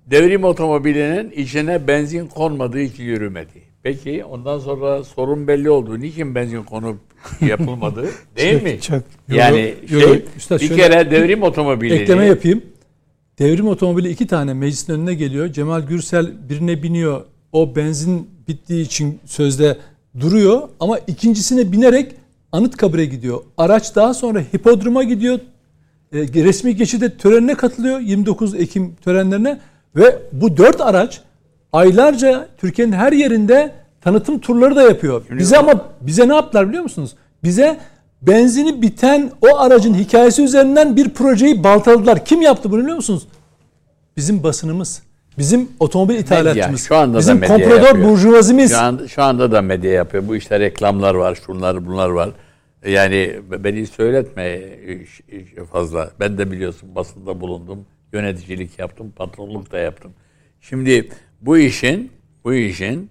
[0.06, 3.65] Devrim otomobilinin içine benzin konmadığı için yürümedi.
[3.86, 6.00] Peki ondan sonra sorun belli oldu.
[6.00, 6.98] Niçin benzin konup
[7.40, 8.06] yapılmadı?
[8.36, 8.80] Değil mi?
[8.80, 12.62] Çok- yani Yo, şey, yo, üstad bir kere devrim otomobilini Ekleme yapayım.
[13.38, 15.52] Devrim otomobili iki tane meclisin önüne geliyor.
[15.52, 17.20] Cemal Gürsel birine biniyor.
[17.52, 19.76] O benzin bittiği için sözde
[20.20, 22.12] duruyor ama ikincisine binerek
[22.52, 23.40] Anıtkabir'e gidiyor.
[23.56, 25.38] Araç daha sonra hipodroma gidiyor.
[26.12, 29.60] E, resmi geçide törenine katılıyor 29 Ekim törenlerine
[29.96, 31.20] ve bu dört araç
[31.72, 35.22] aylarca Türkiye'nin her yerinde tanıtım turları da yapıyor.
[35.30, 37.16] Bize ama bize ne yaptılar biliyor musunuz?
[37.44, 37.78] Bize
[38.22, 42.24] benzini biten o aracın hikayesi üzerinden bir projeyi baltaladılar.
[42.24, 43.28] Kim yaptı bunu biliyor musunuz?
[44.16, 45.02] Bizim basınımız.
[45.38, 46.84] Bizim otomobil ithalatçımız.
[46.84, 48.08] Şu anda da bizim medya komprador yapıyor.
[48.08, 48.70] burjuvazimiz.
[48.70, 50.28] Şu, an, şu anda da medya yapıyor.
[50.28, 52.30] Bu işte reklamlar var, şunlar bunlar var.
[52.86, 54.60] Yani beni söyletme
[55.72, 56.10] fazla.
[56.20, 57.86] Ben de biliyorsun basında bulundum.
[58.12, 60.12] Yöneticilik yaptım, patronluk da yaptım.
[60.60, 61.08] Şimdi
[61.40, 62.12] bu işin
[62.44, 63.10] bu işin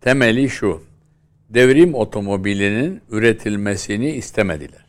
[0.00, 0.82] temeli şu.
[1.50, 4.86] devrim otomobilinin üretilmesini istemediler.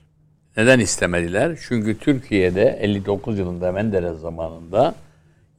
[0.58, 1.60] Neden istemediler?
[1.68, 4.96] Çünkü Türkiye'de 59 yılında Menderes zamanında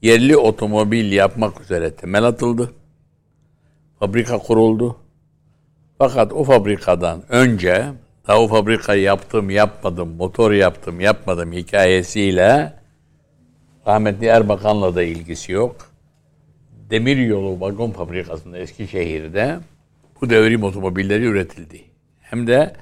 [0.03, 2.73] yerli otomobil yapmak üzere temel atıldı.
[3.99, 4.97] Fabrika kuruldu.
[5.99, 7.87] Fakat o fabrikadan önce
[8.29, 12.73] daha o fabrikayı yaptım yapmadım, motor yaptım yapmadım hikayesiyle
[13.87, 15.88] rahmetli Erbakan'la da ilgisi yok.
[16.91, 19.59] Demiryolu vagon fabrikasında Eskişehir'de
[20.21, 21.85] bu devrim otomobilleri üretildi.
[22.21, 22.73] Hem de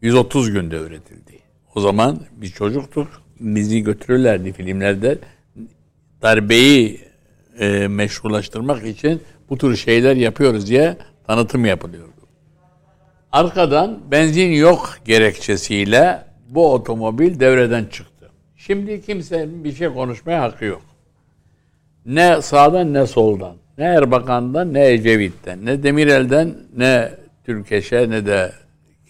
[0.00, 1.38] 130 günde üretildi.
[1.74, 3.08] O zaman biz çocuktuk.
[3.40, 5.18] Bizi götürürlerdi filmlerde.
[6.22, 7.00] Darbeyi
[7.58, 12.12] e, meşrulaştırmak için bu tür şeyler yapıyoruz diye tanıtım yapılıyordu.
[13.32, 18.30] Arkadan benzin yok gerekçesiyle bu otomobil devreden çıktı.
[18.56, 20.82] Şimdi kimsenin bir şey konuşmaya hakkı yok.
[22.06, 23.56] Ne sağdan ne soldan.
[23.78, 25.66] Ne Erbakan'dan ne Ecevit'ten.
[25.66, 27.10] Ne Demirel'den ne
[27.44, 28.52] Türkeş'e ne de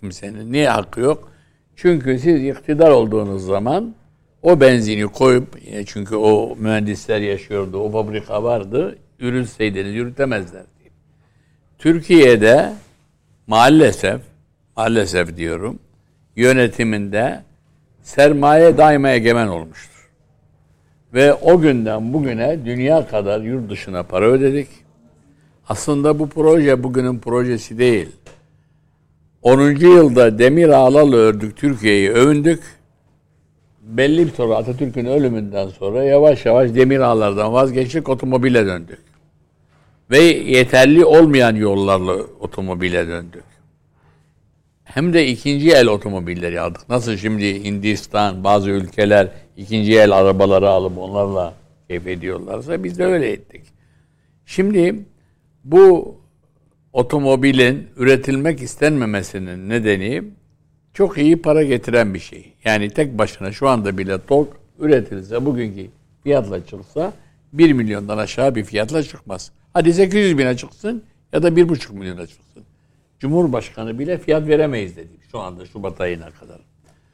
[0.01, 0.53] kimsenin.
[0.53, 1.31] Niye hakkı yok?
[1.77, 3.95] Çünkü siz iktidar olduğunuz zaman
[4.43, 8.99] o benzini koyup e, çünkü o mühendisler yaşıyordu, o fabrika vardı.
[9.19, 10.69] Yürütseydiniz yürütemezlerdi.
[11.79, 12.73] Türkiye'de
[13.47, 14.21] maalesef
[14.77, 15.79] maalesef diyorum
[16.37, 17.43] yönetiminde
[18.03, 19.94] sermaye daima egemen olmuştur.
[21.15, 24.69] Ve o günden bugüne dünya kadar yurt dışına para ödedik.
[25.69, 28.09] Aslında bu proje bugünün projesi değil.
[29.43, 29.61] 10.
[29.71, 32.63] yılda demir ağlarla ördük Türkiye'yi övündük.
[33.83, 38.99] Belli bir sonra Atatürk'ün ölümünden sonra yavaş yavaş demir ağlardan vazgeçtik otomobile döndük.
[40.11, 43.54] Ve yeterli olmayan yollarla otomobile döndük.
[44.95, 46.89] Hem de ikinci el otomobilleri aldık.
[46.89, 51.55] Nasıl şimdi Hindistan, bazı ülkeler ikinci el arabaları alıp onlarla
[51.89, 53.63] keyif ediyorlarsa biz de öyle ettik.
[54.47, 55.05] Şimdi
[55.65, 56.17] bu
[56.93, 60.25] otomobilin üretilmek istenmemesinin nedeni
[60.93, 62.53] çok iyi para getiren bir şey.
[62.65, 64.49] Yani tek başına şu anda bile TOG
[64.79, 65.87] üretilse bugünkü
[66.23, 67.13] fiyatla çıksa
[67.53, 69.53] 1 milyondan aşağı bir fiyatla çıkmaz.
[69.73, 71.03] Hadi 800 bine çıksın
[71.33, 72.65] ya da 1,5 milyona çıksın.
[73.25, 76.61] Cumhurbaşkanı bile fiyat veremeyiz dedi şu anda Şubat ayına kadar.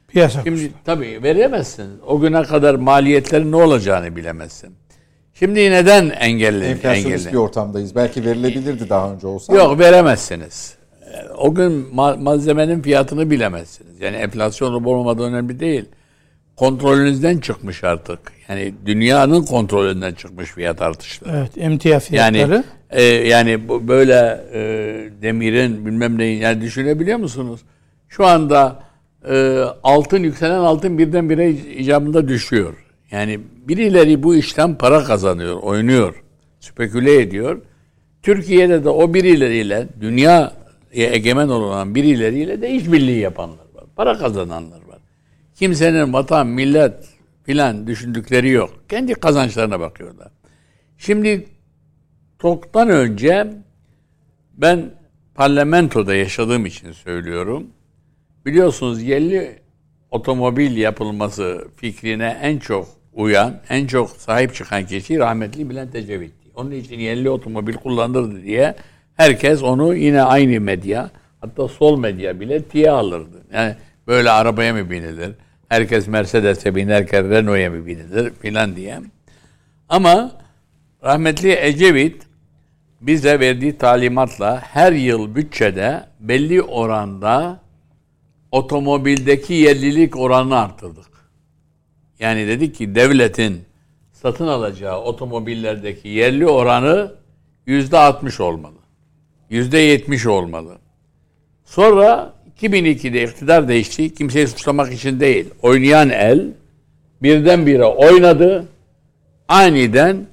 [0.07, 1.89] Piyasa Şimdi tabii veremezsin.
[2.07, 4.75] O güne kadar maliyetlerin ne olacağını bilemezsin.
[5.33, 6.65] Şimdi neden engelli?
[6.65, 7.33] Enflasyonist engelli?
[7.33, 7.95] bir ortamdayız.
[7.95, 9.53] Belki verilebilirdi daha önce olsa.
[9.53, 10.75] Yok veremezsiniz.
[11.37, 14.01] O gün ma- malzemenin fiyatını bilemezsiniz.
[14.01, 15.85] Yani enflasyon olup olmadığı önemli değil.
[16.55, 18.19] Kontrolünüzden çıkmış artık.
[18.49, 21.37] Yani dünyanın kontrolünden çıkmış fiyat artışları.
[21.37, 22.53] Evet, emtia fiyatları.
[22.53, 24.61] Yani e, yani bu böyle e,
[25.21, 27.61] demirin bilmem neyin yani düşünebiliyor musunuz?
[28.09, 28.83] Şu anda
[29.29, 32.73] e, altın yükselen altın birdenbire icabında düşüyor.
[33.11, 36.23] Yani birileri bu işten para kazanıyor, oynuyor,
[36.59, 37.61] speküle ediyor.
[38.23, 40.53] Türkiye'de de o birileriyle dünya
[40.91, 43.83] egemen olan birileriyle de işbirliği yapanlar var.
[43.95, 44.90] Para kazananlar var.
[45.61, 46.93] Kimsenin vatan, millet
[47.43, 48.83] filan düşündükleri yok.
[48.89, 50.27] Kendi kazançlarına bakıyorlar.
[50.97, 51.45] Şimdi
[52.39, 53.53] TOK'tan önce
[54.53, 54.91] ben
[55.35, 57.67] parlamentoda yaşadığım için söylüyorum.
[58.45, 59.59] Biliyorsunuz yerli
[60.11, 66.49] otomobil yapılması fikrine en çok uyan, en çok sahip çıkan kişi rahmetli Bülent Ecevit'ti.
[66.55, 68.75] Onun için yerli otomobil kullanırdı diye
[69.15, 73.43] herkes onu yine aynı medya, hatta sol medya bile tiye alırdı.
[73.53, 73.75] Yani
[74.07, 75.31] böyle arabaya mı binilir?
[75.71, 78.99] Herkes Mercedes'e binerken Renault'a mı binilir filan diye.
[79.89, 80.31] Ama
[81.03, 82.23] rahmetli Ecevit
[83.01, 87.59] bize verdiği talimatla her yıl bütçede belli oranda
[88.51, 91.09] otomobildeki yerlilik oranını arttırdık.
[92.19, 93.61] Yani dedik ki devletin
[94.11, 97.13] satın alacağı otomobillerdeki yerli oranı
[97.65, 98.79] yüzde 60 olmalı.
[99.49, 100.77] Yüzde 70 olmalı.
[101.65, 102.33] Sonra
[102.63, 104.13] 2002'de iktidar değişti.
[104.13, 105.45] Kimseyi suçlamak için değil.
[105.61, 106.47] Oynayan el
[107.21, 108.67] birdenbire oynadı.
[109.47, 110.25] Aniden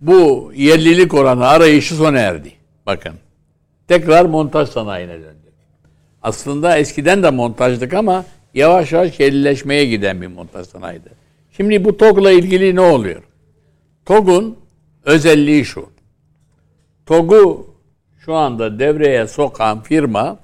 [0.00, 2.52] bu yerlilik oranı arayışı sona erdi.
[2.86, 3.14] Bakın.
[3.88, 5.50] Tekrar montaj sanayine döndü.
[6.22, 8.24] Aslında eskiden de montajdık ama
[8.54, 11.08] yavaş yavaş yerlileşmeye giden bir montaj sanayiydi.
[11.56, 13.22] Şimdi bu TOG'la ilgili ne oluyor?
[14.04, 14.58] TOG'un
[15.04, 15.88] özelliği şu.
[17.06, 17.74] TOG'u
[18.24, 20.38] şu anda devreye sokan firma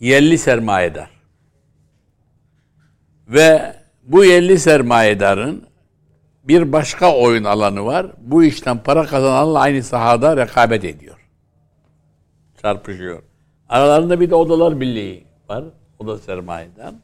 [0.00, 1.10] yerli sermayedar.
[3.28, 5.68] Ve bu yerli sermayedarın
[6.44, 8.06] bir başka oyun alanı var.
[8.18, 11.16] Bu işten para kazananla aynı sahada rekabet ediyor.
[12.62, 13.22] Çarpışıyor.
[13.68, 15.64] Aralarında bir de Odalar Birliği var.
[15.98, 16.94] Oda sermayeden.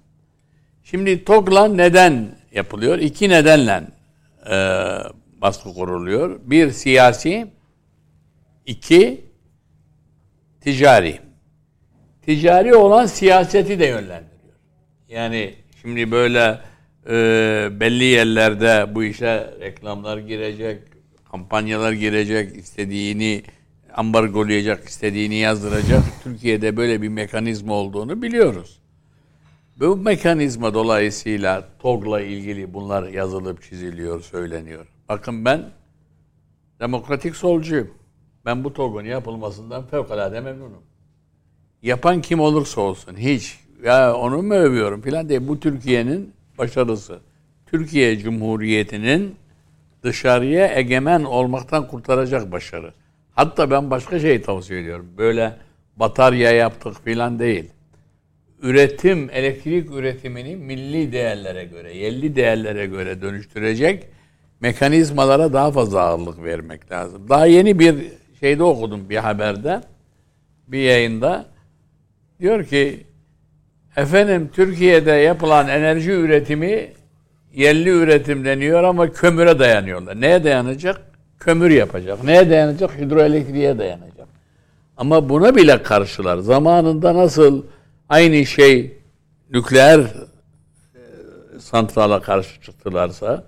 [0.84, 2.98] Şimdi TOG'la neden yapılıyor?
[2.98, 3.82] İki nedenle
[4.50, 4.56] e,
[5.42, 6.40] baskı kuruluyor.
[6.44, 7.46] Bir siyasi,
[8.66, 9.24] iki
[10.60, 11.23] ticari.
[12.26, 14.54] Ticari olan siyaseti de yönlendiriyor.
[15.08, 16.60] Yani şimdi böyle
[17.08, 20.82] e, belli yerlerde bu işe reklamlar girecek,
[21.30, 23.42] kampanyalar girecek, istediğini
[23.94, 26.02] ambargolayacak, istediğini yazdıracak.
[26.24, 28.78] Türkiye'de böyle bir mekanizma olduğunu biliyoruz.
[29.80, 34.86] Bu mekanizma dolayısıyla TOG'la ilgili bunlar yazılıp çiziliyor, söyleniyor.
[35.08, 35.64] Bakın ben
[36.80, 37.90] demokratik solcuyum.
[38.44, 40.82] Ben bu TOG'un yapılmasından fevkalade memnunum.
[41.84, 47.18] Yapan kim olursa olsun hiç ya onu mu övüyorum filan diye bu Türkiye'nin başarısı.
[47.66, 49.34] Türkiye Cumhuriyeti'nin
[50.02, 52.92] dışarıya egemen olmaktan kurtaracak başarı.
[53.32, 55.06] Hatta ben başka şey tavsiye ediyorum.
[55.18, 55.56] Böyle
[55.96, 57.70] batarya yaptık filan değil.
[58.62, 64.06] Üretim, elektrik üretimini milli değerlere göre, yerli değerlere göre dönüştürecek
[64.60, 67.28] mekanizmalara daha fazla ağırlık vermek lazım.
[67.28, 67.94] Daha yeni bir
[68.40, 69.80] şeyde okudum bir haberde,
[70.68, 71.53] bir yayında.
[72.44, 73.06] Diyor ki,
[73.96, 76.92] efendim Türkiye'de yapılan enerji üretimi
[77.54, 80.20] yerli üretim deniyor ama kömüre dayanıyorlar.
[80.20, 81.00] Neye dayanacak?
[81.38, 82.24] Kömür yapacak.
[82.24, 82.98] Neye dayanacak?
[82.98, 84.28] Hidroelektriğe dayanacak.
[84.96, 86.38] Ama buna bile karşılar.
[86.38, 87.62] Zamanında nasıl
[88.08, 88.98] aynı şey
[89.50, 91.00] nükleer e,
[91.60, 93.44] santrala karşı çıktılarsa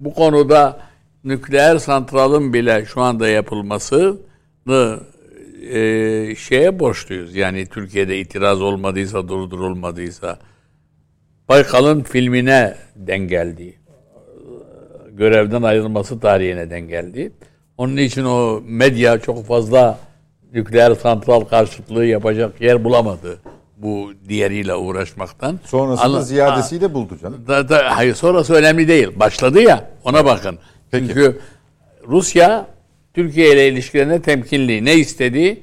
[0.00, 0.80] bu konuda
[1.24, 4.98] nükleer santralın bile şu anda yapılmasını
[5.62, 7.36] e, şeye borçluyuz.
[7.36, 10.38] Yani Türkiye'de itiraz olmadıysa, durdurulmadıysa
[11.48, 13.78] Baykal'ın filmine dengeldi.
[15.10, 17.32] Görevden ayrılması tarihine dengeldi.
[17.78, 19.98] Onun için o medya çok fazla
[20.54, 23.38] nükleer santral karşıtlığı yapacak yer bulamadı
[23.76, 25.58] bu diğeriyle uğraşmaktan.
[25.64, 27.44] Sonrasında Anla- ziyadesiyle de buldu canım.
[27.48, 29.08] da, da, hayır sonrası önemli değil.
[29.16, 30.58] Başladı ya ona bakın.
[30.90, 31.06] Peki.
[31.06, 31.38] Çünkü
[32.08, 32.66] Rusya
[33.14, 34.84] Türkiye ile ilişkilerine temkinli.
[34.84, 35.60] Ne istedi?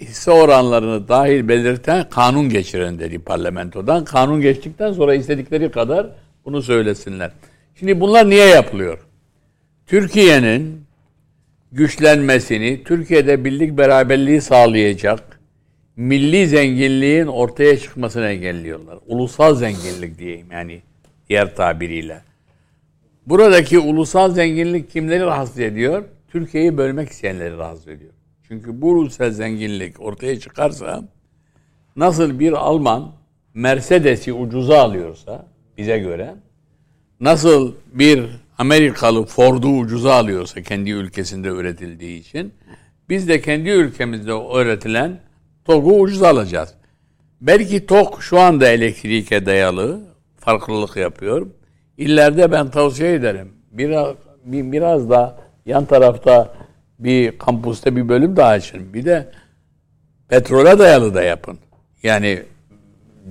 [0.00, 4.04] Hisse oranlarını dahil belirten kanun geçirin dedi parlamentodan.
[4.04, 6.06] Kanun geçtikten sonra istedikleri kadar
[6.44, 7.30] bunu söylesinler.
[7.74, 8.98] Şimdi bunlar niye yapılıyor?
[9.86, 10.86] Türkiye'nin
[11.72, 15.40] güçlenmesini, Türkiye'de birlik beraberliği sağlayacak
[15.96, 18.98] milli zenginliğin ortaya çıkmasını engelliyorlar.
[19.06, 20.82] Ulusal zenginlik diyeyim yani
[21.28, 22.20] diğer tabiriyle.
[23.26, 26.04] Buradaki ulusal zenginlik kimleri rahatsız ediyor?
[26.40, 28.12] Türkiye'yi bölmek isteyenleri rahatsız ediyor.
[28.48, 31.02] Çünkü bu ulusal zenginlik ortaya çıkarsa
[31.96, 33.12] nasıl bir Alman
[33.54, 35.46] Mercedes'i ucuza alıyorsa
[35.78, 36.34] bize göre
[37.20, 38.26] nasıl bir
[38.58, 42.52] Amerikalı Ford'u ucuza alıyorsa kendi ülkesinde üretildiği için
[43.08, 45.20] biz de kendi ülkemizde üretilen
[45.64, 46.74] TOG'u ucuza alacağız.
[47.40, 50.00] Belki TOG şu anda elektrike dayalı
[50.36, 51.46] farklılık yapıyor.
[51.98, 53.52] İleride ben tavsiye ederim.
[53.72, 54.14] Biraz,
[54.44, 56.54] bir- biraz da yan tarafta
[56.98, 58.94] bir kampüste bir bölüm daha açın.
[58.94, 59.28] Bir de
[60.28, 61.58] petrole dayalı da yapın.
[62.02, 62.42] Yani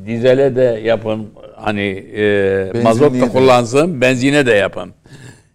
[0.05, 1.29] dizele de yapın.
[1.55, 1.81] Hani
[2.15, 4.93] e, mazot da kullansın, benzine de yapın.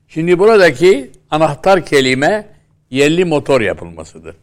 [0.09, 2.47] Şimdi buradaki anahtar kelime
[2.91, 4.37] yerli motor yapılmasıdır.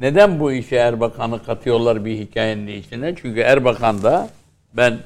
[0.00, 3.14] Neden bu işe Erbakan'ı katıyorlar bir hikayenin içine?
[3.22, 4.28] Çünkü Erbakan da
[4.76, 4.98] ben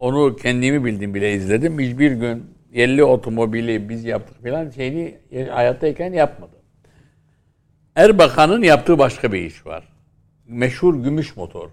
[0.00, 1.80] onu kendimi bildim bile izledim.
[1.80, 5.18] Hiçbir gün yerli otomobili biz yaptık falan şeyini
[5.50, 6.52] hayattayken yapmadı.
[7.96, 9.88] Erbakan'ın yaptığı başka bir iş var.
[10.46, 11.70] Meşhur gümüş motor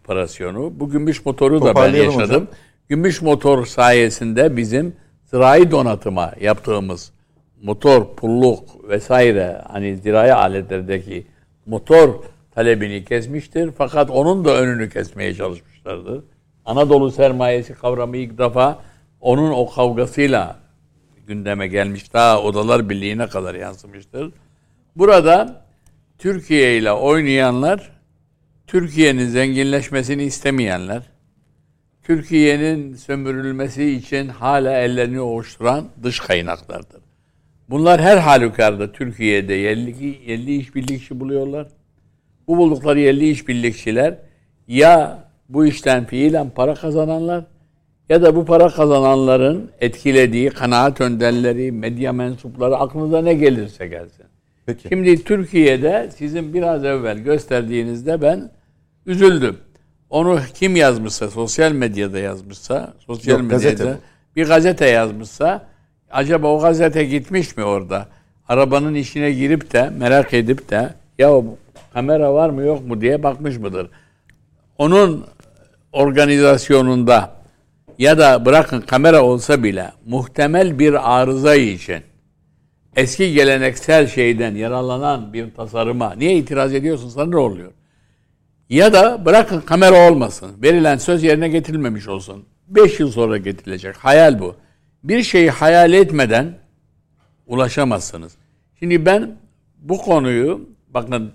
[0.00, 0.72] operasyonu.
[0.80, 2.20] Bu gümüş motoru da ben yaşadım.
[2.20, 2.46] hocam.
[2.88, 7.12] Gümüş motor sayesinde bizim zirai donatıma yaptığımız
[7.62, 11.26] motor, pulluk vesaire hani zirai aletlerdeki
[11.66, 12.14] motor
[12.54, 13.70] talebini kesmiştir.
[13.78, 16.24] Fakat onun da önünü kesmeye çalışmışlardır.
[16.64, 18.78] Anadolu sermayesi kavramı ilk defa
[19.24, 20.56] onun o kavgasıyla
[21.26, 22.12] gündeme gelmiş.
[22.12, 24.32] Daha Odalar Birliği'ne kadar yansımıştır.
[24.96, 25.64] Burada
[26.18, 27.92] Türkiye ile oynayanlar,
[28.66, 31.02] Türkiye'nin zenginleşmesini istemeyenler,
[32.02, 37.00] Türkiye'nin sömürülmesi için hala ellerini ovuşturan dış kaynaklardır.
[37.70, 41.66] Bunlar her halükarda Türkiye'de yerli, yerli işbirlikçi buluyorlar.
[42.48, 44.18] Bu buldukları yerli işbirlikçiler
[44.68, 47.44] ya bu işten fiilen para kazananlar
[48.08, 54.24] ya da bu para kazananların etkilediği kanaat önderleri, medya mensupları aklınıza ne gelirse gelsin.
[54.66, 54.88] Peki.
[54.88, 58.50] Şimdi Türkiye'de sizin biraz evvel gösterdiğinizde ben
[59.06, 59.56] üzüldüm.
[60.10, 64.36] Onu kim yazmışsa, sosyal medyada yazmışsa, sosyal Yok, gazete medyada bu.
[64.36, 65.66] bir gazete yazmışsa,
[66.10, 68.08] acaba o gazete gitmiş mi orada?
[68.48, 71.42] Arabanın içine girip de merak edip de ya
[71.92, 73.90] kamera var mı yok mu diye bakmış mıdır?
[74.78, 75.24] Onun
[75.92, 77.30] organizasyonunda
[77.98, 82.02] ya da bırakın kamera olsa bile muhtemel bir arıza için
[82.96, 87.72] eski geleneksel şeyden yararlanan bir tasarıma niye itiraz ediyorsun sana ne oluyor?
[88.68, 90.50] Ya da bırakın kamera olmasın.
[90.62, 92.44] Verilen söz yerine getirilmemiş olsun.
[92.68, 93.96] 5 yıl sonra getirilecek.
[93.96, 94.56] Hayal bu.
[95.04, 96.58] Bir şeyi hayal etmeden
[97.46, 98.36] ulaşamazsınız.
[98.78, 99.36] Şimdi ben
[99.78, 101.32] bu konuyu bakın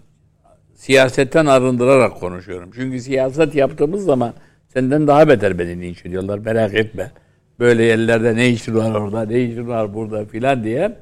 [0.75, 2.71] siyasetten arındırarak konuşuyorum.
[2.75, 4.33] Çünkü siyaset yaptığımız zaman
[4.73, 6.39] senden daha beter beni linç ediyorlar.
[6.39, 7.11] Merak etme.
[7.59, 10.97] Böyle yerlerde ne işin var orada, ne işin var burada filan diye.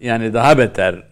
[0.00, 1.02] Yani daha beter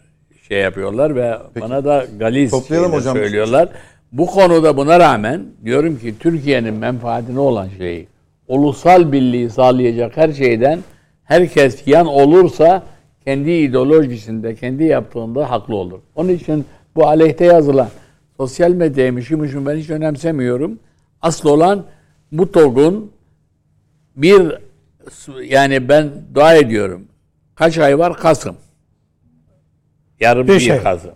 [0.48, 3.16] şey yapıyorlar ve bana da galiz hocam.
[3.16, 3.68] söylüyorlar.
[4.12, 8.08] Bu konuda buna rağmen diyorum ki Türkiye'nin menfaatine olan şeyi,
[8.48, 10.78] ulusal birliği sağlayacak her şeyden
[11.24, 12.82] herkes yan olursa
[13.24, 16.00] kendi ideolojisinde, kendi yaptığında haklı olur.
[16.14, 16.64] Onun için
[16.96, 17.88] bu aleyhte yazılan
[18.36, 20.78] sosyal medyaymış, şuymuş ben hiç önemsemiyorum.
[21.22, 21.84] Asıl olan
[22.32, 23.12] bu TOG'un
[24.16, 24.58] bir
[25.42, 27.08] yani ben dua ediyorum.
[27.54, 28.16] Kaç ay var?
[28.16, 28.56] Kasım.
[30.20, 30.82] Yarın Beş bir ay.
[30.82, 31.14] Kasım.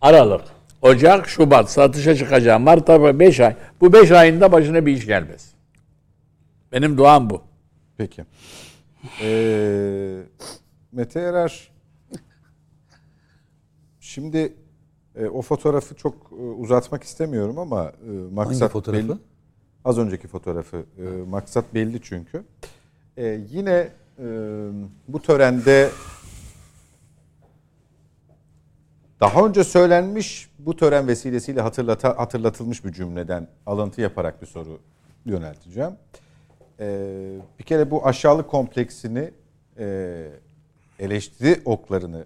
[0.00, 0.44] Aralık.
[0.82, 2.62] Ocak, Şubat satışa çıkacağım.
[2.62, 3.56] Mart, April 5 ay.
[3.80, 5.50] Bu 5 ayında başına bir iş gelmez.
[6.72, 7.42] Benim duam bu.
[7.96, 8.24] Peki.
[9.22, 10.22] Ee,
[10.92, 11.70] Mete Erer
[14.00, 14.54] şimdi
[15.16, 19.08] e, o fotoğrafı çok e, uzatmak istemiyorum ama e, maksat fotoğrafı?
[19.08, 19.18] belli.
[19.84, 20.84] Az önceki fotoğrafı.
[20.98, 22.44] E, maksat belli çünkü.
[23.16, 23.88] E, yine
[24.18, 24.26] e,
[25.08, 25.90] bu törende
[29.20, 34.80] daha önce söylenmiş bu tören vesilesiyle hatırlata, hatırlatılmış bir cümleden alıntı yaparak bir soru
[35.24, 35.92] yönelteceğim.
[36.80, 39.30] Ee, bir kere bu aşağılık kompleksini
[39.78, 40.26] e,
[40.98, 42.24] eleştiri oklarını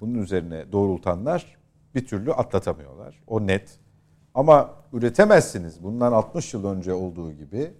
[0.00, 1.56] bunun üzerine doğrultanlar
[1.94, 3.22] bir türlü atlatamıyorlar.
[3.26, 3.78] O net.
[4.36, 5.82] Ama üretemezsiniz.
[5.82, 7.72] Bundan 60 yıl önce olduğu gibi.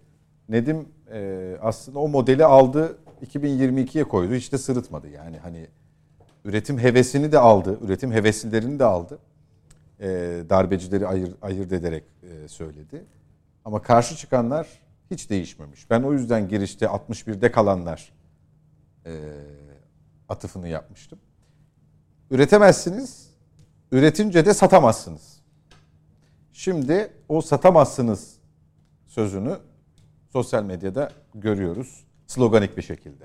[0.48, 4.34] Nedim e, aslında o modeli aldı 2022'ye koydu.
[4.34, 5.08] Hiç de sırıtmadı.
[5.08, 5.66] Yani hani
[6.44, 7.78] üretim hevesini de aldı.
[7.84, 9.18] Üretim heveslilerini de aldı.
[10.00, 10.08] E,
[10.50, 13.04] darbecileri ayır, ayırt ederek e, söyledi.
[13.64, 14.68] Ama karşı çıkanlar
[15.10, 15.90] hiç değişmemiş.
[15.90, 18.12] Ben o yüzden girişte 61'de kalanlar
[19.06, 19.12] e,
[20.28, 21.18] atıfını yapmıştım.
[22.30, 23.30] Üretemezsiniz,
[23.92, 25.35] üretince de satamazsınız.
[26.56, 28.36] Şimdi o satamazsınız
[29.06, 29.56] sözünü
[30.32, 33.24] sosyal medyada görüyoruz sloganik bir şekilde.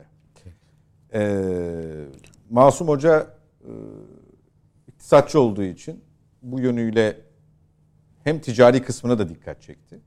[1.14, 2.06] Ee,
[2.50, 3.28] Masum Hoca
[3.62, 3.72] e,
[4.88, 6.04] iktisatçı olduğu için
[6.42, 7.18] bu yönüyle
[8.24, 10.00] hem ticari kısmına da dikkat çekti.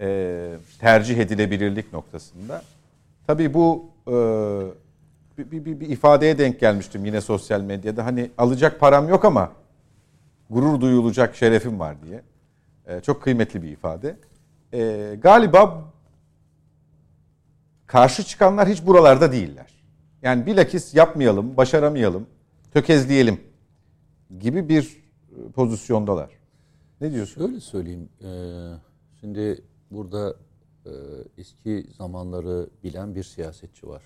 [0.00, 2.62] Ee, tercih edilebilirlik noktasında.
[3.26, 4.12] Tabii bu e,
[5.38, 8.06] bir, bir, bir ifadeye denk gelmiştim yine sosyal medyada.
[8.06, 9.52] Hani alacak param yok ama
[10.50, 12.22] gurur duyulacak şerefim var diye.
[12.86, 14.16] Ee, çok kıymetli bir ifade.
[14.72, 15.92] Ee, galiba
[17.86, 19.84] karşı çıkanlar hiç buralarda değiller.
[20.22, 22.26] Yani bilakis yapmayalım, başaramayalım,
[22.72, 23.40] tökezleyelim
[24.40, 26.30] gibi bir e, pozisyondalar.
[27.00, 27.46] Ne diyorsun?
[27.46, 28.08] Şöyle söyleyeyim.
[28.22, 28.30] e,
[29.20, 30.36] şimdi burada
[30.86, 30.90] e,
[31.38, 34.02] eski zamanları bilen bir siyasetçi var.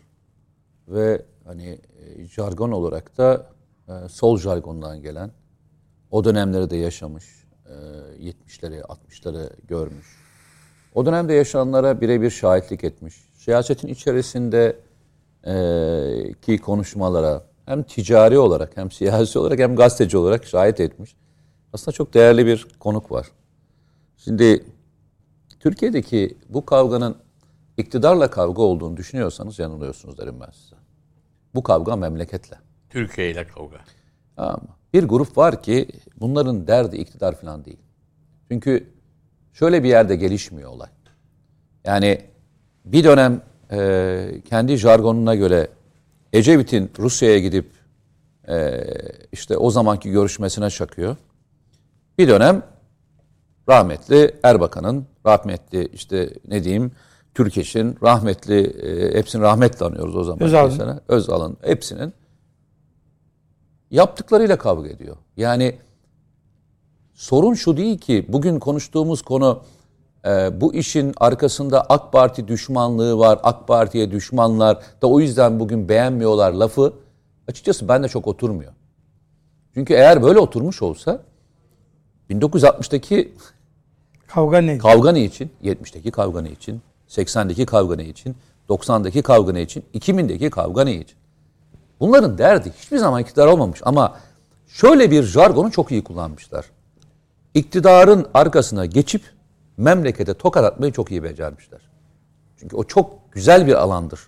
[0.89, 3.51] Ve hani e, jargon olarak da
[3.89, 5.31] e, sol jargondan gelen,
[6.11, 7.38] o dönemleri de yaşamış, e,
[8.21, 10.07] 70'leri, 60'ları görmüş.
[10.95, 13.15] O dönemde yaşananlara birebir şahitlik etmiş.
[13.35, 14.77] Siyasetin içerisinde
[15.47, 15.55] e,
[16.43, 21.17] ki konuşmalara hem ticari olarak hem siyasi olarak hem gazeteci olarak şahit etmiş.
[21.73, 23.27] Aslında çok değerli bir konuk var.
[24.17, 24.65] Şimdi
[25.61, 27.17] Türkiye'deki bu kavganın
[27.77, 30.77] iktidarla kavga olduğunu düşünüyorsanız yanılıyorsunuz derim ben size.
[31.55, 32.59] Bu kavga memleketle.
[32.91, 33.79] Türkiye ile kavga.
[34.37, 35.89] Ama bir grup var ki
[36.21, 37.79] bunların derdi iktidar falan değil.
[38.51, 38.87] Çünkü
[39.53, 40.89] şöyle bir yerde gelişmiyor olay.
[41.85, 42.21] Yani
[42.85, 45.69] bir dönem e, kendi jargonuna göre
[46.33, 47.71] Ecevit'in Rusya'ya gidip
[48.49, 48.85] e,
[49.33, 51.17] işte o zamanki görüşmesine çakıyor.
[52.19, 52.63] Bir dönem
[53.69, 56.93] rahmetli Erbakan'ın, rahmetli işte ne diyeyim
[57.35, 60.43] Türkeş'in, rahmetli e, hepsini rahmetle anıyoruz o zaman.
[60.43, 61.01] Özal'ın.
[61.09, 62.13] Özal'ın hepsinin
[63.91, 65.17] yaptıklarıyla kavga ediyor.
[65.37, 65.79] Yani
[67.15, 69.61] sorun şu değil ki bugün konuştuğumuz konu
[70.25, 75.89] e, bu işin arkasında AK Parti düşmanlığı var, AK Parti'ye düşmanlar da o yüzden bugün
[75.89, 76.93] beğenmiyorlar lafı
[77.49, 78.73] açıkçası bende çok oturmuyor.
[79.75, 81.23] Çünkü eğer böyle oturmuş olsa
[82.31, 83.33] 1960'daki
[84.27, 84.79] Kavga neydi?
[84.79, 85.51] kavga ne için?
[85.65, 86.81] 70'teki kavga ne için?
[87.09, 88.37] 80'deki kavga ne için?
[88.69, 89.85] 90'daki kavga ne için?
[89.95, 91.17] 2000'deki kavga ne için?
[92.01, 94.17] Bunların derdi hiçbir zaman iktidar olmamış ama
[94.69, 96.65] şöyle bir jargonu çok iyi kullanmışlar.
[97.55, 99.23] İktidarın arkasına geçip
[99.77, 101.81] memlekete tokat atmayı çok iyi becermişler.
[102.57, 104.21] Çünkü o çok güzel bir alandır.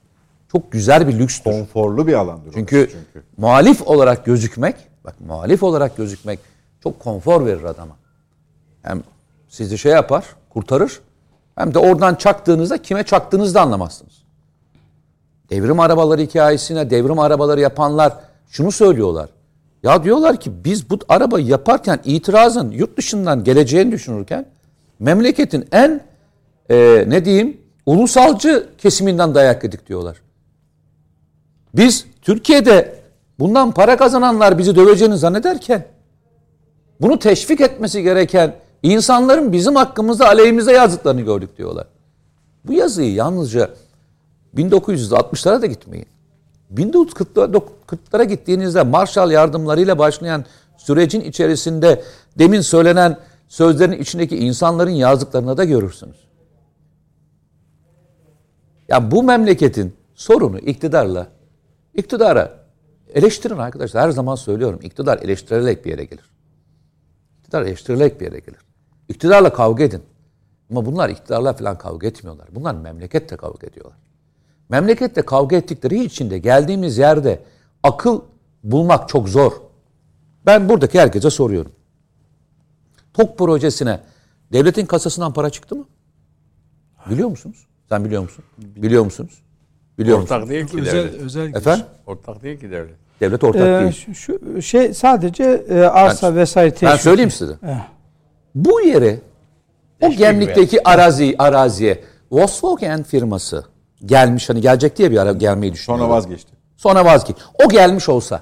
[0.52, 1.51] çok güzel bir lükstür.
[1.51, 2.52] Konforlu bir alandır.
[2.55, 3.26] Çünkü, çünkü.
[3.36, 6.38] muhalif olarak gözükmek, bak muhalif olarak gözükmek
[6.82, 7.97] çok konfor verir adama.
[8.82, 9.02] Hem
[9.48, 11.01] sizi şey yapar, kurtarır.
[11.55, 14.19] Hem de oradan çaktığınızda kime çaktığınızı da anlamazsınız.
[15.51, 18.12] Devrim arabaları hikayesine devrim arabaları yapanlar
[18.48, 19.28] şunu söylüyorlar.
[19.82, 24.47] Ya diyorlar ki biz bu arabayı yaparken itirazın yurt dışından geleceğini düşünürken
[24.98, 26.01] memleketin en
[26.70, 30.16] e, ne diyeyim ulusalcı kesiminden dayak yedik diyorlar.
[31.74, 32.94] Biz Türkiye'de
[33.39, 35.85] bundan para kazananlar bizi döveceğini zannederken
[37.01, 41.86] bunu teşvik etmesi gereken insanların bizim hakkımızda aleyhimize yazdıklarını gördük diyorlar.
[42.64, 43.70] Bu yazıyı yalnızca
[44.56, 46.06] 1960'lara da gitmeyin.
[46.74, 50.44] 1940'lara gittiğinizde Marshall yardımlarıyla başlayan
[50.78, 52.02] sürecin içerisinde
[52.39, 53.18] demin söylenen
[53.48, 56.16] sözlerin içindeki insanların yazdıklarını da görürsünüz.
[58.89, 61.27] Ya bu memleketin sorunu iktidarla,
[61.94, 62.60] iktidara
[63.14, 64.02] eleştirin arkadaşlar.
[64.02, 64.81] Her zaman söylüyorum.
[64.82, 66.31] İktidar eleştirilerek bir yere gelir.
[67.39, 68.60] İktidar eleştirilerek bir yere gelir.
[69.09, 70.02] İktidarla kavga edin.
[70.70, 72.48] Ama bunlar iktidarla falan kavga etmiyorlar.
[72.52, 73.98] Bunlar memleketle kavga ediyorlar.
[74.70, 77.38] Memlekette kavga ettikleri içinde geldiğimiz yerde
[77.82, 78.20] akıl
[78.64, 79.52] bulmak çok zor.
[80.47, 81.72] Ben buradaki herkese soruyorum.
[83.14, 84.01] TOK projesine
[84.52, 85.84] devletin kasasından para çıktı mı?
[87.10, 87.66] Biliyor musunuz?
[87.88, 88.44] Sen biliyor musun?
[88.59, 89.42] Biliyor musunuz?
[89.98, 90.32] Biliyor musunuz?
[90.42, 91.14] Ortak değil ki Özel, devlet.
[91.20, 91.55] özel.
[91.55, 91.86] Efendim?
[92.06, 92.94] Ortak değil ki devlet.
[93.20, 94.14] Devlet ortak Ee, değil.
[94.14, 97.01] şu, şey sadece e, arsa vesaire Ben teşvik.
[97.01, 97.52] söyleyeyim size.
[97.66, 97.88] Eh.
[98.55, 99.18] Bu yere
[100.01, 103.64] o gemlikteki arazi araziye Volkswagen firması
[104.05, 106.02] gelmiş hani gelecek diye bir ara gelmeyi düşünüyordu.
[106.05, 106.52] Sonra vazgeçti.
[106.77, 107.36] Sonra vazgeç.
[107.64, 108.40] O gelmiş olsa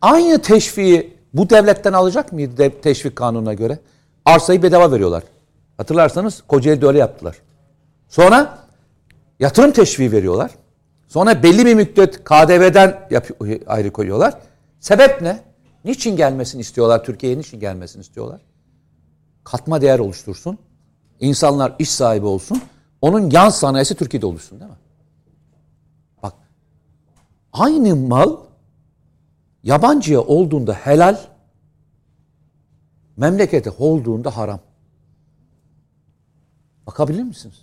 [0.00, 3.78] aynı teşviği bu devletten alacak mıydı dev- teşvik kanununa göre?
[4.24, 5.22] Arsayı bedava veriyorlar.
[5.76, 7.36] Hatırlarsanız Kocaeli'de öyle yaptılar.
[8.08, 8.58] Sonra
[9.40, 10.50] yatırım teşviği veriyorlar.
[11.08, 13.30] Sonra belli bir müddet KDV'den yap-
[13.66, 14.34] ayrı koyuyorlar.
[14.80, 15.40] Sebep ne?
[15.84, 17.38] Niçin gelmesini istiyorlar Türkiye'ye?
[17.38, 18.40] Niçin gelmesini istiyorlar?
[19.44, 20.58] Katma değer oluştursun.
[21.20, 22.62] İnsanlar iş sahibi olsun.
[23.02, 24.76] Onun yan sanayisi Türkiye'de oluşsun değil mi?
[26.22, 26.34] Bak
[27.52, 28.36] aynı mal
[29.62, 31.20] yabancıya olduğunda helal,
[33.16, 34.60] memlekete olduğunda haram.
[36.86, 37.62] Bakabilir misiniz?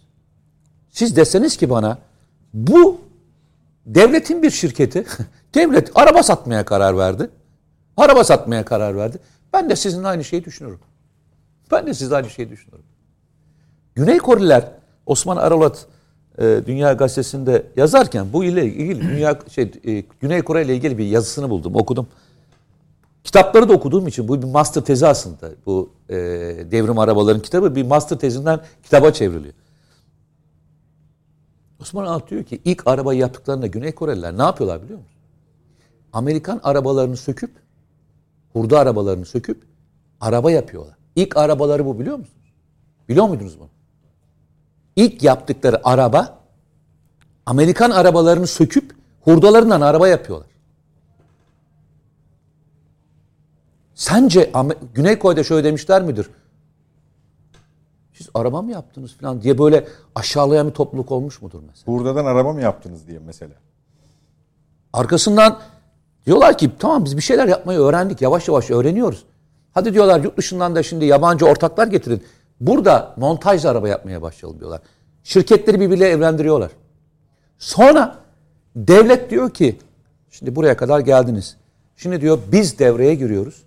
[0.89, 1.97] Siz deseniz ki bana
[2.53, 3.01] bu
[3.85, 5.05] devletin bir şirketi,
[5.55, 7.29] devlet araba satmaya karar verdi.
[7.97, 9.19] Araba satmaya karar verdi.
[9.53, 10.79] Ben de sizin aynı şeyi düşünürüm.
[11.71, 12.85] Ben de siz aynı şeyi düşünürüm.
[13.95, 14.76] Güney Koreliler
[15.07, 15.85] Osman Aralat
[16.37, 21.05] e, Dünya Gazetesi'nde yazarken bu ile ilgili Dünya şey e, Güney Kore ile ilgili bir
[21.05, 22.07] yazısını buldum, okudum.
[23.23, 25.51] Kitapları da okuduğum için bu bir master tezi aslında.
[25.65, 26.15] Bu e,
[26.71, 29.53] devrim arabaların kitabı bir master tezinden kitaba çevriliyor.
[31.81, 35.13] Osman Aralat diyor ki ilk arabayı yaptıklarında Güney Koreliler ne yapıyorlar biliyor musun?
[36.13, 37.51] Amerikan arabalarını söküp
[38.53, 39.63] hurda arabalarını söküp
[40.21, 40.95] araba yapıyorlar.
[41.15, 42.53] İlk arabaları bu biliyor musunuz?
[43.09, 43.69] Biliyor muydunuz bunu?
[44.97, 46.39] İlk yaptıkları araba
[47.45, 50.47] Amerikan arabalarını söküp hurdalarından araba yapıyorlar.
[53.95, 54.51] Sence
[54.93, 56.29] Güney Kore'de şöyle demişler midir?
[58.13, 61.97] Siz araba mı yaptınız falan diye böyle aşağılayan bir topluluk olmuş mudur mesela?
[61.97, 63.53] Buradan araba mı yaptınız diye mesela.
[64.93, 65.59] Arkasından
[66.25, 68.21] diyorlar ki tamam biz bir şeyler yapmayı öğrendik.
[68.21, 69.23] Yavaş yavaş öğreniyoruz.
[69.73, 72.23] Hadi diyorlar yurt dışından da şimdi yabancı ortaklar getirin.
[72.61, 74.81] Burada montajlı araba yapmaya başlayalım diyorlar.
[75.23, 76.71] Şirketleri birbirleriyle evlendiriyorlar.
[77.57, 78.19] Sonra
[78.75, 79.79] devlet diyor ki
[80.29, 81.57] şimdi buraya kadar geldiniz.
[81.95, 83.63] Şimdi diyor biz devreye giriyoruz.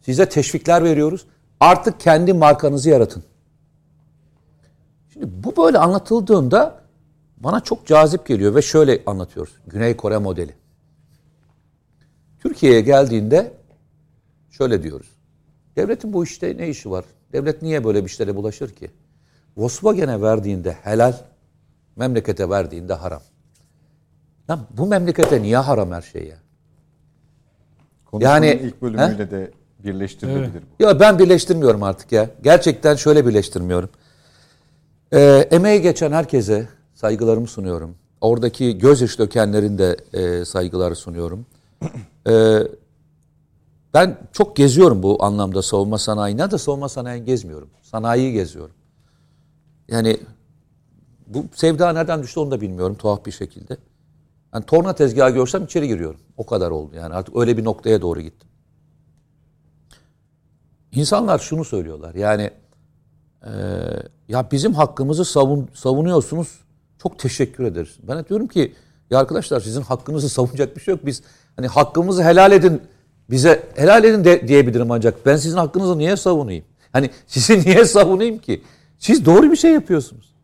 [0.00, 1.26] Size teşvikler veriyoruz.
[1.60, 3.24] Artık kendi markanızı yaratın.
[5.12, 6.80] Şimdi bu böyle anlatıldığında
[7.36, 9.52] bana çok cazip geliyor ve şöyle anlatıyoruz.
[9.66, 10.54] Güney Kore modeli.
[12.40, 13.52] Türkiye'ye geldiğinde
[14.50, 15.06] şöyle diyoruz.
[15.76, 17.04] Devletin bu işte ne işi var?
[17.34, 18.90] Devlet niye böyle bir işlere bulaşır ki?
[19.56, 21.14] Volkswagen'e verdiğinde helal,
[21.96, 23.22] memlekete verdiğinde haram.
[24.50, 26.36] Lan bu memlekete niye haram her şey ya?
[28.06, 29.50] Konuşmanın Yani- ilk bölümüyle de
[29.84, 30.82] birleştirilebilir bu.
[30.82, 32.30] Ya ben birleştirmiyorum artık ya.
[32.42, 33.90] Gerçekten şöyle birleştirmiyorum.
[35.12, 37.94] Ee, emeği geçen herkese saygılarımı sunuyorum.
[38.20, 41.46] Oradaki gözyaşı dökenlerin de e, saygıları sunuyorum.
[42.28, 42.58] Ee,
[43.94, 47.70] ben çok geziyorum bu anlamda savunma sanayine de savunma sanayini gezmiyorum.
[47.82, 48.74] Sanayiyi geziyorum.
[49.88, 50.20] Yani
[51.26, 53.76] bu sevda nereden düştü onu da bilmiyorum tuhaf bir şekilde.
[54.54, 56.20] Yani torna tezgahı görsem içeri giriyorum.
[56.36, 58.48] O kadar oldu yani artık öyle bir noktaya doğru gittim.
[60.92, 62.50] İnsanlar şunu söylüyorlar yani
[63.46, 63.50] e,
[64.28, 66.60] ya bizim hakkımızı savun, savunuyorsunuz
[66.98, 67.98] çok teşekkür ederiz.
[68.02, 68.74] Ben diyorum ki
[69.10, 71.06] Ya arkadaşlar sizin hakkınızı savunacak bir şey yok.
[71.06, 71.22] Biz
[71.56, 72.82] hani hakkımızı helal edin
[73.30, 76.64] bize helal edin de, diyebilirim ancak ben sizin hakkınızı niye savunayım?
[76.92, 78.62] Hani sizi niye savunayım ki?
[78.98, 80.34] Siz doğru bir şey yapıyorsunuz.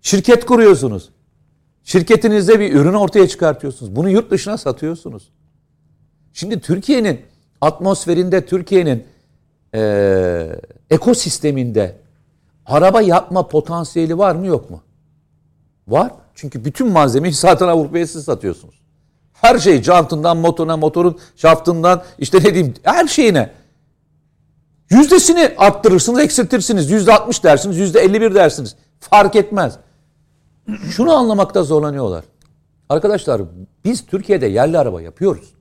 [0.00, 1.10] Şirket kuruyorsunuz.
[1.84, 3.96] Şirketinizde bir ürün ortaya çıkartıyorsunuz.
[3.96, 5.30] Bunu yurt dışına satıyorsunuz.
[6.32, 7.20] Şimdi Türkiye'nin
[7.60, 9.04] atmosferinde, Türkiye'nin
[9.74, 10.60] e,
[10.90, 11.96] ekosisteminde
[12.66, 14.82] araba yapma potansiyeli var mı yok mu?
[15.88, 16.12] Var.
[16.34, 18.79] Çünkü bütün malzemeyi zaten Avrupa'ya siz satıyorsunuz.
[19.40, 23.52] Her şey jantından motoruna, motorun şaftından işte ne diyeyim her şeyine.
[24.90, 26.90] Yüzdesini arttırırsınız, eksiltirsiniz.
[26.90, 28.76] Yüzde 60 dersiniz, yüzde 51 dersiniz.
[29.00, 29.78] Fark etmez.
[30.90, 32.24] Şunu anlamakta zorlanıyorlar.
[32.88, 33.42] Arkadaşlar
[33.84, 35.54] biz Türkiye'de yerli araba yapıyoruz.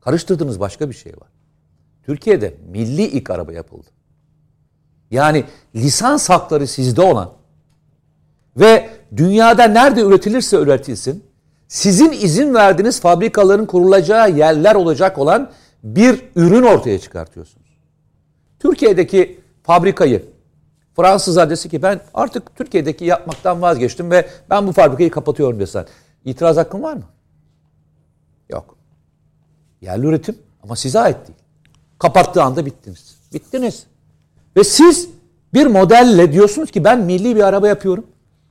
[0.00, 1.28] Karıştırdığınız başka bir şey var.
[2.02, 3.86] Türkiye'de milli ilk araba yapıldı.
[5.10, 7.32] Yani lisans hakları sizde olan
[8.56, 11.24] ve dünyada nerede üretilirse üretilsin
[11.74, 15.50] sizin izin verdiğiniz fabrikaların kurulacağı yerler olacak olan
[15.84, 17.66] bir ürün ortaya çıkartıyorsunuz.
[18.58, 20.24] Türkiye'deki fabrikayı
[20.96, 25.86] Fransız adresi ki ben artık Türkiye'deki yapmaktan vazgeçtim ve ben bu fabrikayı kapatıyorum desen.
[26.24, 27.04] İtiraz hakkın var mı?
[28.50, 28.76] Yok.
[29.80, 31.38] Yerli üretim ama size ait değil.
[31.98, 33.16] Kapattığı anda bittiniz.
[33.32, 33.86] Bittiniz.
[34.56, 35.08] Ve siz
[35.54, 38.06] bir modelle diyorsunuz ki ben milli bir araba yapıyorum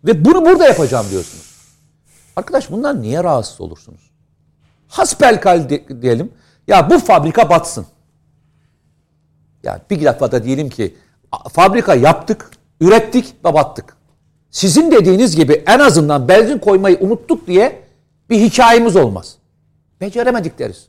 [0.06, 1.53] ve bunu burada yapacağım diyorsunuz.
[2.36, 4.12] Arkadaş bundan niye rahatsız olursunuz?
[4.88, 5.70] Hasbelkal
[6.02, 6.32] diyelim.
[6.68, 7.86] Ya bu fabrika batsın.
[9.64, 10.98] Yani bir defa da diyelim ki
[11.52, 12.52] fabrika yaptık,
[12.82, 13.98] ürettik ve battık.
[14.52, 17.84] Sizin dediğiniz gibi en azından benzin koymayı unuttuk diye
[18.30, 19.36] bir hikayemiz olmaz.
[20.02, 20.88] Beceremedik deriz.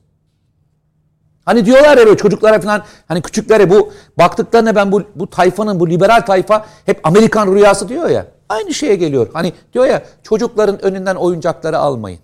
[1.45, 5.91] Hani diyorlar ya böyle çocuklara falan hani küçüklere bu baktıklarına ben bu, bu tayfanın bu
[5.91, 8.27] liberal tayfa hep Amerikan rüyası diyor ya.
[8.55, 9.29] Aynı şeye geliyor.
[9.33, 12.19] Hani diyor ya çocukların önünden oyuncakları almayın.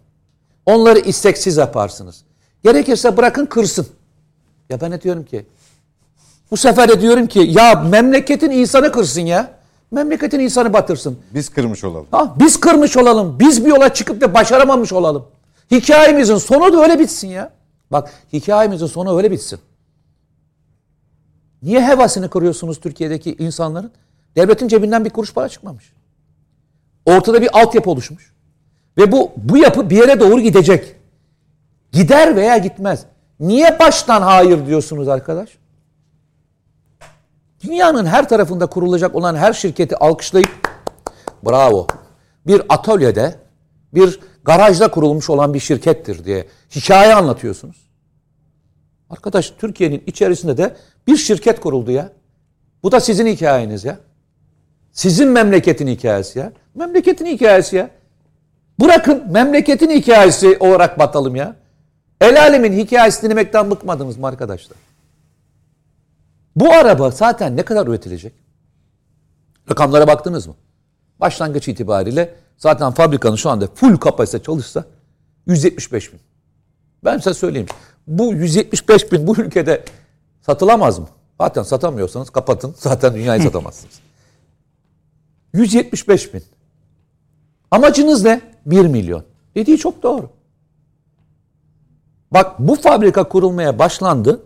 [0.67, 2.25] Onları isteksiz yaparsınız.
[2.65, 3.87] Gerekirse bırakın kırsın.
[4.69, 5.47] Ya ben ne diyorum ki?
[6.51, 9.61] Bu sefer de diyorum ki ya memleketin insanı kırsın ya.
[9.91, 11.19] Memleketin insanı batırsın.
[11.35, 12.07] Biz kırmış olalım.
[12.11, 13.39] Ha, biz kırmış olalım.
[13.41, 15.27] Biz bir yola çıkıp da başaramamış olalım.
[15.71, 17.53] Hikayemizin sonu da öyle bitsin ya.
[17.93, 19.59] Bak hikayemizin sonu öyle bitsin.
[21.63, 23.93] Niye hevasını kırıyorsunuz Türkiye'deki insanların?
[24.37, 25.93] Devletin cebinden bir kuruş para çıkmamış.
[27.07, 28.33] Ortada bir altyapı oluşmuş.
[28.99, 30.97] Ve bu bu yapı bir yere doğru gidecek.
[31.93, 33.05] Gider veya gitmez.
[33.41, 35.51] Niye baştan hayır diyorsunuz arkadaş?
[37.65, 40.69] Dünyanın her tarafında kurulacak olan her şirketi alkışlayıp
[41.47, 41.87] bravo.
[42.47, 43.35] Bir atölyede,
[43.95, 47.77] bir garajda kurulmuş olan bir şirkettir diye hikaye anlatıyorsunuz.
[49.11, 52.13] Arkadaş Türkiye'nin içerisinde de bir şirket kuruldu ya.
[52.83, 53.99] Bu da sizin hikayeniz ya.
[54.93, 56.53] Sizin memleketin hikayesi ya.
[56.75, 57.91] Memleketin hikayesi ya.
[58.81, 61.57] Bırakın memleketin hikayesi olarak batalım ya.
[62.21, 64.79] El alemin hikayesini dinlemekten bıkmadınız mı arkadaşlar?
[66.57, 68.33] Bu araba zaten ne kadar üretilecek?
[69.71, 70.55] Rakamlara baktınız mı?
[71.21, 74.85] Başlangıç itibariyle zaten fabrikanın şu anda full kapasite çalışsa
[75.47, 76.21] 175 bin.
[77.05, 77.69] Ben size söyleyeyim.
[78.07, 79.85] Bu 175 bin bu ülkede
[80.41, 81.09] satılamaz mı?
[81.41, 82.75] Zaten satamıyorsanız kapatın.
[82.79, 84.10] Zaten dünyayı satamazsınız.
[85.55, 86.43] 175 bin.
[87.71, 88.41] Amacınız ne?
[88.67, 89.25] 1 milyon.
[89.55, 90.31] Dediği çok doğru.
[92.31, 94.41] Bak bu fabrika kurulmaya başlandı.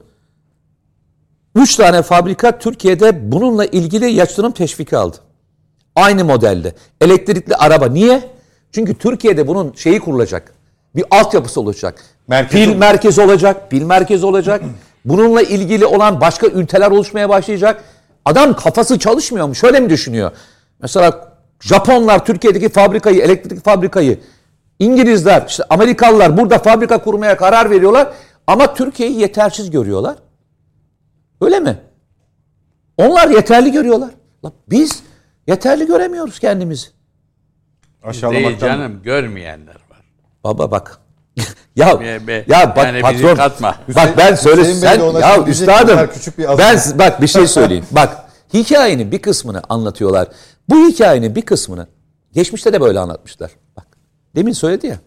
[1.54, 5.16] 3 tane fabrika Türkiye'de bununla ilgili yatırım teşviki aldı.
[5.96, 6.74] Aynı modelde.
[7.00, 7.86] Elektrikli araba.
[7.88, 8.30] Niye?
[8.72, 10.54] Çünkü Türkiye'de bunun şeyi kurulacak.
[10.96, 12.04] Bir altyapısı olacak.
[12.28, 13.70] Merkezi- Pil merkezi olacak.
[13.70, 14.62] Pil merkezi olacak.
[15.04, 17.84] Bununla ilgili olan başka üniteler oluşmaya başlayacak.
[18.24, 19.54] Adam kafası çalışmıyor mu?
[19.54, 20.32] Şöyle mi düşünüyor?
[20.84, 21.28] Mesela
[21.60, 24.20] Japonlar Türkiye'deki fabrikayı, elektrik fabrikayı,
[24.78, 28.08] İngilizler, işte Amerikalılar burada fabrika kurmaya karar veriyorlar.
[28.46, 30.16] Ama Türkiye'yi yetersiz görüyorlar.
[31.40, 31.78] Öyle mi?
[32.96, 34.10] Onlar yeterli görüyorlar.
[34.70, 35.02] Biz
[35.46, 36.86] yeterli göremiyoruz kendimizi.
[36.86, 38.66] Değil Aşağılamaktan.
[38.66, 40.00] canım görmeyenler var.
[40.44, 40.98] Baba bak.
[41.76, 43.34] ya Be- be- ya bak yani patron.
[43.36, 43.74] katma.
[43.96, 46.10] Bak ben söyle Hüseyin sen ya üstadım.
[46.14, 47.86] küçük bir ben bak bir şey söyleyeyim.
[47.90, 48.24] bak
[48.54, 50.28] hikayenin bir kısmını anlatıyorlar.
[50.68, 51.86] Bu hikayenin bir kısmını
[52.32, 53.50] geçmişte de böyle anlatmışlar.
[53.76, 53.86] Bak
[54.36, 54.98] demin söyledi ya.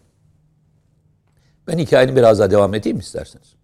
[1.67, 3.55] Ben hikayenin biraz daha devam edeyim mi isterseniz?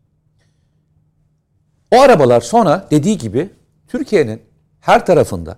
[1.91, 3.49] O arabalar sonra dediği gibi
[3.87, 4.41] Türkiye'nin
[4.79, 5.57] her tarafında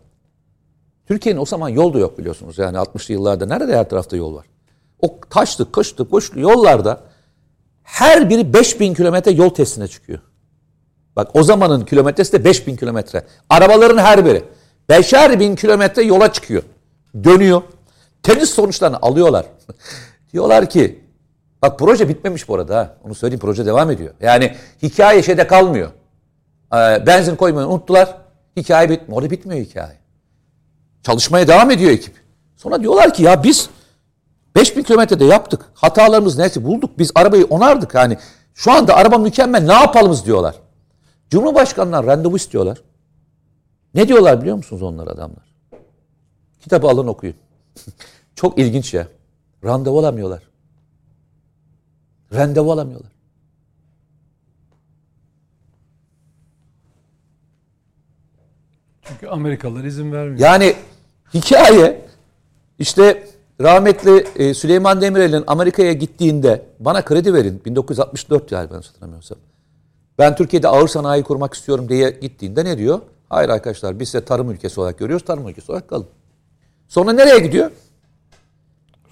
[1.07, 2.57] Türkiye'nin o zaman yol yok biliyorsunuz.
[2.57, 4.45] Yani 60'lı yıllarda nerede her tarafta yol var?
[5.01, 7.03] O taşlı, kışlı, kuşlu yollarda
[7.83, 10.19] her biri 5000 kilometre yol testine çıkıyor.
[11.15, 13.25] Bak o zamanın kilometresi de 5000 kilometre.
[13.49, 14.43] Arabaların her biri.
[14.89, 16.63] Beşer bin kilometre yola çıkıyor.
[17.23, 17.61] Dönüyor.
[18.23, 19.45] Tenis sonuçlarını alıyorlar.
[20.33, 21.03] Diyorlar ki
[21.61, 22.97] bak proje bitmemiş bu arada.
[23.03, 24.13] Onu söyleyeyim proje devam ediyor.
[24.21, 25.91] Yani hikaye şeyde kalmıyor.
[26.73, 28.17] Ee, benzin koymayı unuttular.
[28.57, 29.17] Hikaye bitmiyor.
[29.17, 29.97] Orada bitmiyor hikaye.
[31.03, 32.15] Çalışmaya devam ediyor ekip.
[32.55, 33.69] Sonra diyorlar ki ya biz
[34.55, 35.65] 5000 kilometrede yaptık.
[35.73, 36.99] Hatalarımız neyse bulduk.
[36.99, 37.93] Biz arabayı onardık.
[37.93, 38.17] Yani
[38.53, 40.55] şu anda araba mükemmel ne yapalımız diyorlar.
[41.29, 42.81] Cumhurbaşkanlar randevu istiyorlar.
[43.95, 45.55] Ne diyorlar biliyor musunuz onlar adamlar?
[46.61, 47.35] Kitabı alın okuyun.
[48.35, 49.07] Çok ilginç ya.
[49.63, 50.43] Randevu alamıyorlar.
[52.33, 53.11] Randevu alamıyorlar.
[59.01, 60.39] Çünkü Amerikalılar izin vermiyor.
[60.39, 60.75] Yani
[61.33, 62.05] hikaye
[62.79, 63.27] işte
[63.61, 69.37] rahmetli e, Süleyman Demirel'in Amerika'ya gittiğinde bana kredi verin 1964 yani ben hatırlamıyorsam.
[70.17, 73.01] Ben Türkiye'de ağır sanayi kurmak istiyorum diye gittiğinde ne diyor?
[73.29, 75.25] Hayır arkadaşlar biz size tarım ülkesi olarak görüyoruz.
[75.25, 76.07] Tarım ülkesi olarak kalın.
[76.87, 77.71] Sonra nereye gidiyor?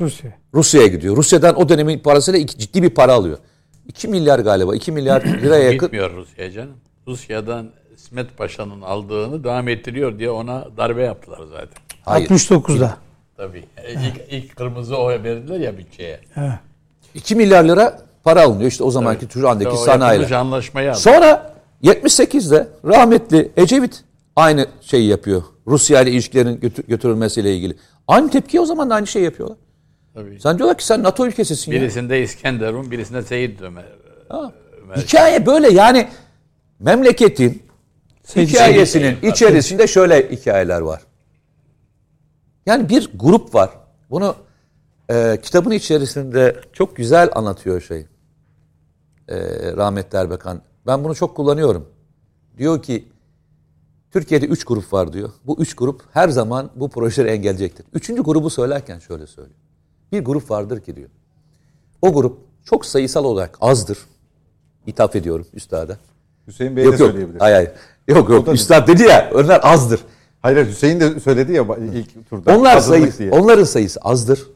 [0.01, 0.31] Rusya.
[0.53, 1.17] Rusya'ya gidiyor.
[1.17, 3.37] Rusya'dan o dönemin parasıyla iki, ciddi bir para alıyor.
[3.87, 4.75] 2 milyar galiba.
[4.75, 5.79] 2 milyar liraya yakın.
[5.87, 6.75] Gitmiyor Rusya'ya canım.
[7.07, 11.83] Rusya'dan İsmet Paşa'nın aldığını devam ettiriyor diye ona darbe yaptılar zaten.
[12.05, 12.29] Hayır.
[12.29, 12.97] 69'da.
[13.37, 13.65] Tabii.
[13.89, 16.19] İlk, ilk kırmızı oy verdiler ya bütçeye.
[16.33, 16.59] He.
[17.13, 20.21] 2 milyar lira para alınıyor işte o zamanki şu andaki O sanayiler.
[20.21, 20.99] yapılmış anlaşmayı aldı.
[20.99, 21.52] Sonra
[21.83, 24.03] 78'de rahmetli Ecevit
[24.35, 25.43] aynı şeyi yapıyor.
[25.67, 27.75] Rusya ile ilişkilerin götür- götürülmesiyle ilgili.
[28.07, 29.57] Aynı tepki o zaman da aynı şey yapıyorlar.
[30.13, 30.39] Tabii.
[30.39, 31.71] Sen diyorlar ki sen NATO ülkesisin.
[31.73, 33.85] Birisinde İskenderun, birisinde Seyit Ömer.
[34.97, 36.07] Hikaye böyle yani
[36.79, 37.63] memleketin
[38.35, 41.01] hikayesinin içerisinde şöyle hikayeler var.
[42.65, 43.69] Yani bir grup var.
[44.09, 44.35] Bunu
[45.11, 48.05] e, kitabın içerisinde çok güzel anlatıyor şey.
[49.27, 49.37] E,
[49.75, 50.61] rahmetli Erbakan.
[50.87, 51.85] Ben bunu çok kullanıyorum.
[52.57, 53.07] Diyor ki
[54.11, 55.29] Türkiye'de üç grup var diyor.
[55.45, 57.85] Bu üç grup her zaman bu projeleri engelleyecektir.
[57.93, 59.57] Üçüncü grubu söylerken şöyle söylüyor.
[60.11, 61.09] Bir grup vardır ki diyor.
[62.01, 63.97] O grup çok sayısal olarak azdır.
[64.87, 65.97] İthaf ediyorum üstada.
[66.47, 67.09] Hüseyin Bey de Yok yok.
[67.09, 67.39] söyleyebilir.
[67.39, 67.71] Hayır hayır.
[68.07, 68.47] Yok yok.
[68.47, 69.99] Üstad dedi ya onlar azdır.
[70.41, 72.57] Hayır Hüseyin de söyledi ya ilk turda.
[72.57, 73.31] Onlar sayısı, diye.
[73.31, 74.47] onların sayısı azdır.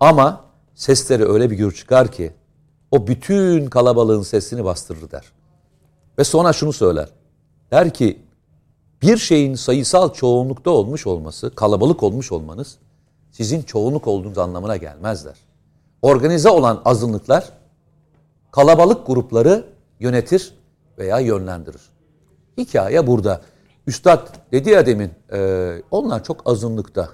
[0.00, 0.44] Ama
[0.74, 2.32] sesleri öyle bir gür çıkar ki
[2.90, 5.24] o bütün kalabalığın sesini bastırır der.
[6.20, 7.08] Ve sonra şunu söyler.
[7.70, 8.22] Der ki
[9.02, 12.78] bir şeyin sayısal çoğunlukta olmuş olması, kalabalık olmuş olmanız
[13.30, 15.36] sizin çoğunluk olduğunuz anlamına gelmez der.
[16.02, 17.52] Organize olan azınlıklar
[18.50, 19.66] kalabalık grupları
[20.00, 20.54] yönetir
[20.98, 21.82] veya yönlendirir.
[22.58, 23.42] Hikaye burada.
[23.86, 27.08] Üstad dedi ya demin, e, onlar çok azınlıkta.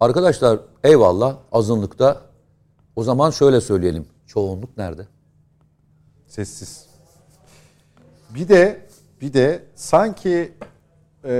[0.00, 2.20] Arkadaşlar eyvallah azınlıkta.
[2.96, 4.06] O zaman şöyle söyleyelim.
[4.26, 5.06] Çoğunluk nerede?
[6.26, 6.95] Sessiz.
[8.34, 8.86] Bir de
[9.20, 10.52] bir de sanki
[11.24, 11.34] e,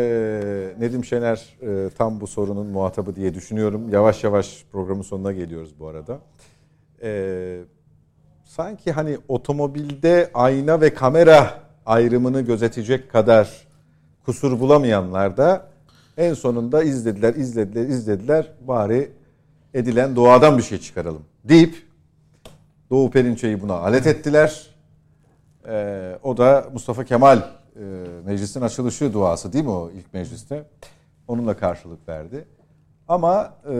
[0.78, 3.88] Nedim Şener e, tam bu sorunun muhatabı diye düşünüyorum.
[3.92, 6.18] Yavaş yavaş programın sonuna geliyoruz bu arada.
[7.02, 7.60] E,
[8.44, 13.66] sanki hani otomobilde ayna ve kamera ayrımını gözetecek kadar
[14.24, 15.68] kusur bulamayanlar da
[16.16, 18.52] en sonunda izlediler, izlediler, izlediler.
[18.60, 19.10] Bari
[19.74, 21.86] edilen doğadan bir şey çıkaralım deyip
[22.90, 24.75] Doğu Perinçe'yi buna alet ettiler.
[25.68, 27.80] Ee, o da Mustafa Kemal e,
[28.24, 30.64] meclisin açılışı duası değil mi o ilk mecliste?
[31.28, 32.44] Onunla karşılık verdi.
[33.08, 33.76] Ama e,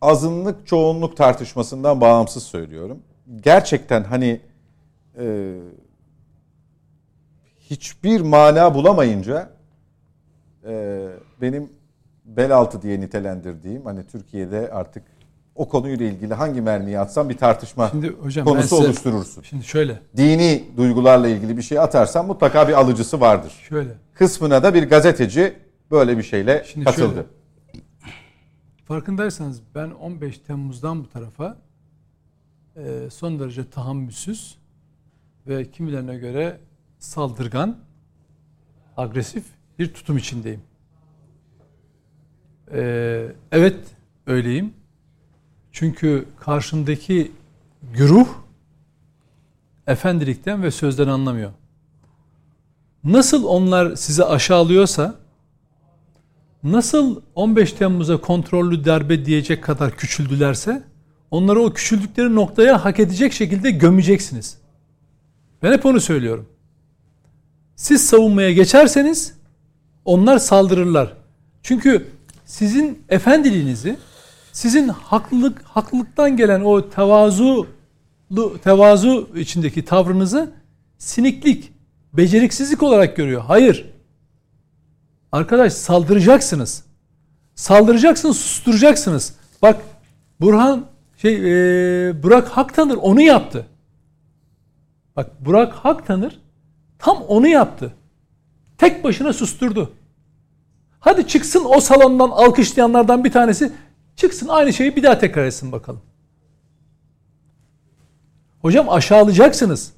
[0.00, 3.02] azınlık çoğunluk tartışmasından bağımsız söylüyorum.
[3.40, 4.40] Gerçekten hani
[5.18, 5.54] e,
[7.58, 9.50] hiçbir mana bulamayınca
[10.66, 11.06] e,
[11.40, 11.72] benim
[12.24, 15.02] bel altı diye nitelendirdiğim hani Türkiye'de artık
[15.54, 19.42] o konuyla ilgili hangi mermiyi atsam bir tartışma Şimdi hocam konusu size- oluşturursun.
[19.42, 23.52] Şimdi şöyle, Dini duygularla ilgili bir şey atarsan mutlaka bir alıcısı vardır.
[23.68, 23.90] şöyle.
[24.14, 25.54] Kısmına da bir gazeteci
[25.90, 27.14] böyle bir şeyle Şimdi katıldı.
[27.14, 27.26] şöyle.
[28.84, 31.56] Farkındaysanız ben 15 Temmuz'dan bu tarafa
[32.76, 34.58] e, son derece tahammülsüz
[35.46, 36.58] ve kimilerine göre
[36.98, 37.76] saldırgan,
[38.96, 39.44] agresif
[39.78, 40.60] bir tutum içindeyim.
[42.72, 43.76] E, evet
[44.26, 44.74] öyleyim.
[45.74, 47.32] Çünkü karşımdaki
[47.92, 48.28] güruh
[49.86, 51.52] efendilikten ve sözden anlamıyor.
[53.04, 55.14] Nasıl onlar sizi aşağılıyorsa
[56.62, 60.82] nasıl 15 Temmuz'a kontrollü darbe diyecek kadar küçüldülerse
[61.30, 64.58] onları o küçüldükleri noktaya hak edecek şekilde gömeceksiniz.
[65.62, 66.48] Ben hep onu söylüyorum.
[67.76, 69.34] Siz savunmaya geçerseniz
[70.04, 71.12] onlar saldırırlar.
[71.62, 72.10] Çünkü
[72.44, 73.96] sizin efendiliğinizi,
[74.54, 77.66] sizin haklılık haklılıktan gelen o tevazu
[78.64, 80.52] tevazu içindeki tavrınızı
[80.98, 81.72] siniklik,
[82.12, 83.42] beceriksizlik olarak görüyor.
[83.42, 83.90] Hayır.
[85.32, 86.84] Arkadaş saldıracaksınız.
[87.54, 89.34] Saldıracaksınız, susturacaksınız.
[89.62, 89.80] Bak
[90.40, 90.86] Burhan
[91.16, 93.66] şey e, Burak Haktanır onu yaptı.
[95.16, 96.40] Bak Burak Haktanır
[96.98, 97.94] tam onu yaptı.
[98.78, 99.92] Tek başına susturdu.
[101.00, 103.72] Hadi çıksın o salondan alkışlayanlardan bir tanesi
[104.16, 106.00] çıksın aynı şeyi bir daha tekrar etsin bakalım.
[108.62, 109.92] Hocam aşağılayacaksınız.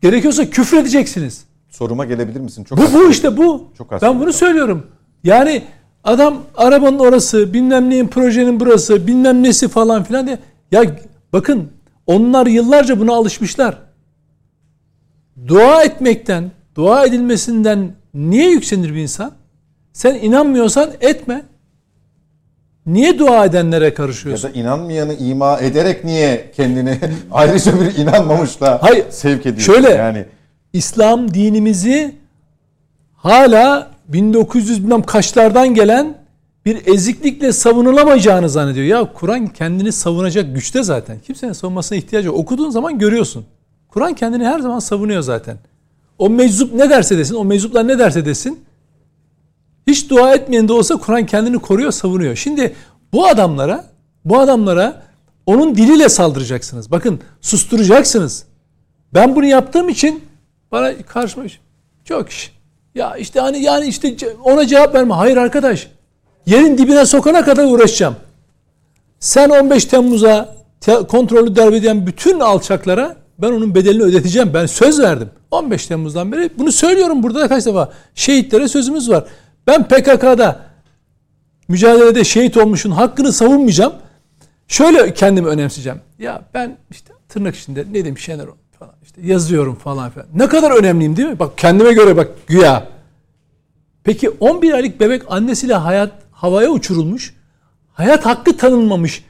[0.00, 1.44] Gerekiyorsa küfür edeceksiniz.
[1.70, 2.64] Soruma gelebilir misin?
[2.64, 3.70] Çok Bu bu işte bu.
[3.78, 4.86] Çok ben bunu söylüyorum.
[5.24, 5.62] Yani
[6.04, 10.38] adam arabanın orası, bilmem neyin projenin burası, bilmem nesi falan filan diye.
[10.72, 10.82] Ya
[11.32, 11.70] bakın
[12.06, 13.78] onlar yıllarca buna alışmışlar.
[15.46, 19.32] Dua etmekten, dua edilmesinden niye yükselir bir insan?
[19.92, 21.42] Sen inanmıyorsan etme.
[22.86, 24.50] Niye dua edenlere Ya karışıyorsun?
[24.54, 26.98] da inanmayanı ima ederek niye kendini
[27.32, 29.72] ayrıca bir inanmamışla Hayır, sevk ediyorsun?
[29.72, 30.24] şöyle- yani
[30.72, 32.14] İslam dinimizi
[33.16, 36.14] hala 1900 bilmem kaçlardan gelen
[36.66, 38.86] bir eziklikle savunulamayacağını zannediyor.
[38.86, 41.18] Ya Kur'an kendini savunacak güçte zaten.
[41.26, 42.36] Kimsenin savunmasına ihtiyacı yok.
[42.36, 43.44] Okuduğun zaman görüyorsun.
[43.88, 45.56] Kur'an kendini her zaman savunuyor zaten.
[46.18, 48.60] O meczup ne derse desin, o meczuplar ne derse desin.
[49.86, 52.36] Hiç dua etmeyen de olsa Kur'an kendini koruyor, savunuyor.
[52.36, 52.74] Şimdi
[53.12, 53.84] bu adamlara,
[54.24, 55.02] bu adamlara
[55.46, 56.90] onun diliyle saldıracaksınız.
[56.90, 58.44] Bakın susturacaksınız.
[59.14, 60.24] Ben bunu yaptığım için
[60.72, 61.44] bana karşıma
[62.04, 62.52] çok iş.
[62.94, 65.14] Ya işte hani yani işte ona cevap verme.
[65.14, 65.88] Hayır arkadaş.
[66.46, 68.16] Yerin dibine sokana kadar uğraşacağım.
[69.20, 74.54] Sen 15 Temmuz'a te- kontrollü darbe eden bütün alçaklara ben onun bedelini ödeteceğim.
[74.54, 75.30] Ben söz verdim.
[75.50, 77.92] 15 Temmuz'dan beri bunu söylüyorum burada da kaç defa.
[78.14, 79.24] Şehitlere sözümüz var.
[79.66, 80.60] Ben PKK'da
[81.68, 83.92] mücadelede şehit olmuşun hakkını savunmayacağım.
[84.68, 86.00] Şöyle kendimi önemseyeceğim.
[86.18, 88.46] Ya ben işte tırnak içinde Nedim Şener
[88.78, 90.26] falan işte yazıyorum falan filan.
[90.34, 91.38] Ne kadar önemliyim değil mi?
[91.38, 92.88] Bak kendime göre bak güya.
[94.04, 97.34] Peki 11 aylık bebek annesiyle hayat havaya uçurulmuş.
[97.92, 99.24] Hayat hakkı tanınmamış.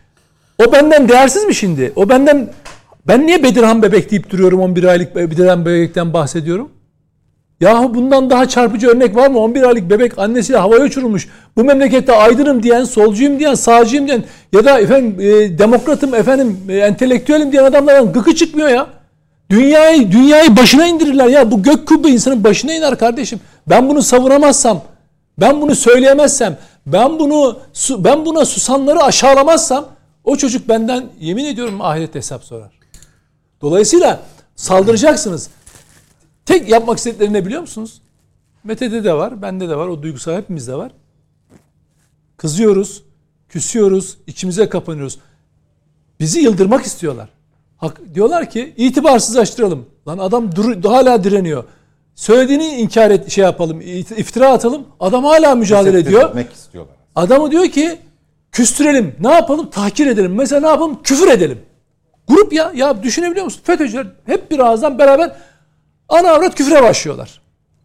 [0.66, 1.92] O benden değersiz mi şimdi?
[1.96, 2.52] O benden
[3.06, 6.71] ben niye Bedirhan bebek deyip duruyorum 11 aylık be- Bedirhan bebekten bahsediyorum?
[7.60, 9.38] Yahu bundan daha çarpıcı örnek var mı?
[9.38, 11.28] 11 aylık bebek annesiyle havaya uçurulmuş.
[11.56, 16.76] Bu memlekette aydınım diyen, solcuyum diyen, sağcıyım diyen ya da efendim e, demokratım, efendim e,
[16.76, 18.86] entelektüelim diyen adamlardan gıkı çıkmıyor ya.
[19.50, 21.50] Dünyayı dünyayı başına indirirler ya.
[21.50, 23.40] Bu gök kubbe insanın başına iner kardeşim.
[23.66, 24.82] Ben bunu savunamazsam,
[25.38, 27.58] ben bunu söyleyemezsem, ben bunu
[27.90, 29.86] ben buna susanları aşağılamazsam
[30.24, 32.70] o çocuk benden yemin ediyorum ahirette hesap sorar.
[33.60, 34.20] Dolayısıyla
[34.56, 35.50] saldıracaksınız.
[36.52, 38.02] Tek yapmak istedikleri ne biliyor musunuz?
[38.64, 40.92] Mete'de de var, bende de var, o duygusal hepimizde var.
[42.36, 43.02] Kızıyoruz,
[43.48, 45.18] küsüyoruz, içimize kapanıyoruz.
[46.20, 47.28] Bizi yıldırmak istiyorlar.
[47.76, 49.86] Hak, diyorlar ki itibarsızlaştıralım.
[50.08, 51.64] Lan adam dur, hala direniyor.
[52.14, 54.86] Söylediğini inkar et, şey yapalım, iftira atalım.
[55.00, 56.36] Adam hala mücadele ediyor.
[56.52, 56.96] istiyorlar.
[57.14, 57.98] Adamı diyor ki
[58.52, 59.14] küstürelim.
[59.20, 59.70] Ne yapalım?
[59.70, 60.34] Tahkir edelim.
[60.34, 61.02] Mesela ne yapalım?
[61.02, 61.58] Küfür edelim.
[62.28, 62.72] Grup ya.
[62.74, 63.60] Ya düşünebiliyor musun?
[63.64, 65.36] FETÖ'cüler hep bir ağızdan beraber
[66.12, 67.40] ana avrat küfre başlıyorlar.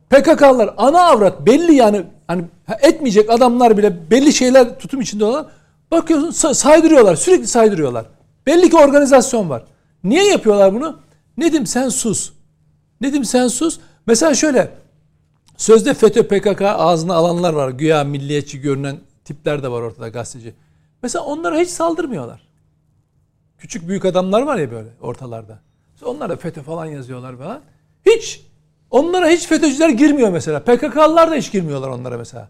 [0.09, 2.43] PKK'lılar ana avrat belli yani hani
[2.81, 5.49] etmeyecek adamlar bile belli şeyler tutum içinde olan
[5.91, 7.15] bakıyorsun sa- saydırıyorlar.
[7.15, 8.05] Sürekli saydırıyorlar.
[8.45, 9.63] Belli ki organizasyon var.
[10.03, 10.99] Niye yapıyorlar bunu?
[11.37, 12.31] Nedim sen sus.
[13.01, 13.79] Nedim sen sus.
[14.07, 14.71] Mesela şöyle
[15.57, 17.69] Sözde FETÖ PKK ağzına alanlar var.
[17.69, 20.53] Güya milliyetçi görünen tipler de var ortada gazeteci.
[21.03, 22.47] Mesela onlara hiç saldırmıyorlar.
[23.57, 25.59] Küçük büyük adamlar var ya böyle ortalarda.
[26.05, 27.61] Onlar da FETÖ falan yazıyorlar falan.
[28.07, 28.41] Hiç.
[28.91, 30.59] Onlara hiç FETÖ'cüler girmiyor mesela.
[30.59, 32.49] PKK'lılar da hiç girmiyorlar onlara mesela.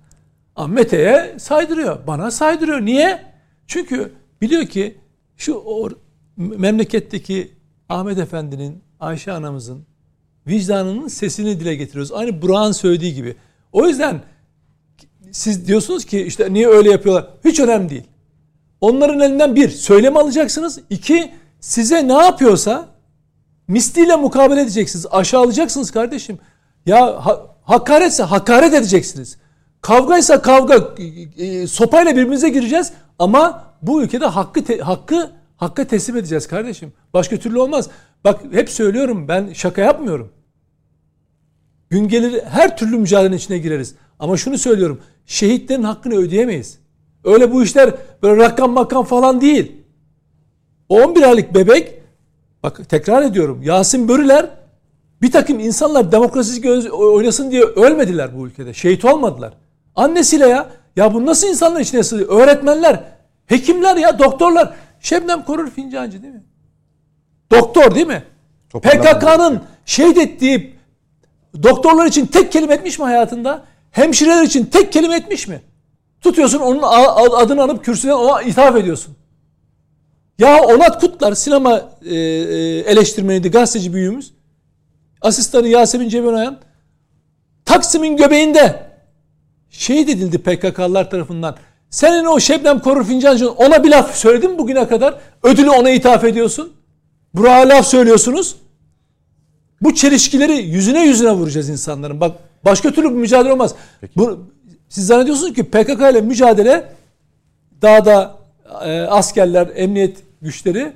[0.56, 2.08] Ama Mete'ye saydırıyor.
[2.08, 2.82] Bana saydırıyor.
[2.82, 3.26] Niye?
[3.68, 4.98] Çünkü biliyor ki
[5.38, 5.96] şu or-
[6.38, 7.52] memleketteki
[7.90, 9.86] Ahmet Efendi'nin, Ayşe anamızın
[10.48, 12.12] vicdanının sesini dile getiriyoruz.
[12.12, 13.36] Aynı Burak'ın söylediği gibi.
[13.72, 14.22] O yüzden
[15.32, 17.28] siz diyorsunuz ki işte niye öyle yapıyorlar?
[17.46, 18.04] Hiç önemli değil.
[18.82, 20.80] Onların elinden bir, söylem alacaksınız.
[20.90, 22.97] İki, size ne yapıyorsa
[23.68, 25.06] misliyle mukabele edeceksiniz.
[25.12, 26.40] Aşağılayacaksınız kardeşim.
[26.86, 29.38] Ya ha, hakaretse hakaret edeceksiniz.
[29.82, 31.04] Kavgaysa kavga, e,
[31.46, 36.94] e, sopayla birbirimize gireceğiz ama bu ülkede hakkı te- hakkı hakka teslim edeceğiz kardeşim.
[37.14, 37.90] Başka türlü olmaz.
[38.24, 40.32] Bak hep söylüyorum ben şaka yapmıyorum.
[41.90, 43.96] Gün gelir her türlü mücadelenin içine gireriz.
[44.20, 45.02] Ama şunu söylüyorum.
[45.26, 46.80] Şehitlerin hakkını ödeyemeyiz.
[47.24, 49.72] Öyle bu işler böyle rakam makam falan değil.
[50.90, 51.97] O 11 aylık bebek
[52.68, 53.62] bak tekrar ediyorum.
[53.64, 54.50] Yasin Börüler
[55.22, 58.74] bir takım insanlar demokrasi göz- oynasın diye ölmediler bu ülkede.
[58.74, 59.54] Şehit olmadılar.
[59.96, 60.70] Annesiyle ya.
[60.96, 62.42] Ya bu nasıl insanlar içine sığıyor?
[62.42, 63.04] Öğretmenler,
[63.46, 64.74] hekimler ya, doktorlar.
[65.00, 66.44] Şebnem Korur Fincancı değil mi?
[67.52, 68.24] Doktor değil mi?
[68.80, 70.76] PKK'nın şehit ettiği
[71.64, 73.64] doktorlar için tek kelime etmiş mi hayatında?
[73.92, 75.62] Hemşireler için tek kelime etmiş mi?
[76.22, 76.82] Tutuyorsun onun
[77.38, 79.16] adını anıp kürsüden ona ithaf ediyorsun.
[80.40, 82.16] Ya Onat Kutlar sinema e, e,
[82.80, 84.34] eleştirmeniydi gazeteci büyüğümüz.
[85.22, 86.60] Asistanı Yasemin Cebenoyan
[87.66, 88.84] Taksim'in göbeğinde
[89.70, 91.56] şehit edildi PKK'lılar tarafından.
[91.90, 95.16] Senin o Şebnem Korur Fincancı ona bir laf söyledin bugüne kadar?
[95.44, 96.74] Ödülü ona ithaf ediyorsun.
[97.34, 98.56] Burak'a laf söylüyorsunuz.
[99.82, 102.22] Bu çelişkileri yüzüne yüzüne vuracağız insanların.
[102.22, 102.36] Bak
[102.66, 103.76] başka türlü bir mücadele olmaz.
[104.16, 104.40] Bu,
[104.90, 106.94] siz zannediyorsunuz ki PKK ile mücadele
[107.82, 108.38] dağda
[108.86, 110.94] e, askerler, emniyet güçleri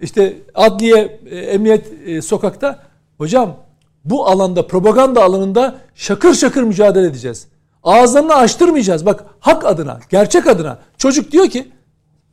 [0.00, 2.82] işte adliye, e, emniyet e, sokakta.
[3.18, 3.56] Hocam
[4.04, 7.48] bu alanda propaganda alanında şakır şakır mücadele edeceğiz.
[7.82, 9.06] Ağızlarını açtırmayacağız.
[9.06, 10.78] Bak hak adına, gerçek adına.
[10.98, 11.68] Çocuk diyor ki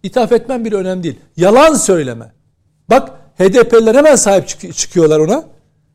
[0.03, 1.19] ithaf etmem bile önemli değil.
[1.37, 2.31] Yalan söyleme.
[2.89, 5.43] Bak HDP'liler hemen sahip çık- çıkıyorlar ona.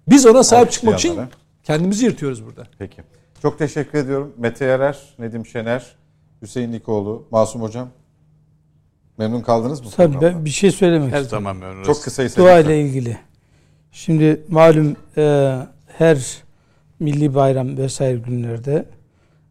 [0.09, 1.21] Biz ona sahip çıkmak için
[1.65, 2.67] kendimizi yırtıyoruz burada.
[2.79, 3.03] Peki.
[3.43, 4.33] Çok teşekkür ediyorum.
[4.39, 5.97] Mete Yarar, Nedim Şener,
[6.43, 7.89] Hüseyin Nikoğlu, Masum Hocam.
[9.21, 9.87] Memnun kaldınız mı?
[9.97, 11.45] Tabii ben bir şey söylemek Her istiyorum.
[11.45, 11.87] zaman memnunuz.
[11.87, 13.17] Çok kısa Dua ile ilgili.
[13.93, 15.57] Şimdi malum e,
[15.99, 16.19] her
[17.01, 18.85] milli bayram vesaire günlerde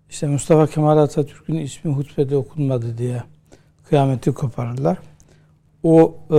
[0.10, 3.24] işte Mustafa Kemal Atatürk'ün ismi hutbede okunmadı diye
[3.90, 4.98] kıyameti koparırlar.
[5.84, 6.36] O e,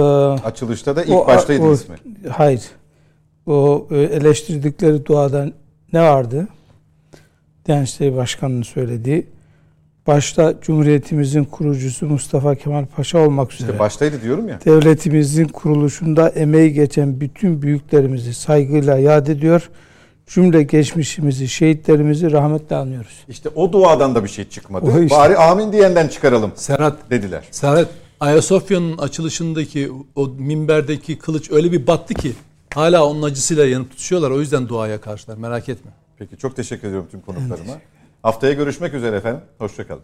[0.47, 1.97] Açılışta da ilk O- baştaydı o- ismi.
[2.31, 2.62] hayır.
[3.47, 5.52] O e, eleştirdikleri duada
[5.93, 6.48] ne vardı?
[7.66, 9.27] Diyanet İşleri Başkanı'nın söylediği
[10.06, 14.59] başta Cumhuriyetimizin kurucusu Mustafa Kemal Paşa olmak üzere İşte baştaydı diyorum ya.
[14.64, 19.70] devletimizin kuruluşunda emeği geçen bütün büyüklerimizi saygıyla yad ediyor.
[20.27, 23.24] Cümle geçmişimizi, şehitlerimizi rahmetle anıyoruz.
[23.28, 24.90] İşte o duadan da bir şey çıkmadı.
[24.97, 25.16] O işte.
[25.16, 27.44] Bari amin diyenden çıkaralım Serhat dediler.
[27.51, 27.89] Serhat
[28.20, 32.32] Ayasofya'nın açılışındaki o minberdeki kılıç öyle bir battı ki
[32.74, 34.31] hala onun acısıyla yanıp tutuşuyorlar.
[34.31, 35.36] O yüzden duaya karşılar.
[35.36, 35.90] Merak etme.
[36.18, 37.72] Peki çok teşekkür ediyorum tüm konuklarıma.
[38.22, 39.40] Haftaya görüşmek üzere efendim.
[39.59, 40.02] Hoşçakalın.